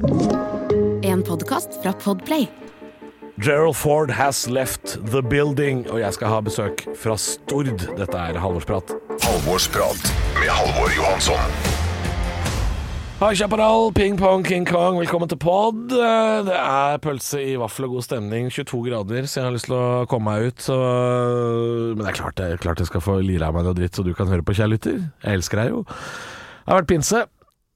En 0.00 1.22
podkast 1.22 1.82
fra 1.82 1.92
Podplay. 1.92 2.46
Gerald 3.36 3.76
Ford 3.76 4.10
has 4.10 4.48
left 4.48 4.98
the 5.12 5.22
building, 5.22 5.90
og 5.90 6.00
jeg 6.00 6.14
skal 6.16 6.30
ha 6.32 6.38
besøk 6.40 6.86
fra 6.96 7.16
Stord. 7.20 7.82
Dette 7.98 8.16
er 8.16 8.38
Halvorsprat. 8.40 8.94
Halvorsprat 9.20 10.12
med 10.38 10.48
Halvor 10.48 10.94
Johansson. 10.96 11.52
Hei, 13.20 13.34
Chaparral, 13.36 13.92
ping 13.92 14.16
pong, 14.16 14.46
King 14.46 14.64
Kong, 14.64 14.96
velkommen 15.02 15.28
til 15.28 15.36
pod. 15.36 15.90
Det 15.90 16.56
er 16.56 16.96
pølse 17.04 17.42
i 17.44 17.58
vaffel 17.60 17.90
og 17.90 17.98
god 17.98 18.06
stemning, 18.06 18.48
22 18.48 18.80
grader, 18.86 19.28
så 19.28 19.42
jeg 19.42 19.48
har 19.50 19.56
lyst 19.58 19.68
til 19.68 19.76
å 19.76 20.06
komme 20.08 20.32
meg 20.32 20.48
ut. 20.48 20.64
Så... 20.64 20.78
Men 21.92 22.06
det 22.06 22.14
er 22.14 22.20
klart, 22.22 22.38
det 22.40 22.46
er 22.46 22.62
klart 22.64 22.80
jeg 22.80 22.88
skal 22.88 23.04
få 23.04 23.18
lire 23.20 23.52
av 23.52 23.58
meg 23.58 23.68
noe 23.68 23.76
dritt, 23.76 23.92
så 23.92 24.06
du 24.06 24.14
kan 24.16 24.32
høre 24.32 24.46
på, 24.46 24.56
kjære 24.56 24.78
lytter. 24.78 25.04
Jeg 25.26 25.42
elsker 25.42 25.60
deg 25.60 25.74
jo. 25.74 25.84
Det 25.84 26.72
har 26.72 26.80
vært 26.80 26.90
pinse. 26.94 27.26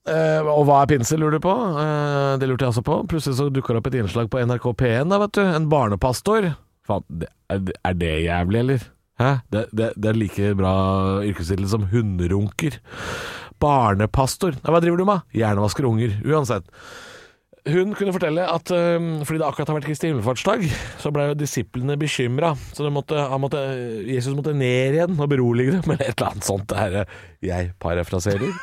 Eh, 0.05 0.45
og 0.45 0.67
hva 0.67 0.83
er 0.83 0.91
pinse, 0.91 1.17
lurer 1.17 1.39
du 1.39 1.41
på? 1.41 1.53
Uh, 1.53 2.35
det 2.37 2.49
lurte 2.49 2.67
jeg 2.67 2.75
også 2.75 2.85
på. 2.85 2.99
Plutselig 3.09 3.39
så 3.39 3.47
dukker 3.53 3.73
det 3.73 3.81
opp 3.81 3.89
et 3.89 3.97
innslag 4.03 4.29
på 4.29 4.43
NRK 4.45 4.67
P1, 4.77 5.09
da, 5.09 5.21
vet 5.23 5.37
du. 5.37 5.41
En 5.47 5.69
barnepastor. 5.71 6.51
Faen, 6.85 7.25
er, 7.49 7.97
det 7.97 8.11
jævlig, 8.27 8.61
eller? 8.61 8.85
Hæ? 9.21 9.31
Det, 9.49 9.65
det, 9.73 9.89
det 9.97 10.11
er 10.11 10.19
like 10.19 10.53
bra 10.59 10.75
yrkestittel 11.25 11.67
som 11.71 11.87
hunderunker. 11.89 12.77
Barnepastor. 13.63 14.59
Nei, 14.59 14.75
hva 14.75 14.83
driver 14.83 15.01
du 15.01 15.09
med? 15.09 15.25
Hjernevasker 15.33 15.89
unger. 15.89 16.17
Uansett. 16.27 16.69
Hun 17.65 17.95
kunne 17.97 18.13
fortelle 18.13 18.43
at 18.45 18.69
øhm, 18.75 19.23
fordi 19.25 19.39
det 19.41 19.45
akkurat 19.47 19.71
har 19.71 19.77
vært 19.79 19.87
Kristi 19.87 20.11
himmelfartsdag, 20.11 20.67
så 21.01 21.09
ble 21.09 21.31
jo 21.31 21.37
disiplene 21.39 21.95
bekymra. 21.97 22.51
Så 22.77 22.91
måtte, 22.93 23.23
måtte, 23.41 23.63
Jesus 24.05 24.35
måtte 24.37 24.53
ned 24.53 24.99
igjen 24.99 25.17
og 25.17 25.31
berolige 25.31 25.79
dem, 25.79 25.95
eller 25.95 26.11
et 26.11 26.13
eller 26.13 26.35
annet 26.35 26.45
sånt. 26.45 26.67
Det 26.69 26.77
her, 26.77 26.99
eh, 27.01 27.15
jeg 27.47 27.71
parafraserer. 27.81 28.53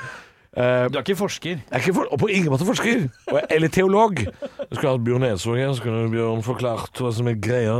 Eh, 0.57 0.89
Du 0.93 0.99
er 0.99 1.03
ikke 1.03 1.17
forsker. 1.17 1.57
jeg 1.63 1.73
er 1.73 1.81
ikke 1.81 1.95
for, 1.97 2.09
og 2.13 2.19
på 2.21 2.29
ingen 2.29 2.51
måte 2.53 2.67
forsker, 2.69 3.07
og, 3.33 3.41
eller 3.51 3.69
teolog. 3.73 4.19
Jeg 4.21 4.75
skulle 4.77 4.93
hatt 4.93 5.05
Bjørn 5.07 5.25
Eidsvåg 5.25 5.57
her, 5.63 5.73
så 5.73 5.83
kunne 5.87 6.11
Bjørn 6.13 6.43
forklart 6.45 7.01
hva 7.01 7.13
som 7.17 7.29
er 7.31 7.39
greia. 7.41 7.79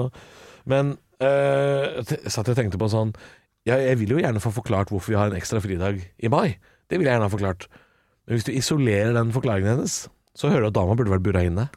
Men 0.65 0.95
uh, 1.23 2.01
jeg 2.01 2.31
satt 2.33 2.49
og 2.49 2.57
tenkte 2.57 2.79
på 2.79 2.87
sånn 2.89 3.13
ja, 3.67 3.77
Jeg 3.79 3.99
vil 3.99 4.11
jo 4.15 4.19
gjerne 4.23 4.41
få 4.43 4.51
forklart 4.55 4.91
hvorfor 4.91 5.11
vi 5.13 5.19
har 5.19 5.31
en 5.31 5.37
ekstra 5.39 5.61
fridag 5.63 6.01
i 6.23 6.29
mai. 6.33 6.57
Det 6.91 6.99
vil 6.99 7.07
jeg 7.07 7.15
gjerne 7.15 7.29
ha 7.29 7.33
forklart. 7.33 7.69
Men 8.27 8.37
hvis 8.39 8.47
du 8.47 8.53
isolerer 8.55 9.13
den 9.15 9.31
forklaringen 9.35 9.75
hennes, 9.77 10.09
så 10.39 10.49
hører 10.51 10.67
du 10.67 10.73
at 10.73 10.77
dama 10.81 10.95
burde 10.99 11.13
vært 11.13 11.23
bura 11.27 11.43
inne. 11.47 11.69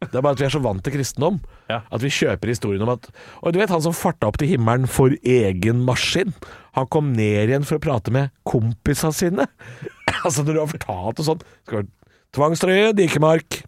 Det 0.00 0.12
er 0.14 0.20
bare 0.22 0.36
at 0.36 0.40
vi 0.42 0.44
er 0.46 0.52
så 0.52 0.60
vant 0.60 0.82
til 0.84 0.92
kristendom 0.92 1.38
Ja. 1.72 1.80
at 1.90 2.02
vi 2.04 2.10
kjøper 2.12 2.50
historien 2.52 2.82
om 2.84 2.90
at 2.92 3.06
Og 3.42 3.54
du 3.54 3.58
vet 3.58 3.70
han 3.72 3.80
som 3.80 3.94
farta 3.96 4.28
opp 4.28 4.36
til 4.38 4.50
himmelen 4.52 4.84
for 4.86 5.08
egen 5.24 5.80
maskin? 5.88 6.34
Han 6.76 6.86
kom 6.92 7.14
ned 7.16 7.48
igjen 7.48 7.64
for 7.64 7.78
å 7.78 7.82
prate 7.82 8.12
med 8.12 8.28
kompisene 8.44 9.16
sine. 9.16 9.46
altså, 10.24 10.44
når 10.44 10.52
du 10.52 10.60
har 10.62 10.72
fortalt 10.72 11.22
og 11.22 11.28
sånn 11.30 11.86
Tvangstrøye, 12.36 12.92
Dikemark. 12.92 13.62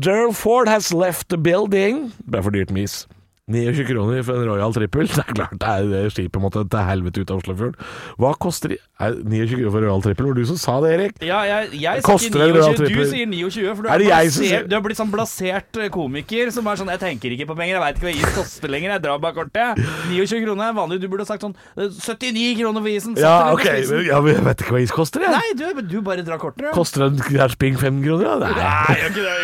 Gerald 0.00 0.38
Ford 0.38 0.68
has 0.68 0.92
left 0.92 1.28
the 1.28 1.36
building. 1.36 2.06
Det 2.24 2.32
ble 2.32 2.42
for 2.46 2.54
dyrt 2.54 2.70
med 2.72 2.88
is. 2.88 3.02
29 3.50 3.86
kroner 3.88 4.22
for 4.22 4.38
en 4.38 4.46
Royal 4.46 4.74
Trippel. 4.74 5.08
Det 5.10 5.18
er 5.18 5.34
klart 5.34 5.56
det 5.58 5.66
er 5.68 5.86
det 5.90 6.02
skipet 6.14 6.38
måtte 6.38 6.62
til 6.70 6.84
helvete 6.86 7.24
ut 7.24 7.30
av 7.34 7.40
Oslofjorden. 7.40 7.88
Hva 8.22 8.30
koster 8.38 8.70
de? 8.70 8.76
Er 9.02 9.16
29 9.18 9.56
kroner 9.56 9.72
for 9.74 9.82
Royal 9.82 10.04
Trippel? 10.04 10.28
Var 10.28 10.36
det 10.36 10.44
du 10.44 10.50
som 10.52 10.60
sa 10.62 10.76
det, 10.84 10.92
Erik? 10.94 11.16
Ja, 11.26 11.40
jeg, 11.48 11.72
jeg 11.82 12.04
sier 12.06 12.36
det 12.36 12.46
Royal 12.54 12.76
29, 12.78 12.92
du 12.94 13.10
sier 13.10 13.26
29, 13.26 13.64
for 13.74 13.82
du 13.82 13.88
Er 13.90 13.94
er, 13.96 13.98
det 13.98 14.10
blasert, 14.12 14.68
du 14.70 14.76
er 14.78 14.84
blitt 14.86 15.00
sånn 15.00 15.10
blasert 15.10 15.80
eh, 15.82 15.90
komiker 15.90 16.52
som 16.54 16.70
er 16.70 16.78
sånn 16.78 16.92
Jeg 16.94 17.02
tenker 17.02 17.34
ikke 17.34 17.48
på 17.50 17.56
penger, 17.58 17.80
jeg 17.80 17.82
veit 17.82 17.98
ikke 17.98 18.06
hva 18.06 18.14
is 18.14 18.36
koster 18.38 18.72
lenger, 18.76 18.94
jeg 18.94 19.04
drar 19.08 19.18
bare 19.26 19.36
kortet. 19.40 19.82
29 20.12 20.44
kroner 20.46 20.68
er 20.68 20.78
vanlig, 20.78 21.00
du 21.02 21.08
burde 21.10 21.26
sagt 21.26 21.42
sånn 21.42 21.56
eh, 21.74 21.90
79 21.90 22.54
kroner 22.62 22.86
for 22.86 22.92
isen. 22.94 23.18
Ja, 23.18 23.34
ok. 23.56 23.66
men. 23.66 24.06
Ja, 24.06 24.22
men 24.22 24.36
jeg 24.36 24.46
vet 24.46 24.62
ikke 24.62 24.76
hva 24.76 24.84
is 24.86 24.94
koster, 24.94 25.26
jeg. 25.26 25.34
Nei, 25.34 25.50
du, 25.58 25.82
du 25.82 25.98
bare 26.06 26.22
drar 26.22 26.38
kortet. 26.38 26.68
Ja. 26.70 26.76
Koster 26.78 27.08
en 27.08 27.18
Kjærsping 27.26 27.80
fem 27.82 27.98
kroner? 28.06 28.30
Ja? 28.30 28.54
Nei, 28.54 29.00
gjør 29.02 29.10
ikke 29.10 29.26
det. 29.26 29.34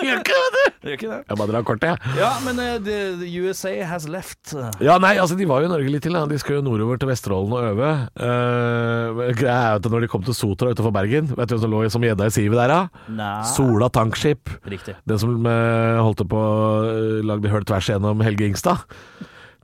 Gjør 0.00 0.24
ikke 0.24 0.32
det. 0.32 0.48
jeg 0.94 0.98
det. 1.04 1.22
Det. 1.34 1.36
Bare 1.38 1.48
drar 1.48 1.64
kortet, 1.66 1.94
jeg. 1.94 2.16
Ja, 2.20 2.30
men 2.44 2.58
eh, 2.60 2.76
the 2.84 3.33
USA 3.42 3.72
has 3.88 4.06
left. 4.10 4.54
Ja, 4.84 4.96
nei, 5.02 5.14
altså 5.20 5.36
De 5.38 5.46
var 5.48 5.62
jo 5.62 5.68
i 5.68 5.72
Norge 5.72 5.90
litt 5.92 6.04
til. 6.06 6.14
Da. 6.16 6.24
De 6.30 6.38
skal 6.40 6.58
jo 6.58 6.64
nordover 6.66 7.00
til 7.00 7.10
Vesterålen 7.10 7.54
og 7.56 7.68
øve. 7.72 7.90
Uh, 8.18 9.22
greia 9.36 9.56
er 9.74 9.80
at 9.80 9.88
Når 9.90 10.04
de 10.04 10.10
kom 10.12 10.24
til 10.26 10.36
Sotra 10.36 10.70
utenfor 10.72 10.94
Bergen 10.94 11.30
Vet 11.32 11.50
du 11.50 11.54
hvem 11.54 11.62
som 11.62 11.72
lå 11.72 11.82
som 11.92 12.04
gjedda 12.04 12.28
i 12.28 12.34
sivet 12.34 12.58
der, 12.60 12.72
da? 12.72 13.04
Nei. 13.14 13.34
Sola 13.54 13.90
tankskip. 13.92 14.52
Riktig. 14.70 14.96
Den 15.08 15.20
som 15.20 15.46
eh, 15.48 16.00
holdt 16.00 16.24
på 16.30 16.40
å 16.40 17.20
lagde 17.26 17.50
hull 17.52 17.66
tvers 17.66 17.90
gjennom 17.90 18.22
Helge 18.24 18.48
Ingstad. 18.48 18.84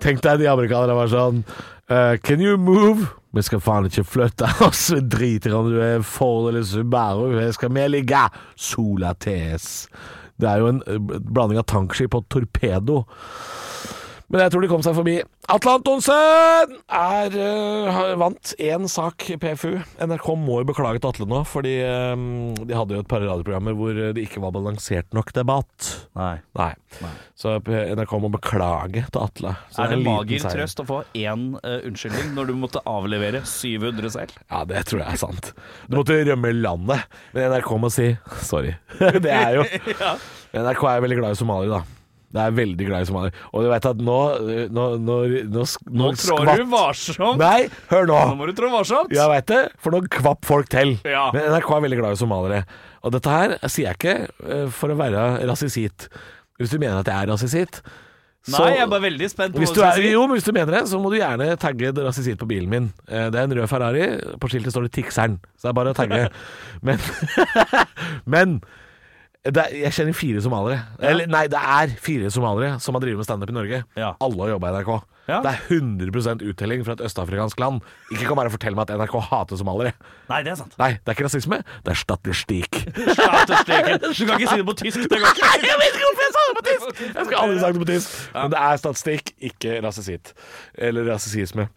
Tenk 0.00 0.22
deg 0.24 0.40
de 0.40 0.48
amerikanerne 0.50 0.96
var 0.96 1.10
sånn 1.12 1.42
uh, 1.44 2.16
Can 2.24 2.42
you 2.42 2.56
move? 2.60 3.10
Vi 3.36 3.44
skal 3.46 3.62
faen 3.62 3.86
ikke 3.86 4.06
flytte 4.06 4.48
oss. 4.66 4.88
Vi 4.94 5.02
driter 5.06 5.54
om 5.58 5.68
du 5.70 5.78
er 5.84 6.06
Ford 6.06 6.50
eller 6.50 6.64
Subaru. 6.66 7.36
Her 7.38 7.52
skal 7.56 7.72
vi 7.76 7.86
ligge. 7.92 8.24
Sola 8.58 9.14
TS. 9.14 9.86
Det 10.40 10.48
er 10.50 10.62
jo 10.62 10.70
en 10.72 10.82
eh, 10.86 11.00
blanding 11.20 11.60
av 11.60 11.68
tankskip 11.70 12.16
og 12.16 12.28
torpedo. 12.32 13.02
Men 14.30 14.44
jeg 14.44 14.52
tror 14.54 14.62
de 14.62 14.68
kom 14.70 14.82
seg 14.84 14.94
forbi. 14.94 15.16
Atle 15.50 15.72
Antonsen 15.80 16.74
er, 16.86 17.34
uh, 17.34 18.12
vant 18.20 18.52
én 18.62 18.86
sak 18.90 19.26
i 19.34 19.36
PFU. 19.42 19.72
NRK 19.98 20.28
må 20.38 20.60
jo 20.60 20.68
beklage 20.68 21.02
til 21.02 21.10
Atle 21.10 21.26
nå, 21.30 21.40
fordi 21.50 21.72
um, 21.82 22.28
de 22.54 22.76
hadde 22.78 22.94
jo 22.94 23.02
et 23.02 23.10
par 23.10 23.24
radioprogrammer 23.24 23.74
hvor 23.74 23.98
det 24.14 24.22
ikke 24.22 24.42
var 24.44 24.54
balansert 24.54 25.10
nok 25.16 25.34
debatt. 25.34 25.90
Nei. 26.18 26.36
Nei. 26.54 26.70
Så 27.34 27.56
NRK 27.66 28.16
må 28.22 28.30
beklage 28.38 29.02
til 29.10 29.22
Atle. 29.24 29.56
Så 29.74 29.82
Er 29.82 29.94
det 29.96 29.98
en 29.98 30.06
mager 30.06 30.46
trøst 30.46 30.84
å 30.84 30.86
få 30.86 31.02
én 31.18 31.46
uh, 31.58 31.78
unnskyldning 31.90 32.34
når 32.38 32.52
du 32.52 32.58
måtte 32.62 32.86
avlevere 32.86 33.42
700 33.42 34.14
selv? 34.14 34.38
Ja, 34.46 34.62
det 34.68 34.86
tror 34.86 35.02
jeg 35.02 35.18
er 35.18 35.24
sant. 35.26 35.54
Du 35.90 35.98
måtte 35.98 36.22
rømme 36.30 36.54
landet. 36.54 37.08
Men 37.34 37.50
NRK 37.56 37.78
må 37.82 37.90
si 37.90 38.12
sorry. 38.46 38.76
det 39.26 39.34
er 39.34 39.58
jo 39.58 39.66
NRK 40.60 40.92
er 40.94 41.08
veldig 41.08 41.24
glad 41.24 41.34
i 41.34 41.42
somaliere, 41.42 41.80
da. 41.80 41.99
Det 42.30 42.38
er 42.44 42.52
veldig 42.54 42.86
glad 42.86 43.02
i 43.02 43.08
somalier. 43.08 43.38
Og 43.52 43.64
du 43.64 43.68
vet 43.72 43.86
at 43.90 44.02
nå 44.06 44.18
Nå, 44.70 44.84
nå, 45.02 45.14
nå, 45.50 45.64
Nå 46.00 46.10
trår 46.14 46.50
du 46.60 46.64
varsomt. 46.70 47.40
Nei, 47.42 47.68
hør 47.90 48.06
nå! 48.06 48.18
Nå 48.30 48.36
må 48.38 48.46
du 48.50 48.52
trå 48.58 48.70
varsomt. 48.70 49.10
Jeg 49.14 49.32
veit 49.32 49.48
det, 49.50 49.62
for 49.82 49.90
nå 49.96 50.04
kvapp 50.14 50.46
folk 50.46 50.68
til. 50.70 50.94
Ja. 51.04 51.28
Men 51.34 51.48
NRK 51.50 51.72
er 51.76 51.82
veldig 51.88 51.98
glad 52.02 52.14
i 52.14 52.20
somaliere. 52.20 52.60
Og 53.02 53.16
dette 53.16 53.32
her 53.34 53.56
sier 53.66 53.88
jeg 53.90 53.98
ikke 53.98 54.14
eh, 54.46 54.68
for 54.76 54.92
å 54.94 54.98
være 55.00 55.24
rasisitt. 55.50 56.06
Hvis 56.60 56.70
du 56.70 56.78
mener 56.78 57.00
at 57.02 57.08
jeg 57.10 57.16
er 57.16 57.30
rasisitt 57.32 57.80
så- 58.40 58.56
Nei, 58.64 58.70
jeg 58.78 58.80
er 58.86 58.88
bare 58.88 59.04
veldig 59.04 59.26
spent 59.28 59.52
på 59.52 59.60
hva 59.60 59.66
du 59.68 59.74
du 59.76 59.82
er, 59.84 59.98
si. 59.98 60.10
jo, 60.14 60.20
men 60.26 60.38
hvis 60.38 60.46
du 60.46 60.52
mener 60.56 60.72
det, 60.78 60.80
så 60.88 60.96
må 61.02 61.10
du 61.12 61.18
gjerne 61.18 61.48
tagge 61.60 61.90
rasisitt 61.92 62.38
på 62.40 62.46
bilen 62.48 62.70
min. 62.72 62.86
Eh, 63.06 63.26
Det 63.28 63.36
er 63.36 63.44
en 63.44 63.52
rød 63.58 63.68
Ferrari. 63.68 64.06
På 64.40 64.48
skiltet 64.48 64.72
står 64.72 64.86
det 64.88 64.92
'Tikseren', 64.96 65.36
så 65.58 65.68
det 65.68 65.70
er 65.74 65.76
bare 65.76 65.92
å 65.92 65.98
tagge. 65.98 66.30
Men, 66.86 66.96
men 68.24 68.60
er, 69.48 69.72
jeg 69.72 69.92
kjenner 69.96 70.16
fire 70.16 70.42
somaliere. 70.44 70.82
Eller 71.00 71.30
nei, 71.30 71.46
det 71.48 71.60
er 71.60 71.94
fire 72.02 72.28
somaliere 72.32 72.76
som 72.84 72.96
har 72.96 73.04
drevet 73.04 73.22
med 73.22 73.28
standup 73.28 73.52
i 73.52 73.56
Norge. 73.56 73.78
Ja. 73.96 74.12
Alle 74.20 74.44
har 74.44 74.52
jobba 74.54 74.68
i 74.68 74.74
NRK. 74.76 74.90
Ja. 75.30 75.38
Det 75.44 75.50
er 75.52 75.60
100 75.78 76.42
uttelling 76.50 76.82
fra 76.84 76.96
et 76.96 77.02
østafrikansk 77.06 77.60
land. 77.62 77.80
Ikke 78.10 78.26
kan 78.26 78.36
bare 78.36 78.50
fortelle 78.52 78.76
meg 78.76 78.90
at 78.90 78.98
NRK 78.98 79.16
hater 79.30 79.60
somaliere. 79.60 79.94
Nei, 80.28 80.42
det 80.44 80.52
er 80.52 80.58
sant. 80.60 80.74
Nei, 80.80 80.90
det 80.98 81.12
er 81.12 81.16
ikke 81.16 81.28
rasisme, 81.28 81.60
det 81.86 81.94
er 81.94 82.00
statistikk. 82.02 82.80
Statistikk. 83.20 83.90
Du 84.20 84.26
kan 84.26 84.36
ikke 84.36 84.50
si 84.50 84.60
det 84.60 84.66
på 84.68 84.76
tysk. 84.82 85.04
Det 85.08 85.20
går 85.22 85.32
ikke. 85.32 85.50
Jeg 85.64 85.80
vet 85.80 85.96
ikke 85.96 86.06
hvorfor 86.08 86.24
jeg 86.26 86.34
sa 86.34 86.42
det 86.48 86.56
på 86.58 86.64
tysk! 86.66 87.02
Jeg 87.06 87.24
skulle 87.24 87.42
aldri 87.44 87.60
sagt 87.62 87.76
det 87.78 87.82
på 87.84 87.90
tysk. 87.92 88.16
Men 88.34 88.52
det 88.54 88.62
er 88.66 88.80
statistikk, 88.84 89.34
ikke 89.50 89.76
rasisitt. 89.86 90.32
Eller 90.88 91.12
rasisisme. 91.14 91.68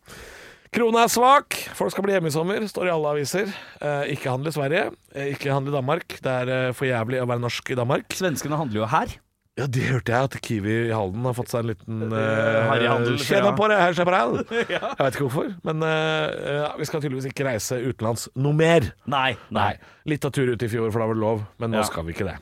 Krona 0.73 1.03
er 1.05 1.11
svak. 1.11 1.53
Folk 1.77 1.93
skal 1.93 2.05
bli 2.05 2.15
hjemme 2.15 2.31
i 2.31 2.33
sommer, 2.33 2.63
står 2.65 2.87
i 2.89 2.93
alle 2.93 3.11
aviser. 3.11 3.49
Eh, 3.77 4.13
ikke 4.15 4.31
handle 4.31 4.49
i 4.49 4.55
Sverige, 4.55 4.87
eh, 5.13 5.27
ikke 5.35 5.51
handle 5.53 5.69
i 5.69 5.75
Danmark. 5.75 6.15
Det 6.17 6.31
er 6.31 6.49
eh, 6.49 6.71
for 6.73 6.89
jævlig 6.89 7.19
å 7.21 7.27
være 7.29 7.43
norsk 7.43 7.69
i 7.69 7.77
Danmark. 7.77 8.07
Svenskene 8.17 8.57
handler 8.57 8.81
jo 8.81 8.87
her. 8.89 9.13
Ja, 9.53 9.67
det 9.69 9.83
hørte 9.85 10.09
jeg, 10.09 10.29
at 10.31 10.37
Kiwi 10.41 10.77
i 10.87 10.93
Halden 10.95 11.27
har 11.29 11.35
fått 11.37 11.51
seg 11.51 11.61
en 11.61 11.69
liten 11.69 11.99
harryhandel, 12.09 13.19
uh, 13.19 13.21
Tjena 13.21 13.51
ja. 13.51 13.53
på 13.53 13.67
det, 13.69 13.75
herr 13.83 13.93
Chaparral. 13.99 14.39
Jeg 14.71 14.79
vet 14.97 15.13
ikke 15.13 15.27
hvorfor, 15.27 15.51
men 15.69 15.85
eh, 15.85 16.71
vi 16.79 16.87
skal 16.89 17.03
tydeligvis 17.03 17.27
ikke 17.29 17.45
reise 17.45 17.77
utenlands 17.83 18.25
noe 18.33 18.57
mer. 18.57 18.87
Nei. 19.13 19.35
Nei. 19.53 19.75
Litt 20.09 20.25
av 20.25 20.33
tur 20.33 20.49
ut 20.49 20.65
i 20.65 20.71
fjor, 20.73 20.89
for 20.89 21.03
da 21.03 21.11
var 21.11 21.19
det 21.19 21.21
lov, 21.21 21.45
men 21.61 21.75
nå 21.75 21.83
Ja. 21.83 21.85
skal 21.85 22.07
vi 22.09 22.17
ikke 22.17 22.31
det. 22.31 22.39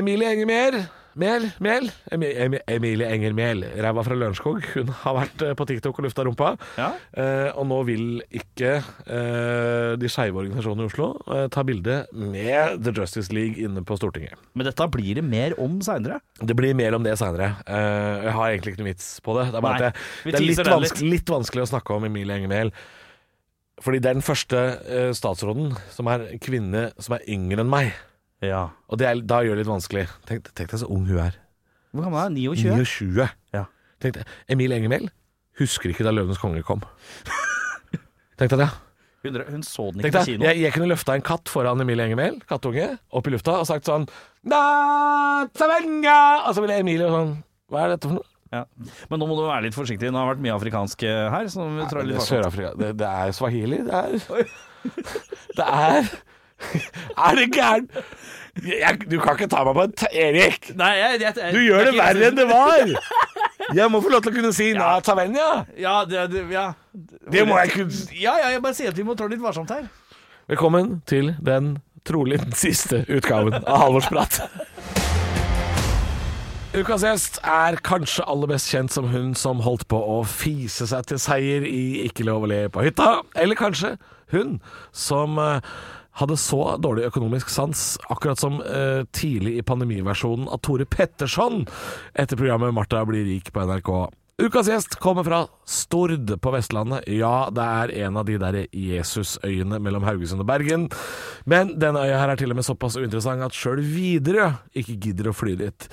Emilie 0.00 0.32
Enger 0.32 0.48
Mel, 1.18 1.48
Mel, 1.64 1.88
Emi- 2.14 2.30
Emi- 2.44 2.60
Emilie 2.70 3.08
Enger 3.10 3.34
Mehl, 3.34 3.64
ræva 3.82 4.04
fra 4.06 4.14
Lørenskog. 4.14 4.62
Hun 4.76 4.92
har 5.02 5.16
vært 5.16 5.42
eh, 5.42 5.54
på 5.58 5.66
TikTok 5.66 5.98
og 5.98 6.06
lufta 6.06 6.24
rumpa. 6.26 6.52
Ja. 6.78 6.92
Eh, 7.18 7.48
og 7.58 7.66
nå 7.70 7.78
vil 7.88 8.04
ikke 8.38 8.76
eh, 8.78 9.96
de 9.98 10.10
skeive 10.12 10.38
organisasjonene 10.44 10.86
i 10.86 10.90
Oslo 10.92 11.08
ta 11.54 11.64
bilde 11.66 11.98
med 12.14 12.78
The 12.86 12.94
Justice 12.94 13.34
League 13.34 13.58
inne 13.64 13.82
på 13.88 13.98
Stortinget. 13.98 14.38
Men 14.54 14.68
dette 14.70 14.86
blir 14.94 15.18
det 15.18 15.26
mer 15.26 15.56
om 15.62 15.80
seinere. 15.84 16.20
Det 16.38 16.54
blir 16.58 16.76
mer 16.78 16.94
om 16.98 17.04
det 17.06 17.16
seinere. 17.20 17.50
jeg 17.66 18.36
har 18.38 18.52
egentlig 18.52 18.74
ikke 18.76 18.84
noe 18.84 18.92
vits 18.92 19.10
på 19.26 19.34
det. 19.40 19.48
Det 19.50 19.58
er, 19.58 19.66
bare 19.66 19.78
Nei, 19.82 19.90
at 19.90 19.98
det, 19.98 20.32
det 20.32 20.38
er 20.40 20.46
litt, 20.46 20.62
vanskelig, 20.70 21.10
litt 21.18 21.34
vanskelig 21.34 21.66
å 21.66 21.70
snakke 21.74 21.98
om 21.98 22.06
Emilie 22.08 22.38
Enger 22.38 22.52
Mehl. 22.54 22.72
Fordi 23.82 24.00
det 24.02 24.10
er 24.10 24.16
den 24.18 24.26
første 24.26 24.60
statsråden 25.14 25.74
som 25.94 26.08
er 26.10 26.24
kvinne 26.42 26.88
som 26.98 27.14
er 27.14 27.26
yngre 27.30 27.62
enn 27.62 27.70
meg. 27.70 27.92
Ja. 28.44 28.68
Og 28.88 29.00
det 29.00 29.08
er, 29.08 29.20
da 29.26 29.42
gjør 29.42 29.58
det 29.58 29.64
litt 29.64 29.72
vanskelig. 29.72 30.06
Tenk, 30.28 30.50
tenk 30.54 30.70
deg 30.72 30.82
så 30.82 30.88
ung 30.90 31.06
hun 31.08 31.22
er. 31.22 31.38
Hvor 31.92 32.06
gammel 32.06 32.20
er 32.20 32.28
hun? 32.28 32.36
29? 32.38 32.82
29. 32.84 33.28
Ja. 33.56 33.64
Tenk 34.02 34.20
deg, 34.20 34.34
Emil 34.52 34.76
Engemel 34.76 35.08
husker 35.58 35.92
ikke 35.92 36.06
da 36.06 36.12
Løvenes 36.14 36.40
konge 36.40 36.62
kom. 36.66 36.84
Tenk 38.38 38.52
deg 38.54 38.62
det. 38.62 38.68
Hun, 39.26 39.36
hun 39.48 39.64
så 39.66 39.88
den 39.90 40.04
ikke 40.04 40.20
på 40.20 40.28
kino. 40.28 40.46
jeg, 40.46 40.60
jeg 40.62 40.74
kunne 40.76 40.88
løfta 40.92 41.16
en 41.18 41.24
katt 41.26 41.50
foran 41.50 41.82
Emilie 41.82 42.06
Engemel, 42.06 42.38
kattunge, 42.48 42.92
opp 43.10 43.26
i 43.26 43.32
lufta 43.34 43.56
og 43.58 43.66
sagt 43.66 43.88
sånn 43.88 44.04
Da! 44.46 44.60
Og 45.42 46.52
så 46.54 46.62
ville 46.62 46.76
Emilie 46.78 47.08
sånn 47.10 47.32
Hva 47.66 47.82
er 47.82 47.96
dette 47.96 48.06
for 48.06 48.20
noe? 48.20 48.28
Ja. 48.54 48.62
Men 49.10 49.20
nå 49.20 49.26
må 49.28 49.34
du 49.36 49.42
være 49.44 49.66
litt 49.66 49.76
forsiktig. 49.76 50.08
Nå 50.08 50.22
har 50.22 50.30
det 50.30 50.36
vært 50.38 50.44
mye 50.46 50.54
afrikansk 50.54 51.02
eh, 51.04 51.26
her. 51.34 51.50
Så 51.52 51.66
vi 51.68 51.88
tror 51.90 52.06
Det 52.08 52.14
er. 52.16 52.22
Sør-Afrika. 52.24 52.70
Det, 52.80 52.86
det 52.96 53.08
er 53.10 53.34
swahili. 53.36 53.82
Det 53.84 53.98
er 53.98 54.54
Det 55.58 55.66
er 55.66 56.08
Er 57.28 57.36
det 57.38 57.48
gæren? 57.54 57.88
Jeg- 58.66 59.04
Du 59.10 59.18
kan 59.22 59.36
ikke 59.38 59.48
ta 59.52 59.62
meg 59.64 59.74
på 59.78 59.84
en 59.86 59.92
Erik! 60.24 60.70
Nei, 60.76 60.92
jeg, 60.98 61.20
jeg, 61.22 61.52
Du 61.54 61.60
gjør 61.62 61.84
det 61.86 61.92
er 61.94 61.98
verre 62.00 62.30
enn 62.32 62.38
det 62.40 62.48
var! 62.50 62.94
Jeg 63.76 63.90
må 63.92 64.00
få 64.00 64.08
lov 64.08 64.22
til 64.24 64.32
å 64.32 64.36
kunne 64.38 64.50
si 64.56 64.70
Na 64.72 64.94
Tavenga. 65.04 65.48
Ja, 65.76 65.98
det, 66.08 66.22
det, 66.32 66.44
ja. 66.50 66.70
Det 67.30 67.42
må 67.46 67.58
jeg 67.60 67.74
kunne 67.74 67.92
Ja, 68.16 68.32
ja, 68.40 68.46
jeg 68.54 68.62
bare 68.64 68.72
sier 68.78 68.88
at 68.94 68.96
vi 68.96 69.04
må 69.04 69.12
trå 69.18 69.26
litt 69.28 69.42
varsomt 69.44 69.68
her. 69.74 69.84
Velkommen 70.48 71.02
til 71.10 71.34
den 71.44 71.74
trolig 72.08 72.38
siste 72.56 73.02
utgaven 73.12 73.58
av 73.60 73.82
Halvorsprat. 73.82 74.38
Ukas 76.78 77.02
gjest 77.04 77.38
er 77.48 77.76
kanskje 77.84 78.24
aller 78.28 78.50
best 78.54 78.68
kjent 78.72 78.92
som 78.94 79.08
hun 79.12 79.34
som 79.36 79.60
holdt 79.64 79.86
på 79.90 79.98
å 80.00 80.18
fise 80.28 80.86
seg 80.88 81.06
til 81.10 81.20
seier 81.20 81.64
i 81.68 82.06
Ikke 82.06 82.24
lov 82.28 82.44
å 82.46 82.50
le 82.50 82.62
på 82.72 82.84
hytta. 82.86 83.18
Eller 83.36 83.58
kanskje 83.58 83.94
hun 84.32 84.58
som 84.96 85.36
eh, 85.42 85.60
hadde 86.18 86.36
så 86.40 86.62
dårlig 86.82 87.08
økonomisk 87.08 87.50
sans, 87.52 87.82
akkurat 88.10 88.40
som 88.40 88.60
eh, 88.62 89.04
tidlig 89.14 89.58
i 89.58 89.66
pandemiversjonen 89.66 90.48
av 90.50 90.62
Tore 90.66 90.86
Petterson 90.88 91.64
etter 92.14 92.38
programmet 92.38 92.74
'Martha 92.74 93.04
blir 93.06 93.26
rik' 93.26 93.52
på 93.54 93.66
NRK. 93.66 93.92
Ukas 94.38 94.68
gjest 94.70 95.00
kommer 95.02 95.24
fra 95.26 95.40
Stord 95.66 96.30
på 96.40 96.50
Vestlandet. 96.54 97.08
Ja, 97.10 97.48
det 97.50 97.64
er 97.64 97.92
en 98.06 98.20
av 98.20 98.26
de 98.28 98.36
der 98.38 98.58
Jesusøyene 98.70 99.80
mellom 99.82 100.06
Haugesund 100.06 100.44
og 100.44 100.46
Bergen. 100.46 100.84
Men 101.42 101.72
denne 101.74 102.04
øya 102.06 102.20
her 102.20 102.30
er 102.30 102.38
til 102.38 102.54
og 102.54 102.60
med 102.60 102.66
såpass 102.66 102.94
uinteressant 102.94 103.42
at 103.42 103.56
sjøl 103.58 103.82
Widerøe 103.82 104.52
ikke 104.78 104.94
gidder 105.08 105.32
å 105.32 105.34
fly 105.34 105.56
dit. 105.58 105.88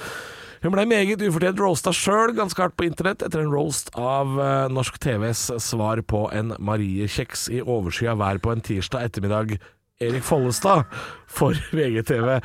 Hun 0.61 0.75
ble 0.75 0.85
meget 0.89 1.21
ufortjent 1.25 1.57
roasta 1.61 1.91
sjøl 1.93 2.35
ganske 2.37 2.61
hardt 2.61 2.77
på 2.77 2.85
internett 2.85 3.25
etter 3.25 3.41
en 3.41 3.49
roast 3.53 3.89
av 3.97 4.37
eh, 4.37 4.69
norsk 4.73 5.01
TVs 5.01 5.47
svar 5.65 6.05
på 6.05 6.27
en 6.33 6.53
Marie-kjeks 6.61 7.49
i 7.49 7.63
overskya 7.65 8.13
vær 8.21 8.37
på 8.45 8.53
en 8.53 8.61
tirsdag 8.65 9.09
ettermiddag. 9.09 9.57
Erik 10.03 10.23
Follestad 10.23 10.83
for 11.27 11.55
VGTV. 11.71 12.41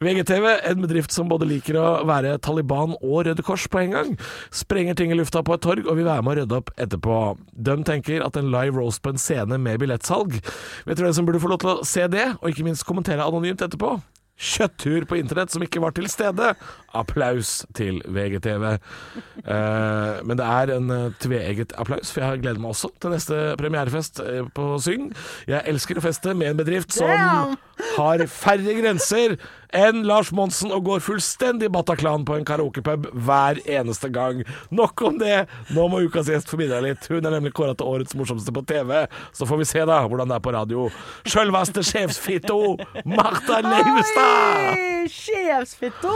VGTV, 0.00 0.46
en 0.64 0.80
bedrift 0.80 1.12
som 1.12 1.28
både 1.28 1.48
liker 1.48 1.76
å 1.76 1.84
være 2.08 2.38
Taliban 2.40 2.94
og 2.96 3.26
Røde 3.26 3.44
Kors 3.44 3.66
på 3.68 3.82
en 3.82 3.92
gang, 3.92 4.14
sprenger 4.48 4.96
ting 4.96 5.12
i 5.12 5.18
lufta 5.18 5.42
på 5.44 5.56
et 5.56 5.64
torg 5.64 5.84
og 5.84 5.98
vil 5.98 6.08
være 6.08 6.24
med 6.24 6.32
å 6.32 6.38
rydde 6.40 6.60
opp 6.62 6.72
etterpå. 6.80 7.20
De 7.52 7.76
tenker 7.84 8.24
at 8.24 8.40
en 8.40 8.48
live 8.52 8.80
roast 8.80 9.04
på 9.04 9.12
en 9.12 9.20
scene 9.20 9.60
med 9.60 9.80
billettsalg 9.82 10.38
Vet 10.86 10.96
du 10.96 11.04
hvem 11.04 11.14
som 11.16 11.28
burde 11.28 11.40
få 11.42 11.52
lov 11.52 11.60
til 11.60 11.74
å 11.74 11.84
se 11.84 12.08
det, 12.08 12.30
og 12.40 12.48
ikke 12.48 12.64
minst 12.64 12.88
kommentere 12.88 13.24
anonymt 13.28 13.64
etterpå? 13.66 13.98
Kjøttur 14.36 15.06
på 15.08 15.16
internett 15.16 15.52
som 15.52 15.64
ikke 15.64 15.80
var 15.80 15.94
til 15.96 16.08
stede. 16.12 16.52
Applaus 16.96 17.62
til 17.76 18.02
VGTV. 18.04 18.66
Eh, 18.76 20.18
men 20.28 20.36
det 20.36 20.48
er 20.48 20.74
en 20.76 20.92
eh, 20.92 21.14
tveegget 21.22 21.72
applaus, 21.80 22.12
for 22.12 22.24
jeg 22.24 22.42
gleder 22.44 22.60
meg 22.60 22.74
også 22.74 22.92
til 23.00 23.16
neste 23.16 23.40
premierefest 23.60 24.20
eh, 24.20 24.44
på 24.52 24.74
Syng. 24.84 25.08
Jeg 25.48 25.64
elsker 25.72 25.96
å 25.96 26.04
feste 26.04 26.36
med 26.36 26.52
en 26.52 26.60
bedrift 26.60 26.92
som! 26.96 27.56
Har 27.96 28.24
færre 28.30 28.74
grenser 28.80 29.36
enn 29.76 30.04
Lars 30.06 30.30
Monsen 30.34 30.72
og 30.72 30.84
går 30.86 31.02
fullstendig 31.04 31.68
Bataclan 31.74 32.24
på 32.26 32.36
en 32.36 32.46
karaokepub 32.48 33.08
hver 33.26 33.60
eneste 33.66 34.08
gang. 34.12 34.42
Nok 34.70 35.02
om 35.08 35.18
det. 35.20 35.44
Nå 35.76 35.88
må 35.92 36.00
ukas 36.06 36.30
gjest 36.30 36.50
få 36.50 36.60
bidra 36.60 36.80
litt. 36.84 37.06
Hun 37.10 37.24
er 37.24 37.36
nemlig 37.36 37.54
kåra 37.56 37.76
til 37.76 37.88
årets 37.90 38.16
morsomste 38.16 38.54
på 38.54 38.64
TV. 38.68 39.04
Så 39.36 39.48
får 39.48 39.62
vi 39.62 39.68
se 39.68 39.84
da 39.88 40.02
hvordan 40.06 40.32
det 40.32 40.38
er 40.38 40.44
på 40.46 40.54
radio. 40.56 40.86
Sjølvaste 41.28 41.84
sjefsfitto, 41.86 42.76
Martha 43.04 43.60
Leivestad! 43.66 45.10
Sjefsfitto! 45.12 46.14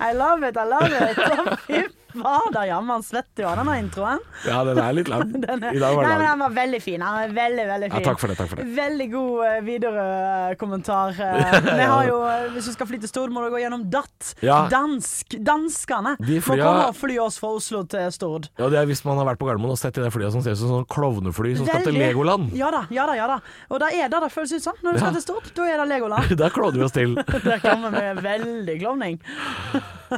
I 0.00 0.12
love 0.14 0.44
it, 0.46 0.56
I 0.56 0.66
love 0.68 0.92
it. 0.92 1.94
Fader, 2.22 2.66
jammen 2.68 3.02
svetter 3.06 3.44
jo 3.44 3.48
av 3.50 3.58
denne 3.60 3.76
introen. 3.82 4.22
Ja, 4.46 4.62
den 4.66 4.80
er 4.82 4.96
litt 4.96 5.10
lang. 5.10 5.30
Den 5.48 5.62
er, 5.64 5.74
I 5.74 5.80
dag 5.80 5.94
var 5.96 6.04
nei, 6.04 6.10
den 6.10 6.18
men 6.18 6.24
lang. 6.24 6.32
den 6.32 6.42
var 6.42 6.54
veldig 6.56 6.80
fin. 6.82 7.00
Den 7.00 7.14
var 7.14 7.34
veldig, 7.38 7.64
veldig 7.68 7.88
Ja, 7.92 8.00
takk 8.04 8.20
for 8.20 8.30
det. 8.30 8.36
takk 8.38 8.50
for 8.50 8.60
det 8.60 8.66
Veldig 8.78 9.06
god 9.12 9.32
uh, 9.38 9.58
Widerøe-kommentar. 9.68 11.18
Uh, 11.18 11.68
vi 11.68 11.86
har 11.92 12.08
jo, 12.08 12.18
eh, 12.28 12.46
hvis 12.54 12.68
du 12.68 12.74
skal 12.74 12.88
fly 12.90 13.00
til 13.02 13.10
Stord, 13.10 13.32
må 13.34 13.44
du 13.44 13.50
gå 13.54 13.60
gjennom 13.62 13.84
DAT. 13.92 14.32
Ja. 14.44 14.58
Dansk, 14.72 15.38
danskene 15.46 16.14
De 16.20 16.38
må 16.40 16.58
komme 16.58 16.86
og 16.88 16.96
fly 16.98 17.18
oss 17.22 17.38
fra 17.40 17.52
Oslo 17.58 17.82
til 17.90 18.12
Stord. 18.14 18.48
Ja, 18.60 18.70
det 18.72 18.80
er 18.82 18.88
Hvis 18.90 19.04
man 19.06 19.20
har 19.20 19.28
vært 19.30 19.40
på 19.42 19.48
Gardermoen 19.48 19.74
og 19.74 19.80
sett 19.80 19.96
de 19.98 20.04
der 20.04 20.14
flyene 20.14 20.32
som 20.34 20.44
ser 20.44 20.56
ut 20.56 20.62
som 20.62 20.72
sånn 20.74 20.88
klovnefly 20.90 21.54
som 21.58 21.68
skal 21.68 21.86
til 21.86 21.98
Legoland. 21.98 22.52
Ja 22.58 22.70
da, 22.74 22.84
ja 22.94 23.06
da. 23.08 23.16
ja 23.18 23.28
da 23.30 23.38
Og 23.72 23.82
da 23.82 23.90
er 23.92 24.10
det 24.12 24.22
det 24.24 24.32
føles 24.34 24.56
ut 24.56 24.64
som. 24.64 24.78
Når 24.84 24.98
du 24.98 25.02
skal 25.04 25.16
til 25.18 25.26
Stord, 25.26 25.52
da 25.56 25.68
er 25.68 25.82
det 25.82 25.88
Legoland. 25.92 26.34
Der 26.42 26.54
klovner 26.54 26.82
vi 26.82 26.86
oss 26.88 26.96
til. 26.96 27.16
Der 27.48 27.62
kommer 27.62 27.94
vi 27.94 28.04
veldig 28.24 28.78
klovning. 28.82 29.20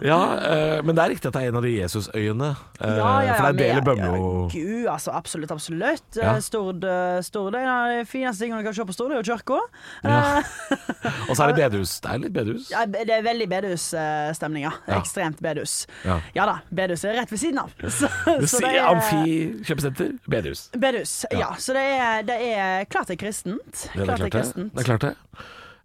Ja, 0.06 0.19
uh, 0.38 0.79
Men 0.87 0.94
det 0.94 1.02
er 1.02 1.12
riktig 1.17 1.31
at 1.31 1.35
det 1.35 1.43
er 1.43 1.50
en 1.50 1.58
av 1.58 1.64
de 1.67 1.73
Jesusøyene. 1.91 2.51
Eh, 2.81 3.01
for 3.01 3.51
det 3.51 3.51
er 3.51 3.57
del 3.59 3.81
i 3.81 3.85
Bømlo. 3.85 4.21
Ja, 4.21 4.49
Gud, 4.53 4.87
altså. 4.93 5.11
Absolutt, 5.17 5.51
absolutt. 5.51 6.17
Ja. 6.17 6.37
Eh, 6.37 6.41
Stord, 6.45 6.85
eh, 6.85 7.19
Stord 7.27 7.55
er 7.55 7.65
en 7.65 7.71
av 7.73 7.91
de 7.99 8.05
fineste 8.09 8.45
tingene 8.45 8.63
du 8.63 8.69
kan 8.69 8.77
se 8.77 8.87
på 8.87 8.95
Stord, 8.95 9.11
det 9.11 9.19
er 9.19 9.23
jo 9.25 9.35
kirka. 9.35 9.59
Ja. 10.05 10.43
Og 11.29 11.37
så 11.37 11.45
er 11.45 11.53
det 11.53 11.59
bedehus. 11.65 11.97
Det 12.01 12.13
er 12.15 12.23
litt 12.25 12.35
bedehus. 12.37 12.71
ja, 12.73 12.87
det 12.87 13.17
er 13.17 13.27
veldig 13.27 13.49
bedehusstemning, 13.51 14.67
ja. 14.69 14.75
Ja. 14.87 15.01
Ekstremt 15.01 15.43
bedehus. 15.43 15.87
Ja. 16.07 16.21
Ja 16.37 16.49
da, 16.49 16.59
bedehus 16.71 17.05
er 17.05 17.19
rett 17.21 17.33
ved 17.33 17.43
siden 17.43 17.63
av. 17.65 17.75
Så, 18.01 18.09
så 18.47 18.61
det 18.63 18.75
er 18.79 18.87
Amfi 18.87 19.65
kjøpesenter, 19.67 20.13
bedehus. 20.31 20.69
Bedehus, 20.79 21.25
ja. 21.31 21.41
Ja. 21.41 21.55
Så 21.59 21.75
det 21.77 21.87
er, 21.97 22.23
det 22.29 22.37
er 22.55 22.85
klart 22.91 23.11
det 23.11 23.19
er 23.19 23.25
kristent. 23.27 23.89
Det 23.95 24.05
er 24.05 24.13
klart 24.13 24.23
det 24.23 24.31
er 24.31 24.37
kristent. 24.39 24.73
det, 24.75 24.85
er 24.85 24.93
klart 24.93 25.09
det. 25.09 25.15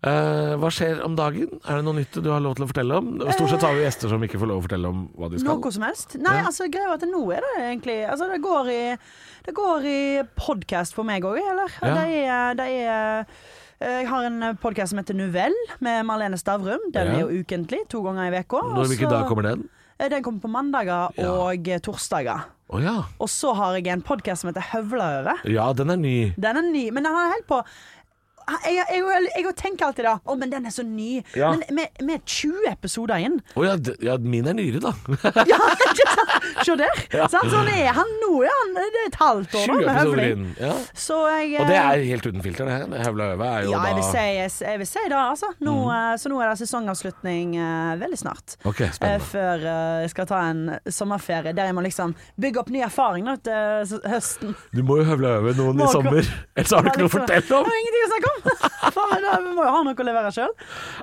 Eh, 0.04 0.54
hva 0.60 0.70
skjer 0.70 1.00
om 1.06 1.16
dagen? 1.18 1.48
Er 1.66 1.80
det 1.80 1.86
noe 1.88 1.96
nytt 1.98 2.18
du 2.22 2.28
har 2.30 2.42
lov 2.44 2.56
til 2.58 2.66
å 2.66 2.70
fortelle 2.70 2.98
om? 3.00 3.14
Stort 3.34 3.50
sett 3.56 3.64
har 3.66 3.74
vi 3.74 3.86
gjester 3.86 4.12
som 4.12 4.22
ikke 4.28 4.38
får 4.42 4.50
lov 4.52 4.60
å 4.60 4.66
fortelle 4.68 4.92
om 4.92 5.06
hva 5.18 5.30
de 5.32 5.40
skal. 5.42 5.56
Noe 5.58 5.72
som 5.74 5.86
helst? 5.88 6.16
Nei, 6.22 6.36
Ja. 6.38 6.46
altså 6.46 6.68
greia 6.70 6.92
er 6.92 6.94
at 7.00 7.06
nå 7.10 7.22
er 7.34 7.42
det 7.42 7.54
egentlig 7.64 7.98
Altså 8.10 8.28
det 8.30 8.42
går 8.44 8.70
i 8.70 8.98
Det 9.46 9.54
går 9.56 9.86
i 9.86 10.24
podkast 10.36 10.94
for 10.94 11.04
meg 11.04 11.24
òg, 11.24 11.38
eller? 11.38 11.70
Ja. 11.82 11.94
Det 11.96 12.06
er, 12.26 12.54
det 12.60 12.66
er 12.66 13.26
eh, 13.80 14.02
jeg 14.02 14.08
har 14.08 14.24
en 14.24 14.58
podkast 14.58 14.90
som 14.94 15.00
heter 15.00 15.14
Nuvell, 15.14 15.54
med 15.82 16.06
Marlene 16.06 16.38
Stavrum. 16.38 16.80
Den 16.94 17.08
Ja. 17.08 17.14
er 17.14 17.20
jo 17.28 17.44
ukentlig, 17.44 17.88
to 17.90 18.02
ganger 18.02 18.32
i 18.34 18.40
uka. 18.40 18.62
Når, 18.62 18.88
hvilken 18.88 19.10
dag 19.10 19.28
kommer 19.28 19.44
den? 19.44 19.70
Den 20.00 20.24
kommer 20.24 20.40
på 20.42 20.50
mandager 20.50 21.12
Ja. 21.18 21.30
og 21.32 21.68
eh, 21.68 21.80
torsdager. 21.80 22.46
Oh, 22.68 22.82
ja. 22.82 23.04
Og 23.22 23.28
så 23.30 23.54
har 23.54 23.76
jeg 23.76 23.88
en 23.94 24.02
podkast 24.02 24.42
som 24.42 24.50
heter 24.52 24.62
Høvlaøre 24.72 25.36
Ja, 25.46 25.72
den 25.74 25.92
er 25.92 25.98
ny. 25.98 26.34
Den 26.36 26.58
er 26.58 26.62
ny, 26.66 26.90
men 26.90 27.04
den 27.04 27.14
er 27.14 27.34
helt 27.36 27.46
på 27.48 27.60
jeg, 28.66 28.76
jeg, 28.78 29.02
jeg, 29.02 29.30
jeg 29.46 29.56
tenker 29.58 29.88
alltid 29.88 30.06
da 30.06 30.14
Å, 30.22 30.36
men 30.38 30.52
den 30.52 30.66
er 30.70 30.74
så 30.76 30.84
ny. 30.86 31.22
Ja. 31.38 31.52
Men 31.56 31.88
vi 31.98 32.14
er 32.16 32.22
20 32.30 32.68
episoder 32.72 33.24
inn 33.26 33.40
Å 33.58 33.64
ja, 33.66 33.76
ja, 34.06 34.18
min 34.22 34.48
er 34.52 34.56
nyere, 34.58 34.82
da. 34.84 34.92
Ja, 35.52 35.58
ikke 35.90 36.06
sant? 36.12 36.34
Se 36.66 36.76
der. 36.80 37.00
Ja. 37.16 37.26
Sånn 37.32 37.68
er 37.72 37.90
han 37.98 38.12
nå, 38.22 38.32
ja. 38.46 38.54
Han- 38.62 38.76
Det 38.76 38.86
er 39.02 39.08
et 39.10 39.18
halvt 39.20 39.56
20 39.56 39.62
år 39.62 39.68
da, 39.68 39.74
med 39.76 39.86
episoder 39.86 40.22
høvling. 40.26 40.46
Ja. 40.62 40.74
Så 41.06 41.18
jeg 41.32 41.60
Og 41.62 41.70
det 41.72 41.78
er 41.80 42.04
helt 42.12 42.28
uten 42.30 42.44
filter, 42.46 42.70
det. 42.70 43.02
Høvla 43.06 43.30
Øve 43.36 43.48
er 43.50 43.66
jo 43.66 43.74
ja, 43.74 43.82
jeg 43.90 43.98
vil, 44.00 44.06
si, 44.12 44.24
jeg, 44.38 44.52
jeg 44.70 44.82
vil 44.84 44.90
si 44.90 45.04
det, 45.10 45.18
altså. 45.20 45.50
Nå, 45.66 45.76
mm. 45.90 46.20
Så 46.22 46.32
nå 46.32 46.40
er 46.44 46.52
det 46.52 46.60
sesongavslutning 46.62 47.56
uh, 47.58 47.96
veldig 48.02 48.20
snart. 48.22 48.56
Okay, 48.68 48.86
Eh, 48.86 48.94
spennende. 48.96 49.26
før 49.32 49.66
uh, 49.66 50.02
jeg 50.06 50.12
skal 50.14 50.28
ta 50.30 50.40
en 50.52 50.62
sommerferie 50.94 51.54
der 51.58 51.70
jeg 51.72 51.76
må 51.78 51.84
liksom 51.86 52.14
bygge 52.42 52.62
opp 52.62 52.70
ny 52.74 52.84
erfaring 52.86 53.26
nå 53.28 53.36
til 53.46 54.00
høsten. 54.12 54.54
Du 54.76 54.84
må 54.86 55.00
jo 55.02 55.08
høvle 55.10 55.32
over 55.42 55.58
noen 55.58 55.80
Må 55.82 55.88
i 55.90 55.94
sommer, 55.96 56.30
ellers 56.56 56.76
har 56.76 56.86
du 56.86 56.92
ikke 56.92 57.04
noe 57.04 57.10
å 57.12 57.16
fortelle 57.16 57.46
Det 57.50 57.58
om. 57.58 57.70
er 57.72 57.82
ingenting 57.82 58.06
å 58.06 58.12
snakke 58.14 58.32
om! 58.34 58.35
Faen, 58.96 59.24
Vi 59.46 59.54
må 59.58 59.64
jo 59.66 59.72
ha 59.74 59.82
noe 59.86 59.96
å 59.98 60.06
levere 60.06 60.32
sjøl. 60.34 60.52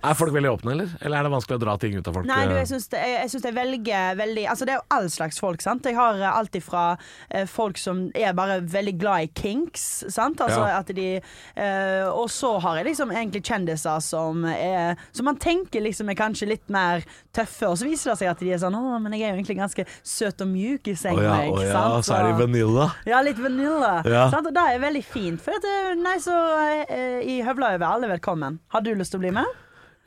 Er 0.07 0.17
folk 0.19 0.33
veldig 0.35 0.51
åpne, 0.53 0.75
eller? 0.77 0.93
Eller 1.03 1.19
er 1.19 1.27
det 1.27 1.33
vanskelig 1.35 1.59
å 1.59 1.63
dra 1.65 1.75
ting 1.83 1.97
ut 1.99 2.09
av 2.09 2.17
folk? 2.17 2.29
Nei, 2.29 2.41
du, 2.49 2.55
jeg 2.57 2.69
syns 2.71 2.89
det, 2.93 3.01
jeg, 3.03 3.17
jeg 3.19 3.33
synes 3.33 3.47
det 3.47 3.53
velger 3.57 4.19
veldig, 4.21 4.45
Altså, 4.53 4.69
det 4.69 4.75
er 4.75 4.81
jo 4.81 4.87
all 4.97 5.09
slags 5.13 5.41
folk, 5.43 5.65
sant. 5.65 5.89
Jeg 5.89 5.99
har 5.99 6.21
eh, 6.21 6.29
alt 6.43 6.57
ifra 6.59 6.85
eh, 7.31 7.47
folk 7.51 7.81
som 7.81 8.05
er 8.19 8.37
bare 8.39 8.61
veldig 8.73 8.95
glad 9.01 9.27
i 9.27 9.31
kinks, 9.43 9.87
sant. 10.13 10.41
Altså 10.45 10.61
Ja. 10.63 10.79
at 10.83 10.93
de 10.95 11.09
eh, 11.19 12.05
Og 12.13 12.29
så 12.31 12.55
har 12.63 12.79
jeg 12.81 12.91
liksom 12.93 13.13
egentlig 13.15 13.43
kjendiser 13.49 14.01
som 14.05 14.45
er 14.49 14.97
Som 15.13 15.27
man 15.31 15.39
tenker 15.41 15.83
liksom 15.85 16.11
er 16.13 16.19
kanskje 16.19 16.49
litt 16.53 16.69
mer 16.73 17.03
tøffe, 17.35 17.69
og 17.71 17.79
så 17.81 17.87
viser 17.89 18.13
det 18.13 18.19
seg 18.23 18.31
at 18.33 18.43
de 18.45 18.53
er 18.55 18.61
sånn 18.63 18.77
Å, 18.77 18.99
men 19.03 19.15
jeg 19.17 19.27
er 19.27 19.33
jo 19.33 19.41
egentlig 19.41 19.59
ganske 19.59 19.87
søt 20.03 20.43
og 20.45 20.51
mjuk 20.53 20.89
i 20.93 20.95
sengen. 20.99 21.19
senga, 21.23 21.23
ja, 21.25 21.39
jeg. 21.47 21.53
å 21.53 21.63
ja, 21.65 21.73
sant? 21.77 22.07
så 22.07 22.17
er 22.19 22.29
de 22.29 22.33
vanilla. 22.43 22.87
Ja, 23.09 23.21
litt 23.25 23.41
vanilla. 23.41 23.93
Ja. 24.09 24.27
Sant? 24.33 24.49
Og 24.51 24.55
det 24.57 24.63
er 24.75 24.81
veldig 24.83 25.03
fint. 25.07 25.41
For 25.43 25.57
at, 25.57 25.67
eh, 25.69 25.93
nei, 25.99 26.17
så 26.23 26.37
eh, 26.87 27.22
i 27.25 27.41
Høvlaøyet 27.47 27.81
er 27.83 27.89
alle 27.89 28.09
velkommen. 28.13 28.59
Har 28.75 28.81
du 28.85 28.93
lyst 28.99 29.15
til 29.15 29.21
å 29.21 29.25
bli 29.27 29.31
med? 29.35 29.47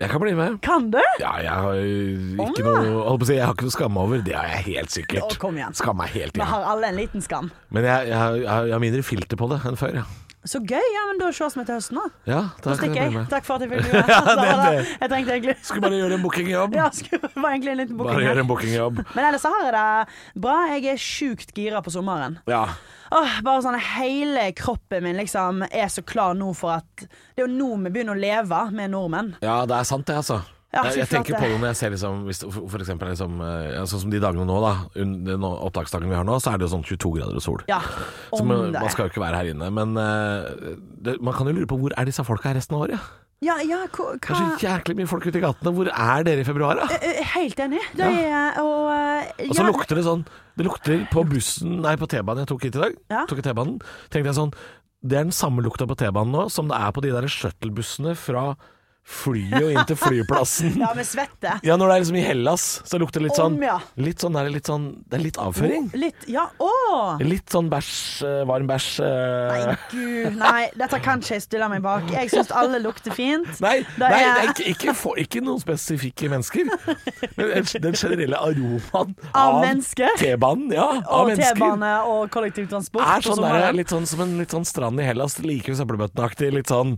Jeg 0.01 0.09
kan 0.11 0.19
bli 0.19 0.33
med. 0.35 0.57
Kan 0.65 0.89
du? 0.91 0.99
Ja, 1.21 1.37
jeg 1.39 1.51
har 1.55 1.77
ikke 1.79 2.65
Å, 2.67 2.73
noe 2.83 3.03
holdt 3.07 3.21
på 3.21 3.23
å 3.23 3.29
si, 3.29 3.35
Jeg 3.37 3.45
har 3.47 3.53
ikke 3.55 3.63
noe 3.67 3.71
å 3.71 3.75
skamme 3.77 4.01
over. 4.03 4.23
Det 4.27 4.33
har 4.35 4.49
jeg 4.51 4.65
helt 4.75 4.91
sikkert. 4.91 5.23
Å, 5.23 5.37
kom 5.39 5.55
igjen. 5.55 5.77
Skam 5.79 5.95
meg 6.01 6.11
helt 6.11 6.35
Vi 6.35 6.41
igjen. 6.41 6.49
har 6.51 6.65
alle 6.73 6.89
en 6.91 6.97
liten 6.99 7.23
skam. 7.23 7.47
Men 7.71 7.87
jeg, 7.87 8.09
jeg, 8.09 8.11
jeg, 8.43 8.49
har- 8.51 8.65
jeg 8.67 8.75
har 8.75 8.83
mindre 8.83 9.03
filter 9.07 9.39
på 9.39 9.47
det 9.53 9.61
enn 9.71 9.79
før. 9.79 10.01
Ja. 10.01 10.03
Så 10.45 10.59
gøy. 10.61 10.77
Ja, 10.93 11.03
men 11.09 11.17
da 11.19 11.31
ses 11.33 11.55
vi 11.57 11.63
til 11.65 11.75
høsten, 11.79 11.97
da. 11.97 12.03
Ja, 12.29 12.41
Da 12.61 12.75
stikker 12.77 12.95
jeg 13.01 13.13
jeg. 13.15 13.27
Takk 13.31 13.45
for 13.47 13.55
at 13.55 13.61
jeg 13.65 13.71
fikk 13.71 13.87
være 13.93 14.05
med. 14.05 14.09
ja, 14.13 14.35
det- 14.35 14.77
det- 14.77 14.97
Jeg 15.01 15.09
trengte 15.09 15.31
egentlig 15.35 15.55
Skulle 15.65 15.81
bare 15.81 15.99
gjøre 16.01 16.13
en 16.19 16.21
bookingjobb. 16.25 16.75
Ja, 16.77 16.89
skulle 16.93 17.29
bare 17.33 17.53
egentlig 17.55 17.71
en 17.71 17.77
liten 17.81 17.97
Bare 17.97 18.07
booking 18.13 18.27
gjøre 18.29 18.39
en 18.43 18.47
bookingjobb. 18.51 19.01
Men 19.15 19.25
ellers 19.25 19.41
så 19.41 19.49
har 19.55 19.63
jeg 19.65 19.73
det 19.73 20.41
bra. 20.45 20.57
Jeg 20.75 20.85
er 20.93 21.01
sjukt 21.01 21.53
gira 21.57 21.81
på 21.81 21.89
sommeren. 21.95 22.37
Ja. 22.47 22.63
Åh, 23.11 23.41
bare 23.45 23.61
sånn 23.61 23.79
Hele 23.79 24.51
kroppen 24.57 25.03
min 25.03 25.17
liksom 25.17 25.63
er 25.71 25.87
så 25.93 26.01
klar 26.05 26.33
nå 26.37 26.53
for 26.57 26.71
at 26.79 27.05
Det 27.05 27.41
er 27.43 27.47
jo 27.47 27.51
nå 27.53 27.75
vi 27.83 27.89
begynner 27.93 28.15
å 28.15 28.19
leve 28.19 28.71
med 28.71 28.91
nordmenn. 28.91 29.35
ja, 29.41 29.65
det 29.65 29.75
er 29.79 29.83
sant 29.83 30.05
det, 30.05 30.15
altså. 30.21 30.41
Ja, 30.75 30.83
jeg, 30.91 31.07
tenker 31.07 31.37
på 31.39 31.47
det 31.47 31.57
når 31.57 31.71
jeg 31.71 31.79
ser 31.79 31.93
liksom 31.93 32.23
hvis, 32.27 32.41
for, 32.43 32.81
eksempel 32.83 33.11
liksom, 33.13 33.37
eh, 33.39 33.77
Sånn 33.87 34.05
som 34.05 34.11
de 34.11 34.19
dagene 34.21 34.47
nå, 34.47 34.57
da. 34.63 34.73
Den 34.95 35.45
opptaksdagen 35.47 36.11
vi 36.11 36.17
har 36.17 36.25
nå, 36.27 36.35
så 36.43 36.51
er 36.51 36.59
det 36.59 36.67
jo 36.67 36.73
sånn 36.75 36.83
22 36.85 37.13
grader 37.15 37.39
og 37.39 37.45
sol. 37.45 37.63
Ja, 37.71 37.79
Så 38.33 38.43
man, 38.43 38.73
man 38.75 38.89
skal 38.91 39.07
jo 39.07 39.13
ikke 39.13 39.23
være 39.23 39.39
her 39.39 39.53
inne. 39.53 39.71
Men 39.73 39.95
eh, 40.01 40.73
det, 41.07 41.19
man 41.23 41.37
kan 41.37 41.47
jo 41.47 41.55
lure 41.55 41.69
på 41.71 41.79
hvor 41.79 41.95
er 41.95 42.09
disse 42.09 42.25
folka 42.27 42.51
her 42.51 42.59
resten 42.59 42.77
av 42.77 42.89
året? 42.89 43.13
Ja, 43.43 43.57
ja, 43.61 43.81
hva, 43.91 44.13
Det 44.15 44.31
er 44.31 44.37
så 44.39 44.63
jæklig 44.63 44.95
mye 45.01 45.09
folk 45.09 45.25
ute 45.27 45.39
i 45.39 45.43
gatene. 45.43 45.73
Hvor 45.75 45.89
er 45.91 46.25
dere 46.27 46.43
i 46.43 46.47
februar, 46.47 46.79
da? 46.79 46.99
Er 47.03 47.25
Helt 47.35 47.59
enig. 47.59 47.81
Det 47.97 48.07
er, 48.07 48.61
og, 48.61 48.87
eh, 48.93 49.49
Og 49.49 49.57
så 49.57 49.65
ja, 49.65 49.67
lukter 49.69 49.99
det 49.99 50.05
sånn 50.07 50.23
Det 50.55 50.65
lukter 50.65 51.03
på 51.11 51.25
bussen 51.27 51.81
Nei, 51.83 51.97
på 51.99 52.07
T-banen 52.09 52.45
jeg 52.45 52.51
tok 52.53 52.65
hit 52.67 52.79
i 52.79 52.83
dag. 52.85 52.95
Ja. 53.11 53.25
Tok 53.29 53.41
i 53.43 53.45
T-banen 53.45 53.81
Tenkte 54.13 54.31
jeg 54.31 54.37
sånn 54.39 54.53
Det 55.03 55.19
er 55.19 55.27
den 55.27 55.35
samme 55.35 55.65
lukta 55.65 55.87
på 55.89 55.97
T-banen 55.99 56.33
nå 56.35 56.47
som 56.53 56.71
det 56.71 56.79
er 56.79 56.95
på 56.95 57.03
de 57.03 57.11
der 57.13 57.27
shuttlebussene 57.29 58.15
fra 58.17 58.53
flyet 59.05 59.61
og 59.61 59.69
inn 59.69 59.87
til 59.89 59.97
flyplassen. 59.99 60.73
Ja, 60.85 60.89
med 60.97 61.05
svette. 61.07 61.55
Ja, 61.65 61.75
når 61.77 61.89
det 61.89 61.95
er 61.95 62.01
liksom 62.03 62.17
i 62.19 62.23
Hellas, 62.25 62.63
så 62.89 62.97
lukter 63.01 63.21
det 63.21 63.29
litt 63.29 63.37
sånn 63.37 63.55
Om, 63.57 63.63
ja. 63.63 63.75
Litt 64.01 64.23
sånn 64.23 64.35
der, 64.37 64.49
litt 64.51 64.67
sånn 64.69 64.87
Det 65.05 65.19
er 65.19 65.23
litt 65.23 65.37
avføring. 65.41 65.87
Litt 65.97 66.25
Ja, 66.31 66.47
åh. 66.61 67.21
Litt 67.23 67.53
sånn 67.53 67.69
bæsj, 67.71 67.91
eh, 68.25 68.41
varm 68.49 68.67
bæsj 68.69 68.89
eh. 69.05 69.53
Nei, 69.53 69.77
gud. 69.91 70.39
Nei, 70.39 70.63
dette 70.77 70.99
kan 71.05 71.21
ikke 71.21 71.37
jeg 71.37 71.45
stille 71.45 71.69
meg 71.71 71.85
bak. 71.85 72.09
Jeg 72.13 72.33
syns 72.33 72.51
alle 72.55 72.81
lukter 72.83 73.15
fint. 73.15 73.49
Nei, 73.63 73.77
nei 74.01 74.11
det 74.11 74.25
er 74.25 74.51
ikke, 74.51 74.67
ikke, 74.73 74.97
for, 74.97 75.21
ikke 75.21 75.43
noen 75.45 75.61
spesifikke 75.61 76.29
mennesker. 76.33 76.69
Men 77.37 77.69
den 77.85 77.97
generelle 77.97 78.41
aromaen 78.41 79.15
Av 79.31 79.61
mennesker. 79.61 80.17
T-banen, 80.21 80.75
ja. 80.75 80.89
Av 81.05 81.29
Og. 81.29 81.39
T-bane 81.39 81.95
og 82.09 82.29
kollektivtransport. 82.33 83.05
er 83.05 83.25
sånn 83.25 83.45
der, 83.45 83.71
litt 83.77 83.93
sånn 83.93 84.09
som 84.09 84.25
en 84.25 84.37
litt 84.41 84.53
sånn 84.55 84.67
strand 84.67 85.01
i 85.01 85.07
Hellas. 85.07 85.39
Like 85.45 85.71
ved 85.71 85.81
søppelbøttenaktig. 85.81 86.53
Litt 86.55 86.73
sånn 86.73 86.97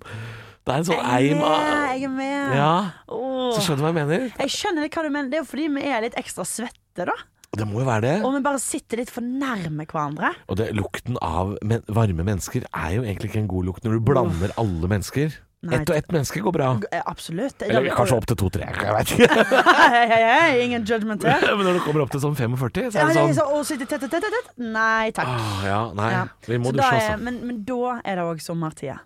Det 0.68 0.74
er 0.76 0.82
en 0.82 0.88
sånn 0.90 1.06
eim 1.16 1.42
av 1.48 1.62
jeg 1.96 2.04
er 2.04 2.12
med. 2.12 2.58
Ja, 2.58 2.72
så 3.08 3.64
skjønner 3.64 3.80
du 3.80 3.86
hva 3.86 3.92
jeg 3.94 3.98
mener? 4.02 4.28
Jeg 4.44 4.52
skjønner 4.52 4.84
litt 4.84 4.98
hva 5.00 5.06
du 5.06 5.10
mener. 5.14 5.32
Det 5.32 5.40
er 5.40 5.44
jo 5.46 5.48
fordi 5.48 5.68
vi 5.78 5.88
er 5.88 6.04
litt 6.04 6.18
ekstra 6.20 6.44
svette, 6.48 7.08
da. 7.08 7.16
Det 7.58 7.66
må 7.66 7.80
jo 7.80 7.88
være 7.88 8.04
det. 8.04 8.16
Og 8.28 8.36
vi 8.36 8.44
bare 8.44 8.60
sitter 8.60 9.00
litt 9.00 9.12
for 9.14 9.24
nærme 9.24 9.86
hverandre. 9.88 10.34
Og 10.52 10.60
det, 10.60 10.68
lukten 10.76 11.16
av 11.24 11.56
men, 11.66 11.82
varme 11.88 12.26
mennesker 12.28 12.68
er 12.68 12.98
jo 12.98 13.06
egentlig 13.08 13.32
ikke 13.32 13.46
en 13.46 13.52
god 13.56 13.70
lukt 13.70 13.88
når 13.88 13.96
du 13.96 14.08
blander 14.12 14.54
alle 14.60 14.92
mennesker. 14.92 15.40
Ett 15.74 15.90
og 15.90 15.96
ett 15.96 16.12
menneske 16.14 16.44
går 16.44 16.54
bra. 16.54 16.68
Absolutt. 17.10 17.64
Eller 17.66 17.88
kanskje 17.98 18.20
opp 18.20 18.28
til 18.30 18.38
to-tre. 18.44 18.68
Jeg 18.68 18.94
vet 18.94 19.16
ikke. 19.16 19.58
Ingen 20.68 20.86
judgment 20.86 21.26
her. 21.26 21.48
Men 21.58 21.66
når 21.66 21.80
du 21.80 21.84
kommer 21.88 22.06
opp 22.06 22.14
til 22.14 22.22
sånn 22.24 22.38
45, 22.38 22.92
så 22.94 23.02
er 23.02 23.10
det 23.10 23.18
sånn 23.18 23.36
så, 23.40 23.48
å 23.56 23.64
sitte 23.66 23.88
tett, 23.90 24.06
tett, 24.06 24.28
tett. 24.28 24.52
Nei 24.62 25.10
takk. 25.16 25.32
ah, 25.34 25.60
Ja, 25.66 25.82
nei. 25.98 26.12
Ja. 26.14 26.24
Vi 26.46 26.60
må 26.62 26.76
dusje, 26.76 26.92
altså. 26.94 27.18
men, 27.24 27.42
men 27.48 27.64
da 27.68 27.98
er 28.04 28.22
det 28.22 28.28
òg 28.28 28.44
sommertid. 28.44 29.02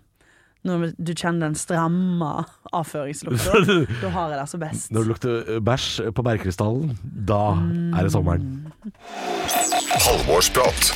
Når 0.68 0.92
du 0.94 1.14
kjenner 1.16 1.50
den 1.50 1.58
stramme 1.58 2.32
avføringslukta. 2.70 3.64
da 4.04 4.12
har 4.14 4.34
jeg 4.34 4.42
det 4.42 4.50
så 4.52 4.60
best. 4.62 4.92
Når 4.94 5.06
det 5.06 5.14
lukter 5.14 5.56
eh, 5.56 5.62
bæsj 5.64 6.12
på 6.14 6.26
bergkrystallen, 6.28 6.94
da 7.02 7.44
er 7.98 8.06
det 8.06 8.14
sommeren. 8.14 8.68
Halvorsprat. 10.06 10.92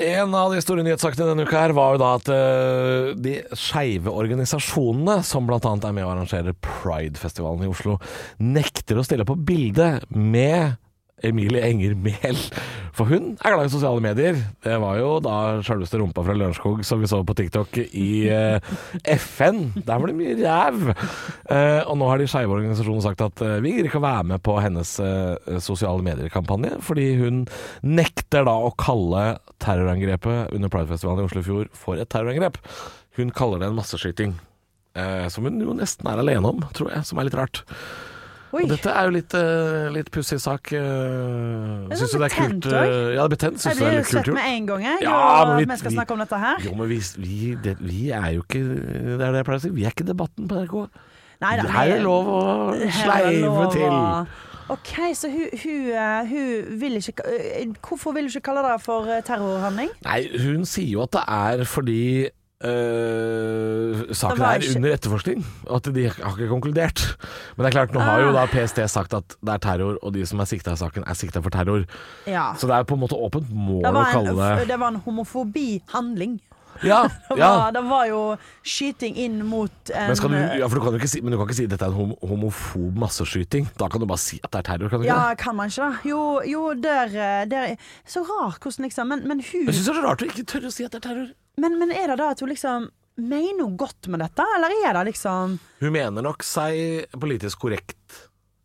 En 0.00 0.32
av 0.32 0.54
de 0.54 0.60
store 0.64 0.80
nyhetssakene 0.86 1.26
denne 1.28 1.44
uka 1.44 1.60
her 1.60 1.74
var 1.76 1.92
jo 1.92 2.00
da 2.00 2.10
at 2.16 2.28
eh, 2.32 3.10
de 3.20 3.34
skeive 3.52 4.08
organisasjonene, 4.08 5.18
som 5.28 5.44
bl.a. 5.44 5.60
er 5.60 5.92
med 5.92 6.06
å 6.06 6.12
arrangere 6.14 6.56
Pride-festivalen 6.64 7.66
i 7.66 7.68
Oslo, 7.68 7.98
nekter 8.40 8.96
å 8.96 9.04
stille 9.04 9.28
på 9.28 9.36
bilde 9.36 9.98
med 10.16 10.79
Emilie 11.26 11.62
Enger 11.66 11.96
Mehl. 11.98 12.38
For 12.96 13.08
hun 13.08 13.34
er 13.38 13.54
glad 13.54 13.68
i 13.68 13.72
sosiale 13.72 14.02
medier. 14.04 14.38
Det 14.64 14.76
var 14.82 14.98
jo 14.98 15.12
da 15.24 15.34
sjølveste 15.64 16.00
rumpa 16.00 16.24
fra 16.26 16.34
Lørenskog 16.36 16.82
som 16.86 17.02
vi 17.02 17.08
så 17.10 17.20
på 17.26 17.36
TikTok 17.38 17.78
i 17.86 18.10
eh, 18.32 18.72
FN. 19.14 19.62
Der 19.78 20.00
var 20.02 20.10
det 20.10 20.16
mye 20.18 20.36
ræv. 20.40 20.90
Eh, 20.90 21.80
og 21.86 21.96
nå 22.00 22.10
har 22.10 22.20
de 22.20 22.28
skeive 22.30 22.56
organisasjonene 22.56 23.06
sagt 23.06 23.24
at 23.24 23.44
eh, 23.46 23.58
vi 23.64 23.76
gidder 23.76 23.90
ikke 23.90 24.02
å 24.02 24.06
være 24.08 24.28
med 24.32 24.44
på 24.46 24.58
hennes 24.60 24.92
eh, 25.04 25.56
sosiale 25.62 26.04
medier-kampanje, 26.06 26.76
fordi 26.84 27.08
hun 27.22 27.44
nekter 27.86 28.46
da 28.48 28.56
å 28.58 28.74
kalle 28.80 29.24
terrorangrepet 29.62 30.54
under 30.56 30.72
Pride-festivalen 30.72 31.24
i 31.24 31.30
Oslo 31.30 31.44
i 31.44 31.48
fjor 31.50 31.72
for 31.76 32.00
et 32.00 32.10
terrorangrep. 32.12 32.60
Hun 33.18 33.32
kaller 33.34 33.62
det 33.62 33.70
en 33.70 33.78
masseskyting. 33.78 34.36
Eh, 34.98 35.26
som 35.30 35.46
hun 35.46 35.60
jo 35.62 35.74
nesten 35.76 36.08
er 36.10 36.18
alene 36.18 36.50
om, 36.50 36.64
tror 36.74 36.90
jeg, 36.94 37.06
som 37.06 37.20
er 37.20 37.28
litt 37.28 37.38
rart. 37.38 37.62
Oi. 38.52 38.64
Og 38.64 38.68
dette 38.72 38.90
er 38.90 39.04
jo 39.06 39.10
litt, 39.14 39.34
uh, 39.38 39.88
litt 39.94 40.08
pussig 40.10 40.40
sak. 40.42 40.72
Uh, 40.74 41.86
Det 41.90 41.98
Syns 42.00 42.10
du 42.14 42.18
det 42.18 42.26
er 42.26 42.34
kult? 42.34 42.66
eh, 42.66 43.14
ja, 43.14 43.22
det 43.22 43.24
er 43.24 43.32
betent. 43.36 43.60
Syns 43.62 43.78
du 43.78 43.84
det 43.84 43.86
blir 43.86 43.86
er 43.86 43.92
jo 43.92 44.00
litt 44.00 44.08
kult 44.10 44.24
svett 44.26 44.34
med 44.34 44.48
en 44.56 44.66
gang, 44.66 44.82
jeg. 44.88 44.98
Ja, 45.06 45.14
og 45.42 45.48
men 45.48 45.58
vi- 45.60 45.68
vi 45.72 45.76
skal 45.78 45.92
snakke 45.92 46.10
om 46.16 46.18
dette 46.24 46.38
her. 46.42 46.56
Jo, 46.66 46.74
men 46.74 46.88
vi, 46.90 46.98
vi, 47.22 47.54
det, 47.62 47.76
vi 47.80 48.10
er 48.10 48.28
jo 48.34 48.42
ikke 48.42 48.62
Det 48.64 49.20
er 49.20 49.30
det 49.30 49.40
jeg 49.40 49.44
pleier 49.50 49.60
å 49.60 49.62
si. 49.62 49.70
Vi 49.70 49.84
er 49.86 49.90
ikke 49.94 50.06
debatten 50.10 50.48
på 50.50 50.58
NRK. 50.64 50.88
Nei 51.40 51.56
da, 51.56 51.62
Her 51.72 51.94
er 51.94 52.02
lov 52.04 52.26
å 52.26 52.40
sleive 52.90 53.70
til. 53.72 53.94
OK, 54.70 54.90
så 55.18 55.30
hun, 55.30 55.46
hun, 55.62 55.86
eh, 55.90 56.26
hun 56.30 56.80
vil 56.80 56.98
ikke 57.00 57.24
eh, 57.26 57.64
Hvorfor 57.82 58.12
vil 58.14 58.28
hun 58.28 58.30
ikke 58.30 58.44
kalle 58.50 58.62
det 58.66 58.76
for 58.84 59.08
eh, 59.10 59.22
terrorhandling? 59.26 59.88
Nei, 60.04 60.20
hun 60.38 60.62
sier 60.64 60.90
jo 60.92 61.02
at 61.06 61.10
det 61.16 61.22
er 61.26 61.64
fordi 61.66 62.28
øh, 62.64 64.14
saken 64.14 64.42
er 64.42 64.58
ikke- 64.60 64.76
under 64.76 64.92
etterforskning, 64.94 65.44
at 65.74 65.82
de 65.94 66.08
har 66.08 66.36
ikke 66.36 66.48
konkludert. 66.48 67.16
Men 67.56 67.64
det 67.64 67.74
er 67.74 67.78
klart, 67.78 67.92
nå 67.94 68.00
har 68.00 68.20
jo 68.20 68.32
da 68.32 68.46
PST 68.46 68.86
sagt 68.90 69.14
at 69.14 69.36
det 69.40 69.54
er 69.54 69.58
terror, 69.58 69.98
og 70.02 70.12
de 70.14 70.26
som 70.26 70.40
er 70.40 70.44
sikta 70.44 70.72
i 70.72 70.76
saken, 70.76 71.04
er 71.06 71.14
sikta 71.14 71.40
for 71.40 71.50
terror. 71.50 71.84
Ja. 72.26 72.52
Så 72.54 72.66
det 72.66 72.76
er 72.76 72.82
på 72.84 72.94
en 72.94 73.00
måte 73.00 73.16
åpent 73.16 73.50
mål 73.50 73.82
å 73.84 74.04
kalle 74.12 74.36
det 74.58 74.68
det 74.68 74.78
var 74.78 74.88
en 74.88 75.00
homofobihandling. 75.00 76.40
Ja, 76.82 77.02
Det 77.28 77.36
ja. 77.38 77.48
var, 77.56 77.72
det 77.72 77.82
var 77.84 78.06
jo 78.08 78.36
skyting 78.64 79.16
inn 79.16 79.44
mot 79.44 79.90
en 79.92 80.06
Men, 80.06 80.16
skal 80.16 80.30
du, 80.32 80.36
ja, 80.36 80.66
for 80.68 80.78
du 80.78 80.84
kan 80.86 80.94
ikke 80.96 81.08
si, 81.10 81.20
men 81.20 81.32
du 81.34 81.36
kan 81.36 81.46
ikke 81.48 81.56
si 81.58 81.66
dette 81.66 81.84
er 81.84 81.92
en 81.92 82.14
homofob 82.22 82.96
masseskyting. 82.96 83.66
Da 83.76 83.88
kan 83.88 84.00
du 84.00 84.06
bare 84.06 84.22
si 84.22 84.38
at 84.42 84.50
det 84.54 84.62
er 84.62 84.68
terror, 84.70 84.88
kan 84.88 85.00
du 85.02 85.04
ikke? 85.04 85.12
Ja, 85.16 85.34
kan 85.34 85.56
man 85.58 85.68
ikke 85.68 85.90
det? 85.90 86.10
Jo, 86.10 86.40
jo 86.48 86.62
der, 86.74 87.12
eh, 87.12 87.44
der 87.50 87.76
Så 88.06 88.22
rart 88.24 88.60
hvordan 88.62 88.86
liksom 88.86 89.08
Men, 89.08 89.26
men 89.28 89.40
hun 89.44 89.66
Jeg 89.66 89.74
syns 89.74 89.86
det 89.86 89.92
er 89.96 90.00
så 90.00 90.06
rart 90.06 90.22
å 90.24 90.30
ikke 90.30 90.46
tørre 90.46 90.70
å 90.70 90.72
si 90.72 90.84
at 90.84 90.92
det 90.92 91.04
er 91.04 91.08
terror. 91.10 91.28
Men, 91.60 91.78
men 91.80 91.92
er 91.94 92.12
det 92.12 92.18
da 92.22 92.30
at 92.34 92.40
hun 92.42 92.50
liksom 92.52 92.88
mener 93.20 93.66
hun 93.66 93.76
godt 93.80 94.08
med 94.08 94.22
dette, 94.24 94.44
eller 94.56 94.72
er 94.80 94.96
det 94.96 95.10
liksom 95.12 95.58
Hun 95.82 95.92
mener 95.92 96.24
nok 96.24 96.44
seg 96.46 97.06
politisk 97.20 97.60
korrekt. 97.66 98.20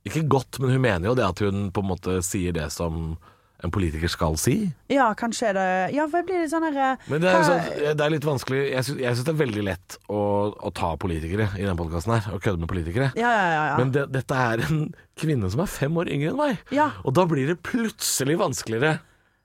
Ikke 0.05 0.21
godt, 0.29 0.59
men 0.61 0.75
hun 0.75 0.83
mener 0.83 1.09
jo 1.09 1.15
det 1.17 1.25
at 1.27 1.41
hun 1.43 1.71
på 1.75 1.81
en 1.83 1.89
måte 1.89 2.19
sier 2.23 2.53
det 2.55 2.69
som 2.71 3.15
en 3.63 3.71
politiker 3.73 4.11
skal 4.11 4.35
si. 4.37 4.67
Ja, 4.91 5.07
kanskje 5.17 5.53
det 5.55 5.65
Ja, 5.95 6.03
for 6.11 6.19
jeg 6.19 6.27
blir 6.27 6.41
litt 6.43 6.51
sånn 6.51 6.65
her 6.67 6.99
Men 7.07 7.23
det 7.23 7.29
er, 7.31 7.37
hva- 7.39 7.45
sånn, 7.47 7.95
det 7.97 8.03
er 8.05 8.11
litt 8.13 8.27
vanskelig 8.27 8.59
Jeg 8.67 8.83
syns, 8.85 9.21
det 9.25 9.31
er 9.31 9.39
veldig 9.39 9.63
lett 9.65 9.95
å, 10.11 10.19
å 10.59 10.71
ta 10.75 10.91
politikere 11.01 11.47
i 11.55 11.63
denne 11.63 11.77
podkasten 11.79 12.13
her, 12.17 12.27
og 12.35 12.43
kødde 12.43 12.61
med 12.61 12.69
politikere. 12.69 13.07
Ja, 13.17 13.31
ja, 13.31 13.47
ja. 13.55 13.63
ja. 13.71 13.77
Men 13.79 13.93
det, 13.95 14.03
dette 14.13 14.37
er 14.51 14.65
en 14.67 14.83
kvinne 15.17 15.49
som 15.49 15.63
er 15.63 15.71
fem 15.71 15.97
år 16.03 16.11
yngre 16.13 16.33
enn 16.35 16.39
meg. 16.43 16.61
Ja. 16.75 16.91
Og 17.07 17.15
da 17.17 17.25
blir 17.31 17.47
det 17.49 17.57
plutselig 17.65 18.37
vanskeligere 18.43 18.99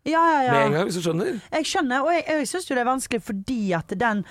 ja, 0.08 0.20
ja, 0.32 0.42
ja. 0.46 0.52
med 0.52 0.66
en 0.66 0.72
gang, 0.72 0.84
hvis 0.88 0.96
du 0.96 1.02
skjønner. 1.04 1.40
Jeg 1.52 1.66
skjønner, 1.68 2.00
og 2.06 2.12
jeg, 2.14 2.24
jeg 2.28 2.46
syns 2.48 2.68
jo 2.70 2.76
det 2.78 2.80
er 2.82 2.88
vanskelig 2.88 3.20
fordi 3.26 3.58
at 3.76 3.92
den, 4.00 4.22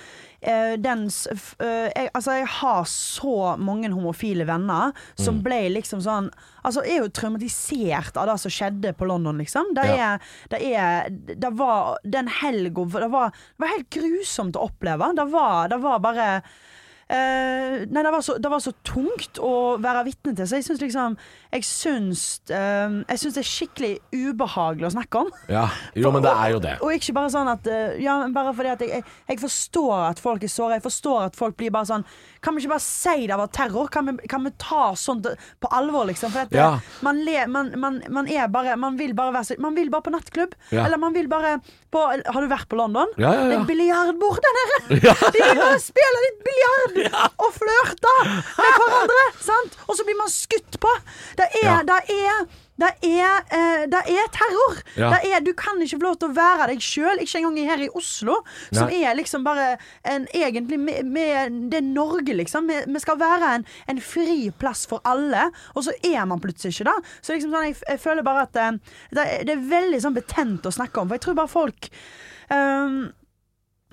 eh, 0.42 0.72
den 0.82 1.04
eh, 1.06 1.90
jeg, 1.94 2.10
Altså, 2.14 2.32
jeg 2.40 2.48
har 2.56 2.88
så 2.90 3.34
mange 3.58 3.90
homofile 3.92 4.46
venner 4.48 4.90
som 5.14 5.36
Mm. 5.38 5.42
ble 5.46 5.60
liksom 5.76 6.02
sånn 6.02 6.30
Altså, 6.64 6.82
jeg 6.84 6.96
er 6.98 7.04
jo 7.06 7.12
traumatisert 7.20 8.16
av 8.20 8.26
det 8.32 8.38
som 8.42 8.50
skjedde 8.50 8.92
på 8.98 9.06
London, 9.06 9.38
liksom. 9.38 9.70
Det 9.78 9.84
er, 9.94 10.18
det 10.50 10.60
er 10.74 11.08
Det 11.38 11.52
var 11.56 11.98
den 12.04 12.28
helga 12.28 12.84
det, 12.98 13.10
var- 13.10 13.30
det 13.30 13.62
var 13.64 13.74
helt 13.76 13.90
grusomt 13.90 14.56
å 14.58 14.66
oppleve. 14.68 15.14
Det 15.16 15.30
var, 15.32 15.68
det 15.68 15.80
var 15.80 15.98
bare 16.00 16.42
Uh, 17.10 17.82
nei, 17.90 18.04
det 18.06 18.10
var, 18.14 18.20
så, 18.22 18.36
det 18.38 18.46
var 18.52 18.60
så 18.62 18.70
tungt 18.86 19.40
å 19.42 19.76
være 19.82 20.04
vitne 20.06 20.30
til, 20.38 20.46
så 20.46 20.60
jeg 20.60 20.62
syns 20.68 20.78
liksom 20.84 21.16
Jeg 21.50 21.64
syns 21.66 22.20
um, 22.54 23.00
Jeg 23.08 23.18
syns 23.18 23.34
det 23.34 23.40
er 23.42 23.48
skikkelig 23.48 23.92
ubehagelig 24.14 24.86
å 24.86 24.92
snakke 24.94 25.22
om. 25.24 25.30
Ja, 25.50 25.64
Jo, 25.98 26.12
men 26.14 26.22
det 26.22 26.30
er 26.30 26.52
jo 26.54 26.60
det. 26.62 26.74
Og, 26.78 26.90
og 26.92 26.98
ikke 27.00 27.14
bare 27.16 27.32
sånn 27.34 27.50
at 27.50 27.66
eh, 27.66 27.96
Ja, 28.04 28.14
bare 28.30 28.52
fordi 28.54 28.70
at 28.70 28.84
jeg, 28.84 28.90
jeg, 29.00 29.06
jeg 29.32 29.40
forstår 29.42 30.04
at 30.12 30.22
folk 30.22 30.44
er 30.46 30.52
såra. 30.52 30.76
Jeg 30.78 30.84
forstår 30.86 31.24
at 31.26 31.38
folk 31.38 31.56
blir 31.58 31.72
bare 31.74 31.88
sånn 31.90 32.04
Kan 32.44 32.54
vi 32.54 32.62
ikke 32.62 32.74
bare 32.76 32.84
si 32.86 33.26
det 33.26 33.38
var 33.40 33.50
terror? 33.56 33.90
Kan 33.92 34.06
vi, 34.12 34.28
kan 34.30 34.46
vi 34.46 34.52
ta 34.62 34.92
sånt 34.96 35.26
på 35.60 35.72
alvor, 35.74 36.06
liksom? 36.12 36.30
For 36.34 36.44
at, 36.46 36.54
eh, 36.54 36.60
Ja. 36.62 36.70
man, 37.06 37.18
le, 37.26 37.46
man, 37.50 37.72
man, 37.82 37.98
man 38.14 38.30
er 38.30 38.46
bare 38.52 38.76
Man 38.80 38.96
vil 39.00 39.16
bare 39.18 39.34
være 39.34 39.50
så 39.50 39.58
Man 39.58 39.74
vil 39.78 39.90
bare 39.90 40.06
på 40.06 40.14
nattklubb. 40.14 40.54
Ja. 40.70 40.84
Eller 40.86 41.02
man 41.02 41.16
vil 41.18 41.26
bare 41.32 41.56
på 41.90 42.04
Har 42.06 42.40
du 42.44 42.46
vært 42.52 42.68
på 42.70 42.78
London? 42.78 43.10
Ja, 43.18 43.32
ja, 43.34 43.42
ja. 43.42 43.48
Det 43.50 43.58
er 43.58 43.66
biljardbord 43.72 44.38
der 44.46 44.56
nede! 44.60 45.00
De 45.34 45.42
vil 45.42 45.58
bare 45.58 45.82
spille 45.82 46.20
litt 46.28 46.40
biljard 46.46 47.00
og 47.42 47.50
flørte 47.58 48.14
med 48.30 48.78
hverandre! 48.78 49.24
Sant? 49.42 49.74
Og 49.90 49.98
så 49.98 50.06
blir 50.06 50.18
man 50.20 50.30
skutt 50.30 50.78
på! 50.82 50.92
Det 51.40 51.46
er, 51.62 51.70
Ja. 51.70 51.78
det 51.88 52.02
er 52.16 52.50
Det 52.80 52.88
er, 53.04 53.42
uh, 53.52 53.82
det 53.92 53.98
er 54.08 54.28
terror. 54.32 54.78
Ja. 54.96 55.10
Det 55.12 55.28
er, 55.28 55.42
du 55.44 55.50
kan 55.52 55.76
ikke 55.84 55.98
få 55.98 56.06
lov 56.06 56.14
til 56.22 56.30
å 56.30 56.36
være 56.38 56.70
deg 56.70 56.80
sjøl, 56.80 57.20
ikke 57.20 57.42
engang 57.42 57.58
her 57.68 57.82
i 57.84 57.90
Oslo, 57.92 58.38
som 58.72 58.88
Nei. 58.88 59.02
er 59.04 59.18
liksom 59.18 59.44
bare 59.44 59.74
en 60.08 60.24
egentlig 60.32 60.78
med, 60.80 61.04
med 61.04 61.58
Det 61.68 61.82
er 61.82 61.84
Norge, 61.90 62.32
liksom. 62.38 62.70
Vi, 62.72 62.78
vi 62.88 63.02
skal 63.04 63.20
være 63.20 63.52
en, 63.58 63.66
en 63.92 64.00
fri 64.00 64.48
plass 64.56 64.86
for 64.88 65.04
alle, 65.04 65.50
og 65.76 65.84
så 65.84 65.92
er 66.08 66.24
man 66.24 66.40
plutselig 66.40 66.72
ikke 66.78 66.88
det. 66.88 66.96
Så 67.20 67.36
liksom 67.36 67.52
sånn, 67.52 67.68
jeg, 67.68 67.76
jeg 67.84 68.00
føler 68.00 68.24
bare 68.24 68.48
at 68.48 68.56
uh, 68.56 68.96
det, 69.12 69.28
det 69.44 69.58
er 69.58 69.68
veldig 69.76 70.00
sånn 70.06 70.16
betent 70.16 70.64
å 70.64 70.72
snakke 70.80 71.04
om, 71.04 71.12
for 71.12 71.20
jeg 71.20 71.26
tror 71.28 71.40
bare 71.42 71.52
folk 71.52 71.90
ehm, 72.48 73.00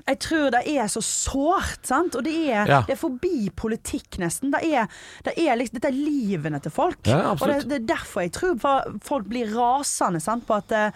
jeg 0.05 0.19
tror 0.23 0.51
det 0.53 0.61
er 0.69 0.87
så 0.87 1.01
sårt, 1.03 1.81
sant? 1.87 2.15
og 2.15 2.23
det 2.23 2.35
er, 2.51 2.67
Ja. 2.69 2.81
det 2.87 2.93
er 2.95 2.99
forbi 3.01 3.49
politikk, 3.55 4.19
nesten. 4.21 4.51
Det 4.53 4.61
er, 4.63 4.87
det 5.25 5.33
er 5.37 5.57
liksom, 5.57 5.79
dette 5.79 5.89
er 5.89 5.97
livene 5.97 6.61
til 6.61 6.71
folk. 6.71 6.99
Ja, 7.09 7.31
og 7.33 7.39
det, 7.49 7.63
det 7.67 7.81
er 7.81 7.87
derfor 7.95 8.21
jeg 8.21 8.31
tror 8.37 8.55
folk 9.03 9.25
blir 9.27 9.49
rasende 9.55 10.21
sant? 10.21 10.45
på 10.47 10.53
at, 10.61 10.71
eh, 10.71 10.91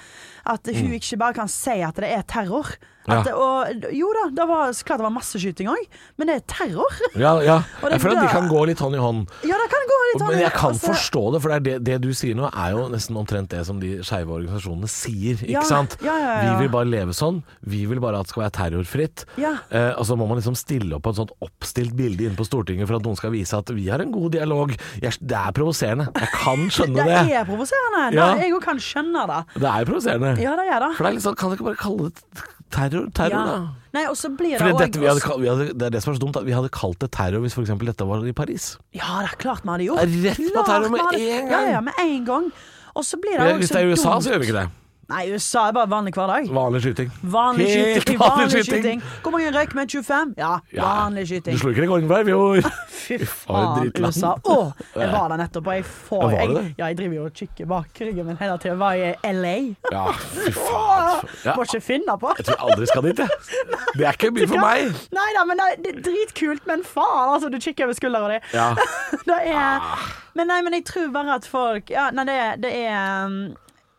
at 0.46 0.68
hun 0.76 0.94
ikke 0.94 1.18
bare 1.18 1.34
kan 1.42 1.48
si 1.52 1.82
at 1.82 1.96
det 1.96 2.12
er 2.14 2.22
terror. 2.24 2.76
At, 3.10 3.26
Ja. 3.26 3.34
Og, 3.34 3.82
jo 3.98 4.12
da, 4.14 4.28
det 4.30 4.46
var 4.48 4.70
klart 4.86 5.00
det 5.02 5.06
var 5.08 5.14
masseskyting 5.16 5.68
òg, 5.68 5.88
men 6.22 6.28
det 6.30 6.36
er 6.38 6.44
terror. 6.46 7.00
Ja, 7.18 7.32
ja. 7.42 7.56
Jeg 7.90 8.00
føler 8.00 8.22
at 8.22 8.28
de 8.28 8.36
kan 8.36 8.48
gå 8.48 8.62
litt 8.70 8.80
hånd 8.80 8.94
i 8.96 9.00
hånd. 9.02 9.26
ja, 9.44 9.58
det 9.58 9.70
kan 9.74 9.81
Men 10.20 10.40
jeg 10.42 10.52
kan 10.54 10.72
altså- 10.74 10.92
forstå 10.92 11.22
det, 11.34 11.42
for 11.42 11.60
det, 11.60 11.76
det, 11.88 11.96
du 12.02 12.10
sier 12.14 12.36
nå 12.36 12.50
er 12.52 12.72
jo 12.76 12.88
nesten 12.92 13.16
omtrent 13.18 13.50
det 13.50 13.66
som 13.66 13.80
de 13.80 14.00
skeive 14.04 14.28
organisasjonene 14.36 14.90
sier, 14.92 15.36
ikke 15.42 15.52
Ja, 15.52 15.62
sant? 15.62 15.98
ja, 16.04 16.16
ja. 16.20 16.34
Vi 16.58 16.64
vil 16.64 16.70
bare 16.74 16.86
leve 16.90 17.14
sånn, 17.16 17.42
vi 17.64 17.86
vil 17.86 18.00
bare 18.04 18.20
at 18.20 18.26
det 18.28 18.34
skal 18.34 18.44
være 18.44 18.56
terrorfritt. 18.58 19.26
Eh, 19.38 19.94
og 19.98 20.06
så 20.06 20.18
må 20.18 20.28
man 20.28 20.38
liksom 20.42 20.56
stille 20.56 20.94
opp 20.96 21.04
på 21.04 21.10
et 21.16 21.20
sånt 21.22 21.32
oppstilt 21.42 21.96
bilde 21.96 22.26
inne 22.28 22.36
på 22.36 22.46
Stortinget 22.48 22.88
for 22.88 22.96
at 23.00 23.04
noen 23.08 23.16
skal 23.18 23.32
vise 23.32 23.54
at 23.58 23.70
vi 23.74 23.88
har 23.90 24.00
en 24.02 24.12
god 24.12 24.32
dialog. 24.32 24.76
Jeg, 25.02 25.18
det 25.22 25.38
er 25.38 25.52
provoserende. 25.52 26.10
Jeg 26.16 26.30
kan 26.34 26.68
skjønne 26.76 26.96
Det 26.96 27.06
det. 27.28 27.36
er 27.42 27.46
provoserende. 27.46 28.04
Ja. 28.18 28.36
Jeg 28.42 28.54
òg 28.54 28.62
kan 28.64 28.78
skjønne 28.78 29.28
det. 29.28 29.42
Det 29.62 29.70
er 29.72 29.86
provoserende. 29.86 30.34
Ja, 30.42 30.56
det 30.60 30.68
er 30.72 30.80
det. 30.88 30.92
For 30.98 31.04
det 31.06 31.12
er 31.12 31.18
litt 31.20 31.24
sånn, 31.28 31.36
kan 31.38 31.50
dere 31.52 31.60
ikke 31.62 31.70
bare 31.72 31.82
kalle 31.82 32.10
det 32.12 32.50
terror? 32.74 33.08
terror 33.14 33.38
Ja. 33.38 33.46
da? 33.46 33.60
Nei, 33.94 34.06
og 34.08 34.16
så 34.16 34.30
blir 34.32 34.56
det 34.58 34.72
dette, 34.80 35.00
vi 35.00 35.08
hadde, 35.10 35.40
vi 35.42 35.48
hadde, 35.52 35.66
det 35.76 35.86
er 35.90 35.94
det 35.98 36.02
som 36.04 36.14
er 36.14 36.18
så 36.18 36.24
dumt, 36.24 36.38
at 36.40 36.46
vi 36.48 36.54
hadde 36.56 36.70
kalt 36.72 37.00
det 37.04 37.12
terror 37.12 37.44
hvis 37.44 37.54
f.eks. 37.58 37.74
dette 37.92 38.08
var 38.08 38.24
i 38.26 38.32
Paris. 38.34 38.78
Ja, 38.96 39.20
det 39.22 39.32
er 39.34 39.38
klart 39.38 39.66
vi 39.66 39.70
hadde 39.74 39.88
gjort. 39.90 40.00
Det 40.08 40.38
rett 40.38 40.54
på 40.56 40.64
terror 40.68 40.90
med 40.94 41.02
en 41.02 41.50
gang. 41.52 41.52
Ja, 41.52 41.62
ja, 41.76 41.82
med 41.82 41.94
en 42.00 42.26
gang. 42.26 42.52
Og 42.96 43.04
så 43.08 43.20
blir 43.20 43.36
det 43.38 43.40
Men 43.44 43.54
dumt. 43.56 43.64
hvis 43.64 43.70
det 43.76 43.82
er 43.82 43.88
i 43.88 43.92
USA, 43.92 44.20
så 44.20 44.32
gjør 44.32 44.40
vi 44.44 44.48
ikke 44.50 44.60
det. 44.62 44.70
Nei, 45.12 45.26
USA 45.36 45.68
er 45.70 45.74
bare 45.76 45.90
vanlig 45.92 46.14
hverdag. 46.16 46.48
Vanlig 46.56 46.82
skyting. 46.86 47.10
Vanlig 47.34 47.68
Helt 47.68 47.98
skyting. 48.06 48.20
vanlig 48.22 48.38
Vanlig 48.46 48.52
skyting. 48.64 48.84
skyting. 49.02 49.02
Hvor 49.26 49.34
mange 49.36 49.52
røyk 49.58 49.74
med 49.76 49.92
25? 49.92 50.34
Ja, 50.40 50.52
vanlig 50.78 51.26
skyting. 51.28 51.58
Du 51.58 51.60
slo 51.62 51.74
ikke 51.74 51.84
rekorden 51.86 52.08
hver. 52.08 52.70
Fy 53.02 53.18
faen. 53.28 53.90
USA. 54.00 54.32
Å, 54.46 54.58
jeg 54.96 55.10
var 55.12 55.32
der 55.34 55.42
nettopp, 55.42 55.68
og 55.68 55.76
jeg 55.76 55.86
får 55.90 56.24
Ja, 56.32 56.42
jeg? 56.46 56.74
Ja, 56.80 56.86
jeg 56.92 56.98
driver 57.02 57.16
jo 57.18 57.26
og 57.28 57.34
kikker 57.42 57.70
bak 57.72 58.02
ryggen 58.06 58.30
min 58.30 58.40
hele 58.40 58.56
tida. 58.62 58.76
Var 58.80 59.02
i 59.02 59.34
LA. 59.36 59.56
Ja, 59.92 60.06
fy 60.14 60.52
faen. 60.62 61.28
Ja, 61.44 61.56
Må 61.58 61.66
ikke 61.68 61.82
finne 61.84 62.16
på. 62.22 62.32
jeg 62.38 62.48
tror 62.48 62.56
jeg 62.56 62.70
aldri 62.72 62.90
skal 62.92 63.08
dit, 63.10 63.20
jeg. 63.26 63.30
Det 64.00 64.08
er 64.08 64.16
ikke 64.16 64.32
mye 64.38 64.48
for 64.48 64.64
meg. 64.64 64.94
Nei 65.18 65.28
da, 65.36 65.44
men 65.50 65.60
det, 65.84 65.92
er 65.92 66.00
dritkult. 66.06 66.64
Men 66.70 66.86
faen, 66.88 67.34
altså. 67.36 67.50
Du 67.52 67.60
kikker 67.60 67.90
over 67.90 67.98
skuldra 67.98 68.24
di. 68.32 68.40
Ja. 68.56 68.70
Det 69.28 69.40
er 69.52 69.84
Men 70.38 70.48
nei, 70.48 70.62
men 70.64 70.78
jeg 70.78 70.86
tror 70.88 71.10
bare 71.12 71.36
at 71.36 71.48
folk 71.50 71.90
Ja, 71.92 72.06
nei, 72.16 72.24
det, 72.30 72.38
det 72.64 72.72
er 72.86 73.26
um, 73.28 73.36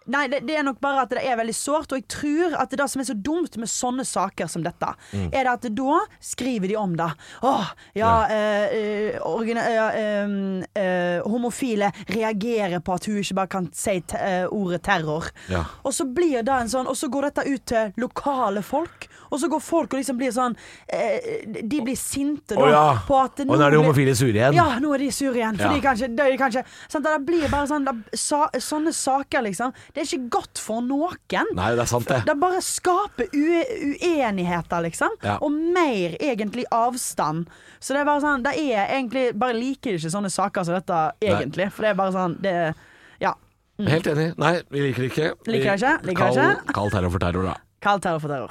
Nei, 0.07 0.27
det, 0.29 0.41
det 0.47 0.57
er 0.59 0.63
nok 0.67 0.81
bare 0.81 1.03
at 1.05 1.11
det 1.11 1.23
er 1.25 1.37
veldig 1.39 1.55
sårt, 1.55 1.93
og 1.93 1.99
jeg 2.01 2.09
tror 2.09 2.57
at 2.59 2.71
det, 2.71 2.79
det 2.81 2.89
som 2.91 3.01
er 3.01 3.05
så 3.11 3.15
dumt 3.23 3.57
med 3.61 3.69
sånne 3.71 4.05
saker 4.09 4.47
som 4.51 4.63
dette, 4.63 4.89
Mm. 5.13 5.29
er 5.33 5.45
det 5.45 5.53
at 5.53 5.67
da 5.77 5.99
skriver 6.21 6.69
de 6.69 6.77
om 6.77 6.97
det. 6.97 7.11
Åh, 7.43 7.71
ja, 7.95 8.13
eh, 8.27 8.75
eh, 8.79 9.21
origina- 9.21 9.67
eh, 9.69 10.25
um, 10.25 10.65
eh, 10.75 11.21
Homofile 11.23 11.93
reagerer 12.09 12.81
på 12.81 12.95
at 12.95 13.05
hun 13.07 13.17
ikke 13.23 13.35
bare 13.35 13.47
kan 13.49 13.69
si 13.73 14.01
te, 14.01 14.17
eh, 14.17 14.47
ordet 14.51 14.83
terror. 14.83 15.29
Ja. 15.49 15.65
Og 15.85 15.93
så 15.93 16.05
blir 16.13 16.43
det 16.43 16.49
en 16.53 16.69
sånn 16.69 16.87
Og 16.89 16.97
så 16.97 17.09
går 17.09 17.23
dette 17.31 17.47
ut 17.49 17.65
til 17.67 17.93
lokale 17.97 18.63
folk, 18.63 19.07
og 19.33 19.41
så 19.41 19.49
går 19.49 19.63
folk 19.65 19.95
og 19.95 19.99
liksom 20.03 20.19
blir 20.21 20.33
sånn 20.35 20.55
eh, 20.93 21.47
De 21.65 21.81
blir 21.81 21.97
sinte 21.97 22.55
da 22.55 22.61
oh, 22.61 22.69
ja. 22.71 22.85
på 23.09 23.17
at 23.17 23.41
Og 23.47 23.53
nå 23.57 23.59
er 23.65 23.73
de 23.75 23.81
homofile 23.81 24.15
sure 24.19 24.35
igjen. 24.37 24.55
ja, 24.59 24.67
nå 24.83 24.93
er 24.95 25.07
de 25.07 25.11
sure 25.17 25.35
igjen. 25.41 25.57
For 25.57 25.67
Ja. 25.67 25.73
de 25.73 25.81
kanskje, 25.87 26.11
de 26.17 26.23
er 26.29 26.37
kanskje 26.41 26.65
sånn, 26.93 27.03
Det 27.07 27.15
blir 27.27 27.49
bare 27.49 27.67
sånn 27.71 27.87
da, 27.89 27.95
sa, 28.13 28.45
Sånne 28.61 28.93
saker, 28.93 29.43
liksom. 29.49 29.73
Det 29.95 30.03
er 30.05 30.11
ikke 30.11 30.29
godt 30.39 30.61
for 30.61 30.85
noen. 30.85 31.17
Nei, 31.57 31.71
det 31.75 31.83
er 31.83 31.91
sant, 31.91 32.07
det. 32.09 32.23
Det 32.29 32.37
bare 32.39 32.61
skaper 32.63 33.33
ue, 33.33 33.65
uenigheter, 33.99 34.83
liksom. 34.85 35.17
Ja. 35.25 35.39
Og 35.43 35.51
mer 35.53 36.17
egentlig 36.21 36.65
avstand. 36.71 37.49
Så 37.81 37.95
det 37.97 38.03
er 38.03 38.09
bare 38.09 38.21
sånn 38.23 38.45
Det 38.45 38.53
er 38.59 38.87
egentlig 38.99 39.33
Bare 39.39 39.57
liker 39.57 39.97
ikke 39.97 40.13
sånne 40.13 40.31
saker 40.31 40.65
som 40.69 40.75
dette, 40.77 41.01
egentlig. 41.25 41.71
For 41.73 41.83
det 41.87 41.91
er 41.95 41.99
bare 41.99 42.13
sånn 42.15 42.37
Det 42.43 42.57
Ja. 43.23 43.35
Mm. 43.81 43.89
Helt 43.89 44.07
enig. 44.07 44.39
Nei, 44.39 44.55
vi 44.71 44.81
liker 44.87 45.03
det 45.03 45.11
ikke. 45.11 45.29
Liker 45.49 45.77
det 45.77 45.79
ikke, 45.81 46.07
liker 46.07 46.21
kall, 46.23 46.37
ikke. 46.37 46.75
kall 46.77 46.91
terror 46.91 47.11
for 47.11 47.19
terror, 47.19 47.43
da. 47.49 47.55
Kall 47.83 48.01
terror 48.01 48.21
for 48.23 48.29
terror. 48.29 48.51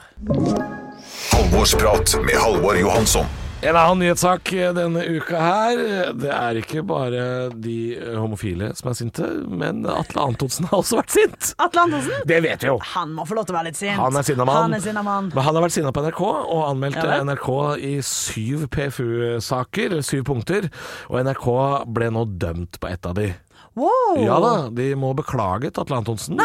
Halvorsprat 1.32 2.16
med 2.26 2.36
Halvor 2.36 2.78
Johansson. 2.78 3.26
En 3.62 3.76
annen 3.78 4.00
nyhetssak 4.02 4.50
denne 4.74 5.04
uka 5.06 5.38
her. 5.38 5.82
Det 6.18 6.32
er 6.34 6.58
ikke 6.64 6.82
bare 6.84 7.22
de 7.54 7.76
homofile 8.18 8.72
som 8.76 8.90
er 8.90 8.98
sinte, 8.98 9.28
men 9.46 9.84
Atle 9.86 10.24
Antonsen 10.32 10.66
har 10.72 10.80
også 10.82 10.98
vært 10.98 11.14
sint. 11.14 11.52
Atle 11.62 11.84
Antonsen? 11.86 12.24
Det 12.28 12.40
vet 12.42 12.66
vi 12.66 12.72
jo. 12.72 12.80
han 12.96 13.14
må 13.14 13.28
få 13.30 13.38
lov 13.38 13.46
til 13.48 13.54
å 13.54 13.60
være 13.60 13.70
litt 13.70 13.78
sint. 13.80 13.94
Han 14.02 14.18
er 14.18 14.26
sinna 14.26 14.48
mann. 14.50 14.74
Han 14.74 14.76
er. 14.82 15.30
Men 15.30 15.46
han 15.46 15.60
har 15.60 15.66
vært 15.68 15.76
sinna 15.78 15.94
på 15.94 16.04
NRK, 16.08 16.24
og 16.26 16.66
anmeldte 16.72 17.06
Ja. 17.06 17.22
NRK 17.24 17.50
i 17.86 17.94
syv 18.02 18.66
PFU-saker, 18.74 20.02
syv 20.02 20.26
punkter. 20.28 20.68
Og 21.14 21.22
NRK 21.22 21.48
ble 21.86 22.10
nå 22.18 22.26
dømt 22.42 22.82
på 22.82 22.90
ett 22.90 23.06
av 23.06 23.16
de. 23.22 23.30
Wow! 23.78 24.18
Ja 24.20 24.36
da, 24.44 24.56
de 24.74 24.90
må 25.00 25.14
beklage 25.16 25.70
til 25.72 25.86
Atle 25.86 26.02
Antonsen 26.02 26.36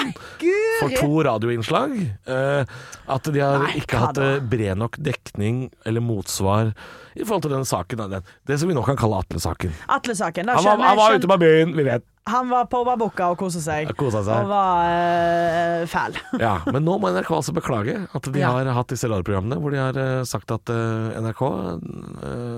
for 0.80 0.94
to 0.96 1.22
radioinnslag. 1.26 1.96
Eh, 2.26 2.76
at 3.16 3.30
de 3.32 3.42
har 3.42 3.62
Nei, 3.66 3.74
ikke 3.82 4.00
hatt 4.02 4.18
eh, 4.22 4.38
bred 4.40 4.78
nok 4.80 4.98
dekning 5.02 5.66
eller 5.86 6.04
motsvar 6.04 6.72
i 7.16 7.24
forhold 7.24 7.46
til 7.46 7.54
denne 7.54 7.68
saken. 7.68 8.02
Den, 8.12 8.26
det 8.46 8.58
som 8.60 8.68
vi 8.68 8.76
nå 8.76 8.82
kan 8.86 8.98
kalle 9.00 9.22
Atle-saken. 9.22 9.72
Atle-saken. 9.88 10.46
da 10.50 10.58
Han, 10.58 10.64
var- 10.66 10.86
han 10.90 10.96
var 11.00 11.16
ute 11.16 11.30
på 11.30 11.38
byen, 11.40 11.72
vi 11.76 11.86
vet. 11.86 12.04
Han 12.26 12.48
var 12.50 12.64
på 12.66 12.80
Babukka 12.82 13.28
og 13.30 13.38
kosa 13.38 13.60
seg. 13.62 13.92
Kosa 13.94 14.18
seg. 14.26 14.42
Og 14.42 14.48
var 14.50 14.88
eh, 14.90 15.84
fæl. 15.86 16.16
Ja, 16.42 16.56
Men 16.74 16.82
nå 16.82 16.96
må 16.98 17.12
NRK 17.14 17.30
altså 17.36 17.54
beklage 17.54 17.94
at 18.10 18.26
de 18.34 18.42
Ja. 18.42 18.50
har 18.56 18.66
hatt 18.74 18.90
disse 18.90 19.06
radioprogrammene 19.06 19.60
hvor 19.62 19.70
de 19.70 19.78
har 19.78 19.94
uh, 19.94 20.24
sagt 20.26 20.50
at 20.50 20.72
uh, 20.74 21.14
NRK 21.22 21.42
uh, 21.46 21.78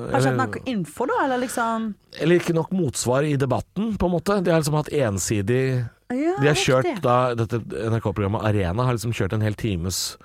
Har 0.09 0.25
ikke 0.25 0.33
hatt 0.33 0.41
noe 0.57 0.63
info, 0.73 1.05
da? 1.11 1.21
Eller 1.27 1.43
liksom 1.45 1.91
Eller 2.17 2.41
ikke 2.41 2.57
nok 2.57 2.73
motsvar 2.73 3.29
i 3.29 3.37
debatten, 3.37 3.93
på 4.01 4.09
en 4.09 4.17
måte. 4.17 4.41
De 4.41 4.55
har 4.55 4.63
liksom 4.65 4.79
hatt 4.81 4.89
ensidig 4.89 5.63
ja, 6.11 6.35
De 6.40 6.47
har 6.49 6.55
kjørt 6.57 6.85
riktig. 6.88 7.03
da 7.03 7.35
Dette 7.35 7.59
NRK-programmet 7.90 8.42
Arena 8.49 8.85
har 8.88 8.94
liksom 8.97 9.12
kjørt 9.12 9.33
en 9.37 9.42
hel 9.44 9.55
times 9.55 10.16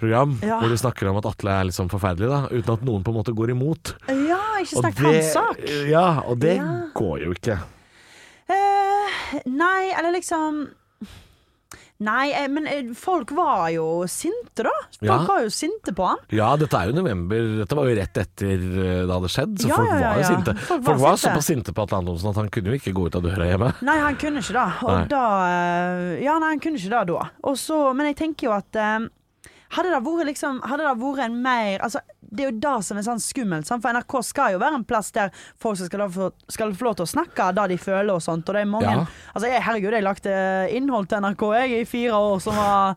program 0.00 0.38
Ja. 0.42 0.60
hvor 0.62 0.68
de 0.72 0.78
snakker 0.80 1.10
om 1.10 1.16
at 1.20 1.26
Atle 1.28 1.50
er 1.52 1.64
liksom 1.68 1.90
forferdelig, 1.92 2.28
da, 2.30 2.38
uten 2.48 2.72
at 2.72 2.82
noen 2.88 3.02
på 3.04 3.12
en 3.12 3.18
måte 3.20 3.34
går 3.36 3.50
imot. 3.52 3.94
Ja, 4.08 4.38
ikke 4.62 4.80
snakk 4.80 5.02
hans 5.04 5.32
sak. 5.34 5.60
Ja, 5.90 6.20
og 6.24 6.38
det 6.40 6.56
Ja. 6.56 6.88
går 6.94 7.24
jo 7.26 7.34
ikke. 7.36 7.58
Uh, 8.50 9.38
nei, 9.46 9.92
eller 9.96 10.12
liksom 10.16 10.68
Nei, 12.00 12.30
eh, 12.32 12.46
men 12.48 12.64
eh, 12.66 12.86
folk 12.96 13.30
var 13.36 13.66
jo 13.74 13.84
sinte, 14.08 14.64
da. 14.64 14.72
Folk 14.96 15.04
Ja. 15.10 15.18
var 15.28 15.42
jo 15.44 15.50
sinte 15.52 15.92
på 15.92 16.06
han. 16.08 16.16
Ja, 16.32 16.56
dette 16.56 16.78
er 16.78 16.88
jo 16.88 16.96
november. 16.96 17.36
Dette 17.60 17.76
var 17.76 17.90
jo 17.90 17.96
rett 17.98 18.16
etter 18.22 18.54
eh, 18.56 19.02
det 19.04 19.12
hadde 19.12 19.28
skjedd, 19.28 19.58
så 19.60 19.68
Ja, 19.68 19.76
folk 19.76 19.90
var 19.90 20.00
jo 20.00 20.22
ja. 20.24 20.30
sinte. 20.30 20.54
Folk 20.64 20.84
Folk 20.88 20.98
var 21.04 21.16
sinte. 21.16 21.26
såpass 21.28 21.50
sinte 21.52 21.74
på 21.76 21.82
Atle 21.84 21.98
Antonsen 22.00 22.30
at 22.32 22.36
han 22.40 22.48
kunne 22.48 22.72
jo 22.72 22.78
ikke 22.80 22.94
gå 22.96 23.06
ut 23.10 23.16
av 23.20 23.22
døra 23.28 23.50
hjemme. 23.52 23.72
Nei, 23.84 23.98
han 24.00 24.16
kunne 24.16 24.40
ikke 24.40 24.56
det. 24.56 24.66
Og 24.88 24.94
Nei. 24.96 25.04
da 25.12 25.24
Ja, 26.24 26.38
nei, 26.40 26.54
han 26.56 26.60
kunne 26.60 26.80
ikke 26.80 26.90
det 26.96 27.06
da. 27.12 27.28
Og 27.44 27.56
så, 27.60 27.80
men 27.94 28.06
jeg 28.10 28.16
tenker 28.16 28.48
jo 28.48 28.56
at 28.56 28.80
hadde 29.70 29.90
det 29.92 30.00
vært 30.02 30.26
liksom 30.26 30.56
Hadde 30.66 30.82
det 30.82 30.96
vært 30.98 31.20
en 31.28 31.36
mer 31.44 31.78
Altså, 31.84 32.00
det 32.30 32.44
er 32.44 32.50
jo 32.50 32.58
det 32.62 32.74
som 32.86 32.98
er 33.00 33.02
sånn 33.06 33.20
skummelt, 33.22 33.66
sant? 33.66 33.82
for 33.82 33.92
NRK 33.92 34.14
skal 34.24 34.52
jo 34.54 34.58
være 34.62 34.78
en 34.80 34.84
plass 34.86 35.10
der 35.16 35.30
folk 35.60 35.78
skal, 35.80 36.04
få, 36.10 36.30
skal 36.48 36.74
få 36.74 36.84
lov 36.84 36.98
til 37.00 37.06
å 37.08 37.12
snakke 37.14 37.48
det 37.58 37.68
de 37.74 37.78
føler 37.82 38.12
og 38.14 38.22
sånt. 38.22 38.48
Og 38.48 38.54
det 38.54 38.62
er 38.62 38.70
mange 38.70 38.90
Ja. 38.90 39.06
Altså, 39.34 39.48
jeg, 39.50 39.62
herregud, 39.66 39.92
jeg 39.92 40.06
lagde 40.06 40.36
innhold 40.76 41.08
til 41.10 41.24
NRK 41.24 41.42
jeg 41.58 41.80
i 41.80 41.84
fire 41.84 42.12
år 42.14 42.38
som 42.40 42.56
var 42.56 42.96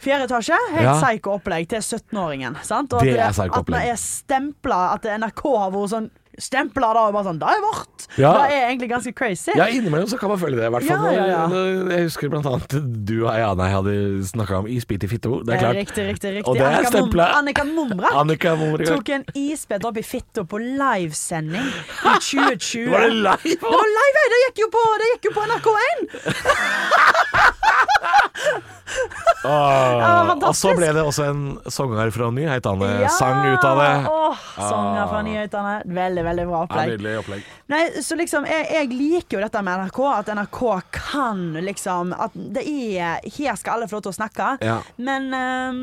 Fjerde 0.00 0.24
etasje, 0.24 0.56
helt 0.72 0.86
Ja. 0.86 0.94
psyko 0.96 1.34
opplegg 1.36 1.68
til 1.68 1.82
17-åringen. 1.82 2.54
Det 3.04 3.18
er 3.20 3.32
psyko 3.36 3.60
At 3.60 3.66
vi 3.66 3.90
er 3.90 3.98
stempla 4.00 4.78
At 4.94 5.04
NRK 5.04 5.42
har 5.58 5.70
vært 5.74 5.92
sånn 5.92 6.10
Stempla 6.40 6.92
da 6.96 7.06
og 7.08 7.14
bare 7.16 7.28
sånn 7.30 7.40
Det 7.40 7.48
er 7.50 7.62
vårt! 7.64 8.06
Ja. 8.18 8.32
Det 8.34 8.56
er 8.56 8.64
egentlig 8.70 8.90
ganske 8.90 9.12
crazy. 9.16 9.52
Ja, 9.58 9.68
innimellom 9.70 10.08
så 10.10 10.18
kan 10.20 10.32
man 10.32 10.40
føle 10.40 10.58
det. 10.58 10.66
I 10.66 10.72
hvert 10.74 10.86
fall 10.88 11.06
Ja, 11.06 11.12
ja, 11.14 11.26
ja. 11.30 11.64
Jeg 11.94 12.08
husker 12.08 12.32
blant 12.32 12.48
annet 12.50 12.76
du 13.06 13.16
og 13.24 13.30
Eiane 13.32 13.68
hadde 13.70 13.94
snakka 14.30 14.62
om 14.62 14.68
isbit 14.70 15.04
i 15.06 15.10
fitto. 15.10 15.40
Det 15.46 15.56
er 15.56 15.64
klart. 15.64 15.78
Riktig, 15.80 16.06
riktig. 16.08 16.34
riktig 16.40 16.48
Og 16.50 16.58
det 16.58 16.66
er 16.66 16.88
Mum. 17.00 17.20
Annika 17.20 17.64
Mumra 17.64 18.08
Annika 18.20 18.54
Momregard. 18.58 19.00
tok 19.00 19.08
en 19.14 19.24
isbit 19.38 19.84
opp 19.86 19.96
i 20.00 20.02
fitta 20.04 20.44
på 20.44 20.58
livesending 20.60 21.66
i 21.66 22.14
2020. 22.18 22.90
Var 22.94 23.06
det 23.06 23.14
live? 23.14 23.56
Det 23.60 23.62
var 23.62 23.88
live, 23.94 24.20
det 24.34 24.38
gikk 24.46 24.58
jo 24.64 24.68
på, 24.74 24.82
det 25.00 25.06
gikk 25.14 25.24
jo 25.30 25.32
på 25.36 25.42
NRK1! 25.50 25.96
ah, 29.44 30.34
og 30.34 30.54
så 30.56 30.72
ble 30.76 30.90
det 30.94 31.02
også 31.02 31.22
en 31.30 31.42
sanger 31.70 32.10
fra 32.14 32.30
nyhetene 32.34 33.08
sang 33.14 33.38
ut 33.46 33.64
av 33.66 33.80
det. 33.80 33.92
Åh, 34.10 34.36
sanger 34.56 35.04
fra 35.10 35.20
nyhetene. 35.26 35.74
Veldig, 35.84 36.22
veldig 36.24 36.29
bra 36.38 36.60
Ja, 36.60 36.66
opplegg. 36.66 36.92
Nydelig 36.94 37.14
opplegg. 37.20 37.48
Nei, 37.72 37.80
så 38.06 38.18
liksom, 38.18 38.46
jeg, 38.50 38.66
jeg 38.74 38.90
liker 38.92 39.38
jo 39.38 39.44
dette 39.44 39.62
med 39.66 39.84
NRK, 39.84 40.00
at 40.14 40.32
NRK 40.38 40.60
kan 40.94 41.42
liksom 41.66 42.14
At 42.16 42.34
det 42.34 42.64
er 42.66 43.24
Her 43.36 43.58
skal 43.58 43.78
alle 43.78 43.88
få 43.90 43.98
lov 43.98 44.08
til 44.08 44.14
å 44.14 44.18
snakke. 44.18 44.50
Ja. 44.64 44.78
Men 44.98 45.30
um, 45.34 45.80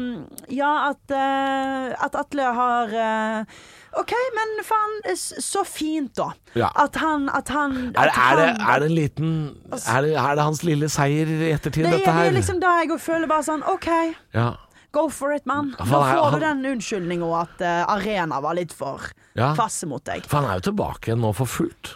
ja, 0.53 0.91
at, 0.91 1.03
uh, 1.11 1.97
at 2.07 2.15
Atle 2.17 2.51
har 2.57 2.95
uh, 2.95 3.59
OK, 3.97 4.13
men 4.35 4.63
faen, 4.67 4.97
så 5.15 5.63
fint, 5.65 6.11
da. 6.17 6.31
Ja. 6.57 6.69
At 6.75 6.97
han, 7.01 7.29
at 7.33 7.49
han 7.49 7.77
Er, 7.95 8.11
at 8.11 8.17
er, 8.17 8.39
det, 8.39 8.47
er 8.61 8.79
det 8.83 8.89
en 8.89 8.95
liten 8.95 9.31
er 9.73 10.05
det, 10.05 10.13
er 10.19 10.37
det 10.37 10.45
hans 10.45 10.63
lille 10.65 10.89
seier 10.91 11.29
i 11.31 11.51
ettertid, 11.55 11.87
det 11.87 12.01
er, 12.03 12.05
her? 12.05 12.27
det 12.27 12.33
er 12.33 12.37
liksom 12.37 12.61
da 12.61 12.75
jeg 12.81 12.91
òg 12.93 13.01
føler 13.01 13.29
bare 13.29 13.45
sånn 13.47 13.65
OK, 13.67 13.89
ja. 14.35 14.51
Go 14.95 15.07
for 15.09 15.33
it, 15.35 15.45
man. 15.45 15.73
Er- 15.79 15.85
får 15.85 16.31
du 16.31 16.39
den 16.41 16.61
unnskyldninga 16.71 17.27
at 17.41 17.61
uh, 17.61 17.93
Arena 17.95 18.39
var 18.41 18.55
litt 18.57 18.73
for 18.73 19.01
Ja. 19.37 19.51
kvasse 19.53 19.85
mot 19.85 20.03
deg. 20.07 20.23
For 20.25 20.39
han 20.41 20.47
er 20.49 20.59
jo 20.61 20.71
tilbake 20.71 21.11
igjen 21.11 21.19
nå 21.21 21.33
for 21.37 21.45
fullt. 21.45 21.91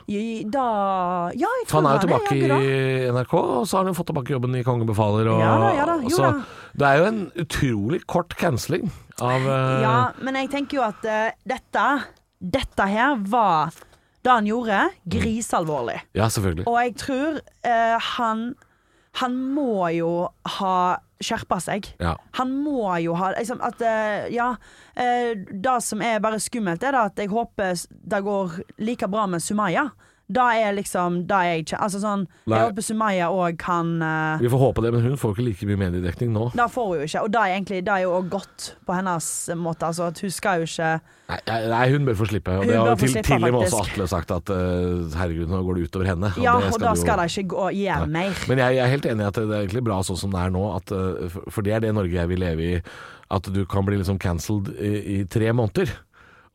Da 0.51 0.65
Ja, 1.33 1.49
jeg 1.61 1.67
tror 1.67 1.81
han 1.81 1.89
er 1.89 1.97
jo 1.97 2.07
tilbake 2.07 2.35
i 2.37 3.11
NRK, 3.11 3.33
og 3.33 3.63
så 3.67 3.77
har 3.79 3.85
han 3.85 3.93
jo 3.93 3.97
fått 3.97 4.11
tilbake 4.11 4.35
jobben 4.35 4.55
i 4.59 4.63
Kongebefaler. 4.67 5.29
Og, 5.33 5.39
Ja 5.41 5.53
da, 5.57 5.71
ja 5.79 5.85
da, 5.89 5.95
jo 6.03 6.09
så, 6.15 6.31
det 6.77 6.87
er 6.91 6.97
jo 7.01 7.05
en 7.09 7.21
utrolig 7.45 8.01
kort 8.05 8.35
cancelling 8.37 8.91
av 9.21 9.41
uh, 9.47 9.81
Ja, 9.81 9.95
men 10.21 10.35
jeg 10.35 10.51
tenker 10.53 10.77
jo 10.81 10.83
at 10.85 11.01
uh, 11.07 11.31
dette 11.47 11.87
Dette 12.41 12.85
her 12.89 13.15
var 13.29 13.71
det 14.21 14.29
han 14.29 14.45
gjorde, 14.45 14.83
grisealvorlig. 15.09 15.99
ja, 16.13 16.27
selvfølgelig. 16.29 16.67
Og 16.69 16.75
jeg 16.77 16.93
tror 17.01 17.39
han 18.17 18.43
Han 19.19 19.35
må 19.53 19.89
jo 19.95 20.29
ha 20.57 20.75
skjerpa 21.21 21.59
seg. 21.61 21.89
Ja. 22.01 22.15
Han 22.39 22.53
må 22.63 22.87
jo 23.03 23.13
ha 23.19 23.33
liksom, 23.35 23.59
at, 23.61 23.81
eh, 23.81 24.27
Ja. 24.33 24.55
eh, 24.95 25.35
det 25.35 25.83
som 25.83 26.01
er 26.01 26.19
bare 26.19 26.39
skummelt, 26.39 26.83
er 26.83 26.95
at 26.95 27.15
jeg 27.15 27.29
håper 27.29 27.75
det 27.91 28.23
går 28.23 28.61
like 28.79 29.07
bra 29.07 29.27
med 29.27 29.41
Sumaya. 29.41 29.89
Da 30.31 30.47
er 30.55 30.73
liksom 30.77 31.21
Da 31.27 31.41
er 31.43 31.49
jeg 31.55 31.65
ikke 31.65 31.79
Altså 31.83 31.99
sånn 32.01 32.25
Nei. 32.47 32.57
Jeg 32.57 32.69
håper 32.71 32.85
Sumaya 32.87 33.27
òg 33.33 33.57
kan 33.59 33.89
eh, 34.01 34.41
Vi 34.43 34.51
får 34.53 34.61
håpe 34.65 34.83
det, 34.85 34.91
men 34.95 35.01
hun 35.05 35.17
får 35.19 35.33
ikke 35.35 35.45
like 35.49 35.67
mye 35.69 35.79
mediedekning 35.81 36.31
nå. 36.35 36.45
Det 36.55 36.67
får 36.71 36.87
hun 36.87 36.97
jo 37.01 37.07
ikke. 37.09 37.23
Og 37.25 37.31
det 37.33 37.41
er 37.41 37.55
egentlig 37.55 37.79
Det 37.87 37.93
er 37.95 38.03
jo 38.05 38.13
òg 38.19 38.29
godt 38.31 38.67
på 38.87 38.95
hennes 38.97 39.27
måte. 39.59 39.89
Altså 39.89 40.07
at 40.11 40.21
hun 40.23 40.31
skal 40.31 40.61
jo 40.63 40.69
ikke 40.69 40.91
Nei, 41.31 41.59
nei, 41.71 41.83
hun 41.93 42.03
bør 42.09 42.17
få 42.19 42.25
slippe. 42.27 42.51
Og 42.51 42.65
Hun 42.65 42.67
det 42.67 42.75
har 42.75 42.83
bør 42.85 42.91
jo 42.91 42.95
få 42.99 43.05
til, 43.05 43.11
slippe, 43.13 43.27
til 43.29 43.45
og 43.47 43.53
med 43.55 43.61
også. 43.61 43.83
Atle 43.85 44.07
sagt 44.11 44.31
at 44.35 44.49
eh, 44.51 45.17
herregud, 45.21 45.47
nå 45.47 45.61
går 45.63 45.77
det 45.79 45.85
utover 45.87 46.09
henne. 46.11 46.31
Ja, 46.43 46.55
og 46.59 46.75
da 46.75 46.89
du 46.91 46.99
jo- 46.99 47.03
skal 47.05 47.21
det 47.21 47.27
ikke 47.31 47.47
gå 47.55 47.69
gjøre 47.77 48.07
mer. 48.11 48.35
Men 48.51 48.57
jeg, 48.65 48.75
jeg 48.75 48.83
er 48.83 48.91
helt 48.91 49.07
enig 49.13 49.23
i 49.23 49.27
at 49.29 49.39
det 49.39 49.45
er 49.47 49.61
egentlig 49.63 49.83
bra 49.87 50.01
sånn 50.03 50.19
som 50.19 50.33
det 50.35 50.41
er 50.43 50.51
nå. 50.51 50.63
At, 50.75 50.91
eh, 50.91 51.29
for- 51.31 51.47
for 51.55 51.61
det 51.63 51.73
er 51.77 51.85
det 51.87 51.93
Norge 51.95 52.11
jeg 52.19 52.27
vil 52.33 52.39
leve 52.43 52.67
i. 52.67 52.81
At 53.31 53.47
du 53.47 53.61
kan 53.65 53.85
bli 53.87 53.95
liksom 54.01 54.19
cancelled 54.19 54.73
i, 54.75 55.21
i 55.21 55.23
tre 55.23 55.53
måneder. 55.55 55.93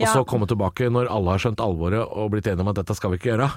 Og 0.00 0.08
så 0.12 0.24
komme 0.28 0.46
tilbake 0.50 0.90
når 0.92 1.08
alle 1.08 1.30
har 1.36 1.40
skjønt 1.40 1.60
alvoret 1.64 2.02
og 2.04 2.30
blitt 2.34 2.46
enige 2.50 2.60
om 2.66 2.68
at 2.68 2.76
dette 2.82 2.96
skal 2.98 3.14
vi 3.14 3.20
ikke 3.20 3.30
gjøre. 3.34 3.50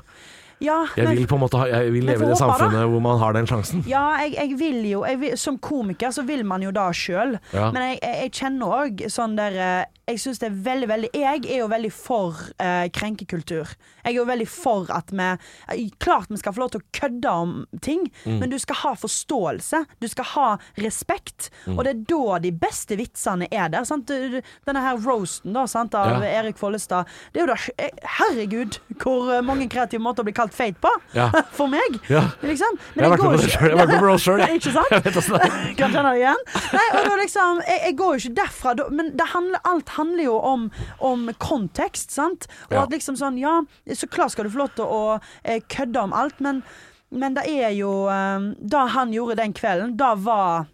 Ja, 0.60 0.82
Jeg 0.98 1.08
vil 1.16 1.28
på 1.28 1.38
en 1.38 1.42
måte 1.46 1.60
ha, 1.62 1.68
jeg 1.72 1.92
vil 1.94 2.04
leve 2.04 2.20
i 2.26 2.28
det 2.28 2.34
da. 2.36 2.40
samfunnet 2.42 2.90
hvor 2.92 3.00
man 3.04 3.20
har 3.22 3.32
den 3.38 3.46
sjansen. 3.48 3.84
Ja, 3.88 4.02
jeg, 4.20 4.34
jeg 4.36 4.58
vil 4.60 4.82
jo 4.90 5.06
jeg 5.08 5.20
vil, 5.22 5.38
Som 5.40 5.56
komiker 5.58 6.12
så 6.12 6.26
vil 6.28 6.44
man 6.48 6.62
jo 6.66 6.72
da 6.76 6.90
sjøl. 6.92 7.38
Ja. 7.56 7.70
Men 7.72 7.86
jeg, 7.94 8.00
jeg, 8.04 8.18
jeg 8.26 8.34
kjenner 8.42 8.74
òg 8.82 9.06
sånn 9.08 9.38
der 9.40 9.56
eh, 9.56 9.86
Jeg 10.10 10.20
syns 10.24 10.40
det 10.42 10.48
er 10.50 10.58
veldig, 10.66 10.88
veldig 10.90 11.10
Jeg 11.14 11.44
er 11.46 11.60
jo 11.62 11.68
veldig 11.70 11.92
for 11.94 12.40
uh, 12.58 12.86
krenkekultur. 12.96 13.70
Jeg 14.04 14.10
er 14.14 14.16
jo 14.18 14.26
veldig 14.26 14.48
for 14.50 14.90
at 14.96 15.12
vi 15.14 15.26
eh, 15.28 15.84
Klart 16.02 16.32
vi 16.34 16.40
skal 16.42 16.56
få 16.56 16.64
lov 16.64 16.72
til 16.74 16.82
å 16.82 16.88
kødde 16.98 17.30
om 17.44 17.52
ting, 17.86 18.08
Mm. 18.26 18.40
men 18.42 18.50
du 18.52 18.58
skal 18.60 18.76
ha 18.82 18.92
forståelse. 18.98 19.84
Du 20.02 20.08
skal 20.10 20.26
ha 20.34 20.48
respekt. 20.82 21.50
Mm. 21.66 21.78
Og 21.78 21.84
det 21.86 21.92
er 21.94 22.00
da 22.10 22.40
de 22.44 22.52
beste 22.52 22.98
vitsene 23.00 23.48
er 23.54 23.70
der. 23.72 23.86
Sant? 23.88 24.10
Denne 24.10 24.82
her 24.84 24.98
roasten 25.04 25.54
da, 25.56 25.66
sant, 25.70 25.94
av 25.96 26.24
Ja. 26.24 26.42
Erik 26.42 26.58
Follestad. 26.60 27.08
Det 27.34 27.42
er 27.42 27.46
jo 27.46 27.52
da 27.54 27.58
eh, 27.78 28.02
Herregud, 28.18 28.80
hvor 29.04 29.30
mange 29.46 29.68
kreative 29.72 30.02
måter 30.04 30.24
å 30.26 30.28
bli 30.28 30.34
kalt 30.38 30.54
feit 30.58 30.80
på. 30.82 30.92
Ja. 31.16 31.30
For 31.58 31.70
meg. 31.72 32.00
Ja. 32.12 32.26
Liksom. 32.42 32.80
Jeg 32.96 33.06
har 33.06 33.14
vært 33.14 33.24
med 33.24 33.38
på 33.38 33.44
det 33.44 33.52
sjøl. 33.54 33.70
Jeg 33.70 33.78
har 33.78 33.82
vært 33.84 33.94
med 33.94 34.04
på 34.04 34.10
roast 34.10 34.28
sjøl, 34.28 34.44
jeg. 34.46 34.60
Ikke 34.62 34.74
sant? 34.76 34.96
Jeg 34.96 35.06
vet 35.08 35.22
åssen 35.22 35.38
det 35.38 35.48
er. 35.50 35.58
Kan 35.80 35.96
kjenne 35.96 36.14
det 36.16 36.24
igjen. 36.24 36.44
Nei, 36.80 36.88
og 36.96 37.10
da 37.12 37.18
liksom, 37.22 37.62
jeg, 37.70 37.82
jeg 37.88 37.98
går 38.02 38.16
jo 38.16 38.24
ikke 38.24 38.36
derfra, 38.42 38.76
men 39.00 39.12
det 39.20 39.30
handler, 39.36 39.64
alt 39.70 39.94
handler 40.00 40.24
jo 40.26 40.38
om, 40.54 40.66
om 41.12 41.28
kontekst, 41.44 42.16
sant? 42.16 42.48
Og 42.72 42.78
Ja. 42.80 42.84
at 42.88 42.96
liksom 42.96 43.20
sånn, 43.20 43.38
ja, 43.40 43.60
så 43.94 44.08
klart 44.10 44.32
skal 44.34 44.48
du 44.50 44.54
få 44.56 44.64
lov 44.66 44.74
til 44.80 44.86
å 44.88 45.04
eh, 45.44 45.60
kødde 45.70 46.02
om 46.08 46.16
alt, 46.16 46.40
men, 46.42 46.64
men 47.12 47.36
det 47.38 47.46
er 47.52 47.72
jo 47.78 47.94
eh, 48.10 48.50
Det 48.60 48.84
han 48.96 49.14
gjorde 49.14 49.38
den 49.44 49.54
kvelden, 49.58 49.98
det 50.00 50.12
var 50.26 50.68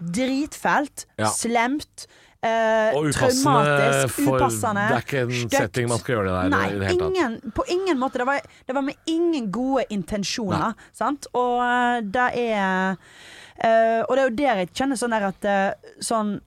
dritfælt, 0.00 1.06
Ja. 1.18 1.26
slemt. 1.26 2.06
Eh, 2.44 2.90
Og 2.96 3.04
upassende 3.06 3.42
traumatisk, 3.44 4.14
for 4.26 4.36
upassende. 4.40 4.82
Det 4.88 4.96
er 4.96 5.04
ikke 5.06 5.20
en 5.22 5.30
støkt. 5.30 5.52
setting 5.62 5.88
man 5.88 5.98
skal 6.02 6.14
gjøre 6.16 6.26
det 6.26 6.34
der 6.34 6.48
Nei, 6.50 6.66
i 6.74 6.78
det 6.78 6.88
hele 6.88 7.04
ingen, 7.06 7.52
på 7.54 7.62
ingen 7.70 7.98
måte. 8.00 8.18
Det 8.18 8.26
var, 8.26 8.40
det 8.66 8.74
var 8.74 8.82
med 8.82 8.94
ingen 9.06 9.52
gode 9.52 9.84
intensjoner. 9.90 10.74
Sant? 10.92 11.26
Og 11.34 11.62
eh, 11.62 12.00
det 12.02 12.28
er 12.50 12.96
eh, 13.62 14.02
Og 14.08 14.16
det 14.16 14.18
er 14.18 14.28
jo 14.30 14.36
der 14.42 14.56
jeg 14.64 14.72
kjenner 14.74 14.96
sånn 14.98 15.14
der 15.14 15.28
at 15.30 15.44
eh, 15.44 15.92
sånn 16.02 16.40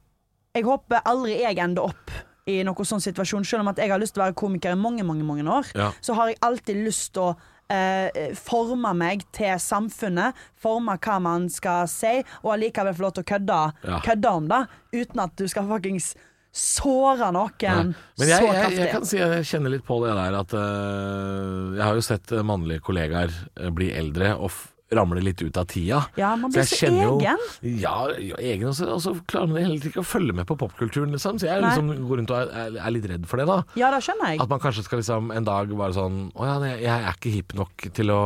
Jeg 0.56 0.64
håper 0.64 1.02
aldri 1.06 1.42
jeg 1.42 1.60
ender 1.60 1.90
opp 1.92 2.12
i 2.48 2.60
noen 2.64 2.86
sånn 2.88 3.02
situasjon. 3.04 3.44
Selv 3.48 3.66
om 3.66 3.72
at 3.74 3.80
jeg 3.82 3.90
har 3.92 4.00
lyst 4.00 4.14
til 4.16 4.22
å 4.22 4.28
være 4.28 4.38
komiker 4.38 4.76
i 4.76 4.80
mange, 4.80 5.04
mange, 5.04 5.26
mange 5.28 5.44
år, 5.50 5.72
Ja. 5.76 5.92
så 6.02 6.14
har 6.16 6.30
jeg 6.32 6.38
alltid 6.46 6.84
lyst 6.86 7.14
til 7.14 7.24
å 7.24 7.36
eh, 7.74 8.36
forme 8.38 8.92
meg 8.94 9.24
til 9.34 9.58
samfunnet, 9.60 10.36
forme 10.62 11.00
hva 11.02 11.16
man 11.20 11.50
skal 11.50 11.88
si, 11.90 12.20
og 12.44 12.54
allikevel 12.54 12.94
få 12.94 13.02
lov 13.08 13.14
til 13.18 13.24
å 13.26 13.30
kødde, 13.34 13.60
Ja. 13.90 14.00
kødde 14.06 14.32
om 14.32 14.48
det, 14.48 14.62
uten 14.94 15.20
at 15.24 15.36
du 15.36 15.48
skal 15.48 15.66
fuckings 15.68 16.14
såre 16.56 17.32
noen 17.36 17.52
Nei. 17.60 17.96
Men 18.20 18.28
jeg, 18.30 18.40
så 18.40 18.52
kraftig. 18.54 18.78
jeg 18.80 18.92
kan 18.94 19.06
si 19.10 19.18
jeg 19.18 19.44
kjenner 19.50 19.74
litt 19.74 19.84
på 19.84 19.98
det 20.06 20.14
der 20.16 20.38
at 20.40 20.54
uh, 20.56 21.74
Jeg 21.76 21.84
har 21.84 21.98
jo 21.98 22.06
sett 22.06 22.32
mannlige 22.48 22.80
kollegaer 22.86 23.34
øh, 23.60 23.72
bli 23.76 23.90
eldre 23.92 24.38
og 24.38 24.52
f 24.96 25.00
ramle 25.00 25.22
litt 25.24 25.42
ut 25.44 25.58
av 25.60 25.66
tida. 25.70 26.00
Ja, 26.18 26.32
man 26.40 26.52
Så 26.54 26.62
blir 26.62 26.66
jeg 26.66 26.80
så 26.80 26.88
egen. 26.88 27.04
jo-. 27.04 27.76
Ja, 27.84 27.96
egen, 28.40 28.68
og 28.72 28.76
så, 28.78 28.88
og 28.96 29.02
så 29.04 29.14
klarer 29.28 29.52
man 29.52 29.62
heller 29.66 29.90
ikke 29.92 30.02
å 30.04 30.08
følge 30.08 30.34
med 30.38 30.48
på 30.48 30.58
popkulturen, 30.60 31.12
liksom. 31.16 31.40
Så 31.42 31.50
jeg 31.50 31.62
liksom 31.64 31.92
går 32.08 32.22
rundt 32.22 32.34
og 32.36 32.56
er, 32.56 32.80
er 32.80 32.96
litt 32.96 33.08
redd 33.12 33.28
for 33.30 33.42
det, 33.42 33.48
da. 33.52 33.60
Ja, 33.80 33.92
det 33.94 34.02
skjønner 34.08 34.34
jeg. 34.34 34.42
At 34.46 34.52
man 34.52 34.64
kanskje 34.64 34.86
skal 34.88 35.02
liksom 35.04 35.32
en 35.36 35.48
dag 35.48 35.72
bare 35.76 35.96
sånn 35.96 36.20
Å 36.36 36.48
ja, 36.48 36.56
jeg 36.80 36.92
er 36.96 37.14
ikke 37.14 37.34
hipp 37.36 37.56
nok 37.60 37.88
til 37.96 38.12
å, 38.16 38.20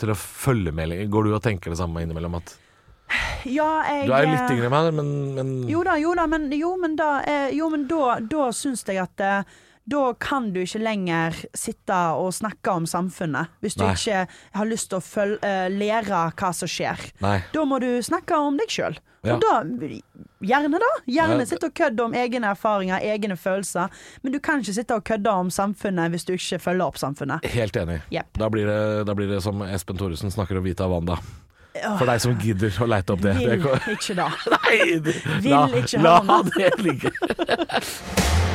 til 0.00 0.12
å 0.12 0.16
følge 0.18 0.72
med 0.76 0.90
lenger. 0.92 1.10
Går 1.12 1.28
du 1.30 1.34
og 1.38 1.42
tenker 1.46 1.72
det 1.72 1.78
samme 1.80 2.02
innimellom? 2.04 2.38
At 2.40 2.56
Ja, 3.46 3.68
jeg 3.86 4.08
du 4.08 4.14
er 4.16 4.26
jo 4.26 4.32
litt 4.34 4.50
yngre 4.56 4.66
enn 4.66 4.74
meg, 4.74 4.88
men, 4.98 5.10
men 5.36 5.50
Jo 5.70 5.84
da, 5.86 5.94
jo 6.02 6.14
da, 6.18 6.26
men, 6.30 6.48
jo, 6.56 6.72
men 6.82 6.96
da, 6.98 7.10
eh, 7.22 7.52
jo, 7.54 7.68
men 7.70 7.86
da, 7.90 8.16
da 8.26 8.48
syns 8.56 8.82
jeg 8.88 8.98
at 9.04 9.22
eh, 9.22 9.56
da 9.86 10.14
kan 10.18 10.48
du 10.52 10.60
ikke 10.64 10.80
lenger 10.82 11.36
sitte 11.54 11.96
og 12.18 12.32
snakke 12.34 12.72
om 12.74 12.86
samfunnet, 12.90 13.52
hvis 13.62 13.76
du 13.78 13.84
Nei. 13.84 13.92
ikke 13.94 14.24
har 14.58 14.66
lyst 14.66 14.90
til 14.90 14.98
å 14.98 15.04
følge, 15.04 15.38
uh, 15.42 15.68
lære 15.70 16.24
hva 16.34 16.50
som 16.56 16.70
skjer. 16.70 17.04
Nei. 17.22 17.36
Da 17.54 17.64
må 17.68 17.78
du 17.82 17.90
snakke 18.02 18.38
om 18.42 18.58
deg 18.58 18.72
sjøl. 18.72 18.98
Ja. 19.26 19.36
Og 19.36 19.42
da, 19.42 19.54
gjerne 20.46 20.78
da. 20.82 20.90
Gjerne 21.10 21.38
Ja. 21.42 21.46
sitte 21.50 21.66
og 21.70 21.74
kødde 21.74 22.04
om 22.04 22.14
egne 22.14 22.50
erfaringer, 22.52 23.00
egne 23.02 23.36
følelser. 23.36 23.90
Men 24.22 24.32
du 24.32 24.38
kan 24.38 24.60
ikke 24.62 24.74
sitte 24.74 24.94
og 24.94 25.04
kødde 25.04 25.30
om 25.30 25.50
samfunnet 25.50 26.10
hvis 26.10 26.26
du 26.26 26.34
ikke 26.34 26.60
følger 26.62 26.86
opp 26.86 26.98
samfunnet. 26.98 27.44
Helt 27.44 27.76
enig. 27.76 28.00
Yep. 28.12 28.38
Da, 28.38 28.48
blir 28.48 28.66
det, 28.66 29.06
da 29.06 29.14
blir 29.14 29.28
det 29.28 29.42
som 29.42 29.62
Espen 29.66 29.98
Thoresen 29.98 30.30
snakker 30.30 30.58
om 30.58 30.64
Vita 30.64 30.86
Wanda. 30.90 31.18
For 31.98 32.06
deg 32.08 32.22
som 32.24 32.38
gidder 32.40 32.72
å 32.80 32.88
leite 32.88 33.12
opp 33.12 33.22
det. 33.22 33.36
Vil 33.36 33.66
ikke 33.96 34.16
da. 34.16 34.30
Nei, 34.56 34.78
Vil 35.44 35.52
la, 35.52 35.66
ikke 35.82 36.02
la 36.02 36.42
det 36.56 36.72
ligge. 36.86 37.12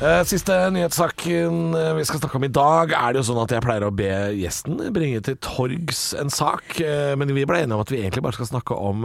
Eh, 0.00 0.22
Siste 0.24 0.54
nyhetssaken 0.72 1.74
eh, 1.76 1.90
vi 1.98 2.04
skal 2.08 2.22
snakke 2.22 2.38
om 2.38 2.44
i 2.46 2.48
dag, 2.56 2.94
er 2.96 3.12
det 3.12 3.20
jo 3.20 3.24
sånn 3.28 3.40
at 3.42 3.52
jeg 3.52 3.60
pleier 3.60 3.84
å 3.84 3.90
be 3.92 4.08
gjesten 4.32 4.78
bringe 4.96 5.20
til 5.26 5.36
torgs 5.44 6.14
en 6.16 6.32
sak. 6.32 6.78
eh, 6.80 7.12
Men 7.20 7.34
vi 7.36 7.44
ble 7.44 7.58
enige 7.60 7.76
om 7.76 7.82
at 7.84 7.92
vi 7.92 7.98
egentlig 8.00 8.24
bare 8.24 8.38
skal 8.38 8.48
snakke 8.48 8.78
om 8.80 9.04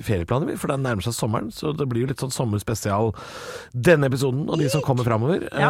ferieplaner, 0.00 0.48
vi, 0.48 0.56
for 0.56 0.72
den 0.72 0.80
nærmer 0.86 1.04
seg 1.04 1.12
sommeren. 1.18 1.52
Så 1.52 1.74
det 1.76 1.84
blir 1.90 2.06
jo 2.06 2.08
litt 2.14 2.24
sånn 2.24 2.32
sommerspesial 2.32 3.12
denne 3.76 4.08
episoden 4.08 4.48
og 4.48 4.56
de 4.62 4.70
som 4.72 4.80
kommer 4.86 5.04
framover. 5.04 5.44
Ja. 5.52 5.68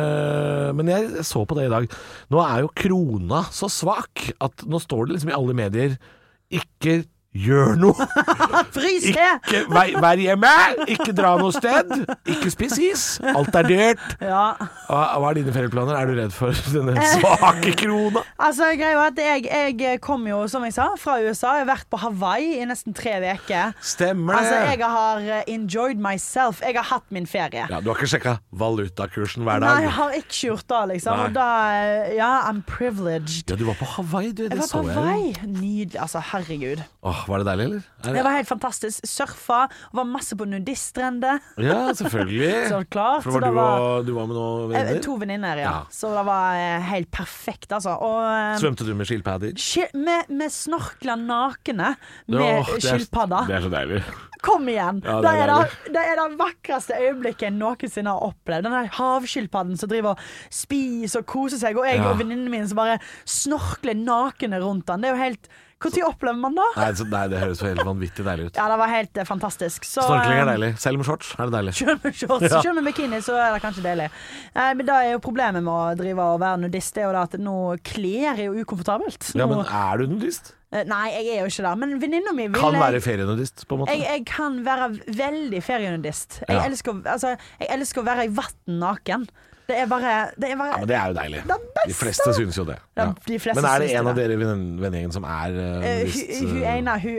Men 0.79 0.95
jeg 0.95 1.27
så 1.27 1.43
på 1.43 1.59
det 1.59 1.67
i 1.67 1.75
dag. 1.75 1.91
Nå 2.31 2.39
er 2.47 2.63
jo 2.63 2.71
krona 2.71 3.43
så 3.51 3.67
svak 3.67 4.31
at 4.39 4.63
nå 4.71 4.79
står 4.79 5.09
det 5.09 5.19
liksom 5.19 5.35
i 5.35 5.39
alle 5.41 5.59
medier 5.67 5.99
ikke 6.47 7.01
Gjør 7.31 7.77
noe! 7.79 8.07
Frys! 8.75 9.05
Ikke 9.07 9.61
vær, 9.71 9.91
vær 10.03 10.19
hjemme! 10.19 10.51
Ikke 10.91 11.13
dra 11.15 11.37
noe 11.39 11.53
sted! 11.55 11.93
Ikke 12.27 12.51
spis 12.51 12.75
is! 12.83 13.05
Alt 13.23 13.55
er 13.55 13.69
dyrt. 13.71 14.03
Ja. 14.19 14.49
Hva, 14.89 15.03
hva 15.23 15.29
er 15.31 15.39
dine 15.39 15.55
ferieplaner? 15.55 15.95
Er 15.95 16.11
du 16.11 16.17
redd 16.19 16.35
for 16.35 16.51
denne 16.75 16.97
svake 17.13 17.77
krona? 17.79 18.25
Altså, 18.51 18.67
greia 18.75 19.05
at 19.05 19.19
jeg, 19.21 19.45
jeg 19.79 20.01
kom 20.03 20.25
jo, 20.27 20.41
som 20.51 20.65
jeg 20.67 20.75
sa, 20.75 20.89
fra 20.99 21.19
USA. 21.23 21.53
Jeg 21.61 21.67
har 21.67 21.69
vært 21.69 21.87
på 21.93 22.01
Hawaii 22.03 22.57
i 22.59 22.67
nesten 22.67 22.97
tre 22.97 23.13
uker. 23.21 23.77
Stemmer 23.85 24.35
det. 24.35 24.41
Altså, 24.41 24.59
jeg 24.73 24.91
har 24.97 25.23
eh, 25.37 25.45
enjoyed 25.55 26.03
myself. 26.03 26.63
Jeg 26.67 26.75
har 26.81 26.89
hatt 26.89 27.07
min 27.15 27.29
ferie. 27.31 27.67
Ja, 27.71 27.79
du 27.85 27.93
har 27.93 28.01
ikke 28.01 28.11
sjekka 28.11 28.35
valutakursen 28.59 29.47
hver 29.47 29.63
dag? 29.63 29.69
Nei, 29.77 29.85
jeg 29.87 29.95
har 30.01 30.17
ikke 30.19 30.39
gjort 30.49 30.67
det, 30.73 30.83
liksom. 30.97 31.21
Nei. 31.21 31.29
Og 31.31 31.37
da 31.39 31.47
eh, 31.77 32.11
Ja, 32.19 32.31
I'm 32.51 32.65
privileged. 32.67 33.47
Ja, 33.53 33.61
du 33.61 33.67
var 33.71 33.79
på 33.79 33.87
Hawaii, 33.95 34.33
du. 34.33 34.47
Det 34.49 34.57
Jeg 34.59 34.65
var 34.65 34.73
på. 34.75 34.83
Hawaii. 34.99 35.33
Nydelig. 35.47 36.01
Altså, 36.01 36.25
herregud. 36.33 36.83
Åh, 37.07 37.20
var 37.29 37.43
det 37.43 37.47
deilig, 37.51 37.65
eller? 37.67 37.83
Er 38.05 38.15
Det 38.17 38.23
var 38.25 38.37
helt 38.39 38.49
fantastisk. 38.49 39.05
Surfa, 39.07 39.59
var 39.93 40.05
masse 40.09 40.37
på 40.37 40.47
nudiststrender. 40.49 41.41
Ja, 41.61 41.93
selvfølgelig. 41.93 42.53
Så 42.73 42.81
klart. 42.91 43.23
For 43.27 43.31
så 43.33 43.41
var 43.41 43.47
det 43.47 43.53
du, 43.53 43.61
og, 43.61 44.07
du 44.07 44.13
var 44.17 44.27
med 44.31 44.37
noen 44.39 44.65
Eh, 44.71 44.75
venninner? 44.79 45.03
To 45.05 45.17
venninner, 45.21 45.57
ja. 45.61 45.71
Ja. 45.71 45.85
Så 45.93 46.11
det 46.15 46.25
var 46.31 46.57
eh, 46.57 46.81
helt 46.93 47.11
perfekt, 47.11 47.73
altså. 47.77 47.97
Og 48.01 48.23
eh, 48.25 48.57
Svømte 48.63 48.87
du 48.89 48.95
med 48.95 49.07
skilpadder? 49.11 49.53
skil- 49.61 49.93
med, 49.95 50.31
vi 50.31 50.49
snorkla 50.51 51.17
nakne 51.21 51.95
med 52.27 52.41
Åh, 52.41 52.75
det 52.75 52.85
er- 52.85 52.99
skilpadder. 52.99 53.47
Det 53.51 53.57
er 53.61 53.67
så 53.69 53.73
deilig. 53.77 54.03
Kom 54.41 54.65
igjen! 54.73 55.03
Ja, 55.05 55.19
det 55.21 55.29
det, 55.29 55.31
er 55.37 55.51
er 55.53 55.67
det, 55.69 55.93
det 55.93 56.03
er 56.09 56.17
det 56.17 56.39
vakreste 56.41 56.97
øyeblikket 56.97 57.43
jeg 57.51 57.53
noensinne 57.59 58.09
har 58.15 58.23
opplevd. 58.31 58.65
Den 58.65 58.73
der 58.73 58.87
havskilpadden 58.97 59.77
som 59.77 59.91
driver 59.93 60.15
og 60.15 60.23
spiser 60.49 61.21
og 61.21 61.27
koser 61.29 61.61
seg, 61.61 61.77
og 61.77 61.85
jeg 61.85 61.99
Ja. 62.01 62.07
og 62.09 62.17
venninnene 62.23 62.49
mine 62.49 62.69
som 62.71 62.81
bare 62.81 62.97
snorkler 63.29 63.99
nakne 64.01 64.63
rundt 64.65 64.87
den. 64.89 65.03
Det 65.05 65.11
er 65.11 65.15
jo 65.19 65.23
helt 65.27 65.51
Når 65.81 66.05
opplever 66.11 66.37
man 66.37 66.55
det? 66.59 66.65
Nei, 66.77 66.89
så, 66.93 67.05
nei, 67.09 67.23
det 67.33 67.39
høres 67.41 67.61
jo 67.63 67.69
helt 67.71 67.81
vanvittig 67.89 68.25
deilig 68.27 68.51
ut. 68.51 68.59
Ja, 68.61 68.67
det 68.69 68.77
var 68.83 68.91
helt 68.93 69.17
eh, 69.17 69.25
fantastisk. 69.25 69.87
Så, 69.89 70.03
Snorkling 70.05 70.37
er 70.37 70.43
eh, 70.45 70.51
deilig. 70.53 70.69
Selv 70.83 71.01
med 71.01 71.07
shorts 71.09 71.31
er 71.39 71.49
det 71.49 71.55
deilig. 71.57 71.73
Selv 71.79 72.05
med 72.05 72.15
shorts, 72.21 72.45
Ja. 72.53 72.61
selv 72.61 72.75
med 72.77 72.85
bikini, 72.91 73.21
så 73.25 73.39
er 73.41 73.55
det 73.57 73.63
kanskje 73.65 73.85
deilig. 73.87 74.11
Eh, 74.53 74.71
men 74.77 74.85
det 74.85 74.95
er 74.99 75.09
jo 75.15 75.23
problemet 75.25 75.65
med 75.65 75.73
å 75.73 75.97
drive 75.97 76.27
og 76.35 76.41
være 76.45 76.61
nudist, 76.67 76.93
det 76.99 77.01
er 77.05 77.09
jo 77.09 77.15
det 77.17 77.23
at 77.31 77.39
nå 77.41 77.57
klær 77.89 78.35
er 78.37 78.43
jo 78.51 78.61
ukomfortabelt. 78.61 79.31
Ja, 79.33 79.47
Nå- 79.47 79.57
men 79.57 79.65
er 79.81 80.03
du 80.05 80.07
nudist? 80.13 80.53
Eh, 80.71 80.85
Nei, 80.87 81.07
jeg 81.17 81.33
er 81.33 81.41
jo 81.41 81.49
ikke 81.51 81.65
det. 81.67 81.73
Men 81.81 81.97
venninna 82.05 82.33
mi 82.37 82.47
vil 82.53 82.61
Kan 82.61 82.77
være 82.77 83.01
ferienudist, 83.03 83.65
på 83.67 83.75
en 83.75 83.81
måte. 83.87 83.97
jeg, 83.97 84.05
jeg 84.05 84.27
kan 84.29 84.61
være 84.69 84.91
veldig 85.09 85.63
ferienudist. 85.65 86.43
Jeg, 86.47 86.57
Ja. 86.61 86.67
elsker, 86.69 86.93
å- 86.93 87.07
altså, 87.17 87.33
jeg 87.59 87.69
elsker 87.73 88.03
å 88.03 88.07
være 88.13 88.29
i 88.29 88.29
vann 88.29 88.79
naken. 88.85 89.27
Det 89.71 89.77
er 89.79 89.87
bare, 89.87 90.13
det 90.35 90.51
er 90.51 90.57
bare 90.59 90.73
Ja, 90.73 90.79
men 90.83 90.89
det 90.91 90.97
er 90.99 91.07
jo 91.13 91.15
deilig. 91.21 91.41
Det 91.47 91.59
beste! 91.77 91.89
De 91.89 91.95
fleste 91.95 92.35
synes 92.35 92.59
jo 92.59 92.65
det. 92.67 92.77
Ja, 92.99 93.07
Men 93.55 93.69
er 93.71 93.85
det 93.85 93.91
en 93.95 94.11
av 94.11 94.17
dere 94.19 94.35
i 94.35 94.41
vennegjengen 94.41 95.15
som 95.15 95.27
er 95.31 95.55
uh, 95.55 95.63
Eh, 95.87 96.01
nudist? 96.01 96.33
hun, 96.41 96.51
hun 96.51 96.63
eh, 96.65 96.77
ene 96.77 96.97
hun 97.05 97.19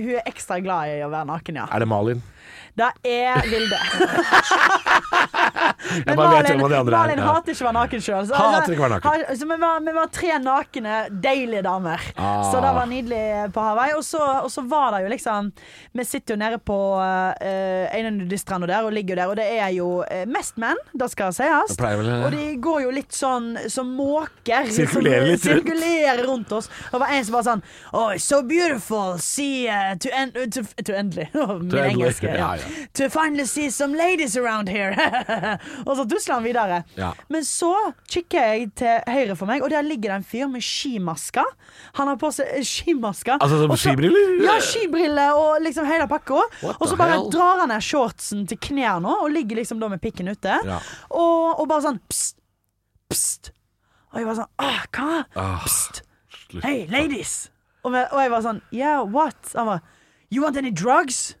hun 0.00 0.14
er 0.16 0.30
ekstra 0.30 0.60
glad 0.64 0.94
i 0.94 1.02
å 1.04 1.10
være 1.12 1.28
naken, 1.28 1.60
ja. 1.60 1.66
Er 1.68 1.84
det 1.84 1.88
Malin? 1.92 2.22
Det 2.80 2.88
er 3.04 3.42
Vilde. 3.50 3.78
Er. 5.80 6.84
Malin 6.90 7.18
Ja. 7.18 7.24
hater 7.32 7.52
ikke 7.52 7.64
å 7.64 7.68
være 7.70 7.76
naken 7.78 8.00
sjøl. 8.04 8.26
Så, 8.28 8.34
Hater 8.36 8.72
ikke 8.74 8.82
å 8.82 8.88
være 8.88 8.96
naken. 9.00 9.10
ha- 9.26 9.34
så 9.36 9.46
vi, 9.48 9.56
var, 9.62 9.80
vi 9.80 9.92
var 9.96 10.06
tre 10.12 10.38
nakne, 10.38 10.96
deilige 11.22 11.62
damer. 11.64 12.00
Ah. 12.16 12.42
Så 12.50 12.60
det 12.60 12.72
var 12.76 12.86
nydelig 12.86 13.52
på 13.54 13.60
Hawaii. 13.64 13.94
Og 13.96 14.04
så, 14.04 14.20
og 14.44 14.50
så 14.52 14.64
var 14.68 14.92
det 14.96 15.02
jo 15.06 15.08
liksom 15.14 15.52
Vi 15.96 16.04
sitter 16.04 16.34
jo 16.34 16.38
nede 16.38 16.58
på 16.58 16.76
uh, 17.00 17.96
en 17.96 18.06
av 18.06 18.12
nudiststranda 18.12 18.66
der 18.70 18.84
og 18.86 18.92
ligger 18.92 19.16
jo 19.16 19.20
der, 19.22 19.28
og 19.32 19.36
det 19.40 19.46
er 19.58 19.70
jo 19.74 19.88
eh, 20.04 20.24
mest 20.30 20.56
menn, 20.60 20.76
det 20.94 21.08
skal 21.10 21.32
sies. 21.32 21.76
Det 21.76 21.90
vel. 21.98 22.10
Og 22.24 22.30
de 22.34 22.44
går 22.62 22.82
jo 22.84 22.90
litt 22.94 23.12
sånn 23.16 23.56
som 23.70 23.90
måker. 23.96 24.68
Sirkulerer 24.70 25.26
litt 25.32 25.44
rundt. 25.46 25.64
Sirkulerer 25.64 26.22
rundt 26.28 26.52
oss. 26.52 26.68
Og 26.92 26.98
det 26.98 27.00
var 27.06 27.14
en 27.16 27.24
som 27.24 27.34
var 27.38 27.42
sånn 27.48 27.62
Oh, 27.92 28.12
so 28.18 28.42
beautiful. 28.42 29.16
See 29.18 29.66
uh, 29.68 29.94
to, 29.98 30.08
end, 30.14 30.34
to, 30.52 30.62
to 30.84 30.92
endelig. 30.94 31.28
Min 31.34 31.74
engelske. 31.84 32.28
Ja, 32.30 32.36
Ja. 32.40 32.54
ja. 32.56 32.86
To 32.94 33.08
finally 33.10 33.44
see 33.46 33.70
some 33.70 33.94
ladies 33.96 34.36
around 34.36 34.68
here. 34.68 34.94
og 35.86 35.92
så 35.98 36.06
tusler 36.08 36.34
han 36.38 36.44
videre. 36.46 36.82
Ja. 36.98 37.12
Men 37.32 37.44
så 37.46 37.72
kikker 38.10 38.52
jeg 38.52 38.70
til 38.80 39.00
høyre 39.10 39.36
for 39.38 39.50
meg, 39.50 39.62
og 39.64 39.70
der 39.72 39.86
ligger 39.86 40.12
det 40.14 40.18
en 40.20 40.26
fyr 40.26 40.50
med 40.50 40.64
skimasker. 40.64 41.46
Han 41.98 42.10
har 42.12 42.20
på 42.20 42.32
seg 42.34 42.50
skimaske. 42.66 42.90
skimasker. 42.90 43.38
Altså 43.40 43.60
som 43.62 43.76
skibriller? 43.76 44.44
Ja, 44.44 44.58
skibriller 44.64 45.38
og 45.38 45.62
liksom 45.64 45.86
hele 45.88 46.06
pakka. 46.10 46.42
Og 46.76 46.84
så 46.88 46.96
bare 46.96 47.16
hell? 47.16 47.30
drar 47.32 47.62
han 47.64 47.72
ned 47.72 47.84
shortsen 47.84 48.46
til 48.50 48.58
knærne 48.58 49.16
og 49.22 49.30
ligger 49.30 49.60
liksom 49.60 49.80
da 49.80 49.88
med 49.88 50.00
pikken 50.02 50.28
ute. 50.30 50.58
Ja. 50.64 50.80
Og, 51.10 51.60
og 51.60 51.68
bare 51.70 51.84
sånn 51.86 52.00
pst, 52.10 52.36
pst. 53.10 53.52
Og 54.10 54.18
jeg 54.18 54.26
var 54.26 54.38
sånn 54.40 54.50
ah, 54.58 54.84
hva? 54.90 55.24
Ah, 55.38 55.66
Pst. 55.66 56.02
Hei, 56.50 56.60
Hey, 56.64 56.86
ladies! 56.90 57.50
Og, 57.86 57.94
og 57.94 58.18
jeg 58.18 58.30
var 58.32 58.42
sånn 58.42 58.58
Yeah, 58.74 59.04
what? 59.06 59.38
Han 59.54 59.68
var 59.68 59.84
You 60.30 60.42
want 60.42 60.58
any 60.58 60.70
drugs? 60.70 61.36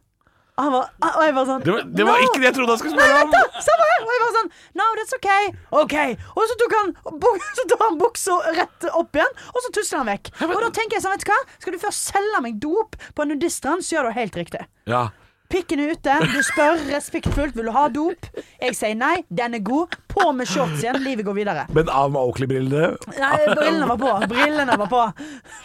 Og, 0.60 0.64
han 0.66 0.72
var, 0.74 0.88
ah, 1.00 1.14
og 1.16 1.22
jeg 1.24 1.32
var 1.36 1.46
sånn 1.48 1.62
Det 1.64 1.72
var, 1.72 1.84
det 1.96 2.04
var 2.04 2.18
«No!» 2.20 2.24
ikke 2.26 2.40
det 2.42 2.48
jeg 2.50 2.54
trodde 2.58 2.74
han 2.74 2.80
skulle 2.82 2.96
Nei, 2.98 3.06
spørre 3.08 3.22
om! 3.24 3.30
da! 3.32 3.62
Samme 3.64 3.86
her! 3.90 4.02
Og 4.04 4.10
jeg 4.12 4.20
var 4.22 4.34
sånn 4.34 4.50
No, 4.80 4.88
that's 4.98 5.16
okay. 5.16 5.46
OK. 5.80 5.94
Og 6.34 6.50
så 6.50 6.56
tok 6.60 6.74
han 6.76 6.92
Så 7.60 7.64
tar 7.70 7.84
han 7.86 7.96
buksa 8.00 8.36
rett 8.58 8.88
opp 8.90 9.16
igjen, 9.16 9.32
og 9.54 9.64
så 9.64 9.72
tusler 9.78 10.02
han 10.02 10.10
vekk. 10.10 10.30
Og 10.50 10.58
da 10.66 10.68
tenker 10.76 10.98
jeg 10.98 11.04
sånn, 11.06 11.16
vet 11.16 11.24
du 11.24 11.32
hva? 11.32 11.38
Skal 11.62 11.76
du 11.76 11.80
først 11.82 12.12
selge 12.12 12.42
meg 12.44 12.60
dop 12.62 12.98
på 13.16 13.24
en 13.24 13.32
nudiststrand, 13.32 13.86
så 13.86 13.96
gjør 13.96 14.10
du 14.10 14.18
helt 14.20 14.36
riktig. 14.42 14.62
Ja. 14.90 15.06
Pikken 15.50 15.80
er 15.82 15.92
ute, 15.96 16.14
du 16.30 16.38
spør 16.46 16.78
respektfullt 16.92 17.56
vil 17.58 17.66
du 17.66 17.72
ha 17.74 17.88
dop. 17.90 18.28
Jeg 18.62 18.76
sier 18.78 18.94
nei, 18.94 19.16
den 19.28 19.56
er 19.58 19.62
god. 19.66 19.96
På 20.10 20.30
med 20.34 20.46
shorts 20.50 20.80
igjen, 20.82 20.98
livet 21.04 21.24
går 21.26 21.36
videre. 21.36 21.64
Men 21.74 21.88
av 21.94 22.10
med 22.10 22.20
Oakley-brillene 22.20 22.96
Nei, 23.18 23.36
brillene 23.54 23.86
var 23.90 23.98
på. 24.00 24.12
Brillene 24.30 24.76
var 24.80 24.90
på. 24.90 25.02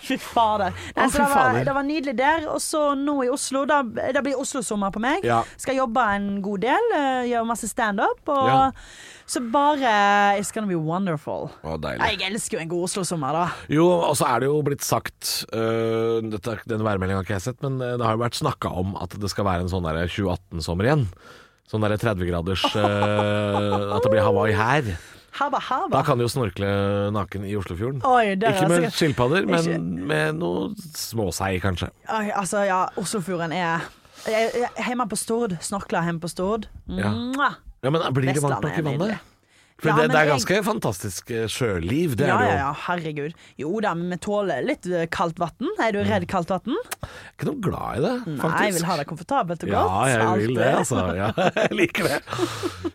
Fy 0.06 0.18
fader. 0.22 0.74
Nei, 0.98 1.08
så 1.10 1.24
det, 1.24 1.30
var, 1.34 1.60
det 1.70 1.74
var 1.78 1.88
nydelig 1.88 2.16
der. 2.20 2.46
Og 2.54 2.62
så 2.62 2.84
nå 2.98 3.16
i 3.26 3.32
Oslo. 3.34 3.64
Da, 3.70 3.80
da 3.86 4.22
blir 4.26 4.38
Oslo-sommer 4.42 4.94
på 4.94 5.02
meg. 5.06 5.26
Ja. 5.26 5.42
Skal 5.58 5.80
jobbe 5.82 6.06
en 6.18 6.30
god 6.46 6.66
del. 6.66 6.92
eh, 7.00 7.24
Gjøre 7.32 7.46
masse 7.54 7.70
standup. 7.72 8.22
Og 8.30 8.46
Ja. 8.50 8.62
Så 9.26 9.42
bare 9.52 9.94
It's 10.40 10.52
gonna 10.54 10.68
be 10.70 10.78
wonderful. 10.78 11.50
Å, 11.66 11.78
deilig. 11.82 12.10
Jeg 12.22 12.32
elsker 12.32 12.58
jo 12.60 12.62
en 12.66 12.70
god 12.72 12.84
Oslo-sommer, 12.90 13.34
da. 13.34 13.46
Jo, 13.74 13.88
og 14.10 14.14
så 14.20 14.28
er 14.30 14.44
det 14.44 14.52
jo 14.52 14.60
blitt 14.66 14.86
sagt 14.86 15.32
øh, 15.56 16.22
dette, 16.30 16.60
Den 16.70 16.86
værmeldinga 16.86 17.22
har 17.22 17.26
ikke 17.28 17.38
jeg 17.40 17.46
sett, 17.48 17.60
men 17.66 17.80
øh, 17.82 17.96
det 17.98 18.06
har 18.06 18.14
jo 18.18 18.22
vært 18.22 18.38
snakka 18.38 18.70
om 18.84 18.94
at 19.02 19.18
det 19.22 19.32
skal 19.34 19.48
være 19.50 19.66
en 19.66 19.72
sånn 19.74 19.88
der 19.88 20.06
2018-sommer 20.06 20.90
igjen. 20.92 21.08
Sånn 21.66 21.82
derre 21.82 21.98
30-graders 21.98 22.64
øh, 22.78 23.96
At 23.98 24.06
det 24.06 24.12
blir 24.14 24.22
Hawaii 24.26 24.54
her. 24.54 24.94
Haba, 25.36 25.60
Da 25.92 26.00
kan 26.08 26.16
du 26.16 26.24
jo 26.24 26.30
snorkle 26.32 26.68
naken 27.12 27.44
i 27.44 27.58
Oslofjorden. 27.60 28.00
Oi, 28.08 28.38
Ikke 28.38 28.70
med 28.72 28.86
skilpadder, 28.96 29.44
men 29.50 29.60
Ikke- 29.60 29.82
med 30.14 30.38
noe 30.40 30.70
småsei, 30.96 31.58
kanskje. 31.60 31.90
Oi, 32.08 32.30
altså, 32.32 32.64
ja, 32.70 32.86
Oslofjorden 32.96 33.52
er 33.52 33.84
Hjemme 34.26 35.06
på 35.12 35.18
Stord. 35.20 35.58
Snorkla 35.62 36.02
hjemme 36.08 36.24
på 36.24 36.30
Stord. 36.32 36.70
Ja. 36.88 37.12
Ja, 37.86 37.94
Men 37.94 38.06
blir 38.18 38.34
det 38.34 38.42
varmt 38.44 38.66
nok 38.66 38.82
i 38.82 38.86
vannet? 38.90 39.32
For 39.76 39.90
Ja, 39.92 39.96
det, 40.00 40.04
det 40.08 40.16
er 40.16 40.24
jeg- 40.24 40.30
ganske 40.32 40.58
fantastisk 40.64 41.32
eh, 41.36 41.48
sjøliv, 41.52 42.14
det 42.16 42.30
Ja, 42.30 42.36
er 42.38 42.40
det 42.40 42.52
jo. 42.54 42.60
ja, 42.62 42.68
herregud. 42.86 43.34
Jo 43.60 43.72
da, 43.84 43.90
men 43.94 44.14
vi 44.14 44.18
tåler 44.24 44.64
litt 44.64 44.88
eh, 44.88 45.04
kaldt 45.12 45.36
vann. 45.38 45.68
Er 45.84 45.92
du 45.92 46.00
redd 46.08 46.24
kaldt 46.32 46.48
vann? 46.54 46.78
Ikke 47.36 47.50
noe 47.50 47.60
glad 47.60 47.98
i 48.00 48.04
det, 48.06 48.14
faktisk. 48.40 48.56
Nei, 48.56 48.64
jeg 48.70 48.74
vil 48.78 48.86
ha 48.88 48.96
det 49.02 49.06
komfortabelt 49.10 49.66
og 49.68 49.74
Ja, 49.74 49.84
godt. 49.84 50.14
jeg 50.14 50.48
vil 50.48 50.56
det, 50.62 50.70
altså. 50.80 51.04
Ja, 51.20 51.28
jeg 51.68 51.76
liker 51.76 52.08
det. 52.08 52.22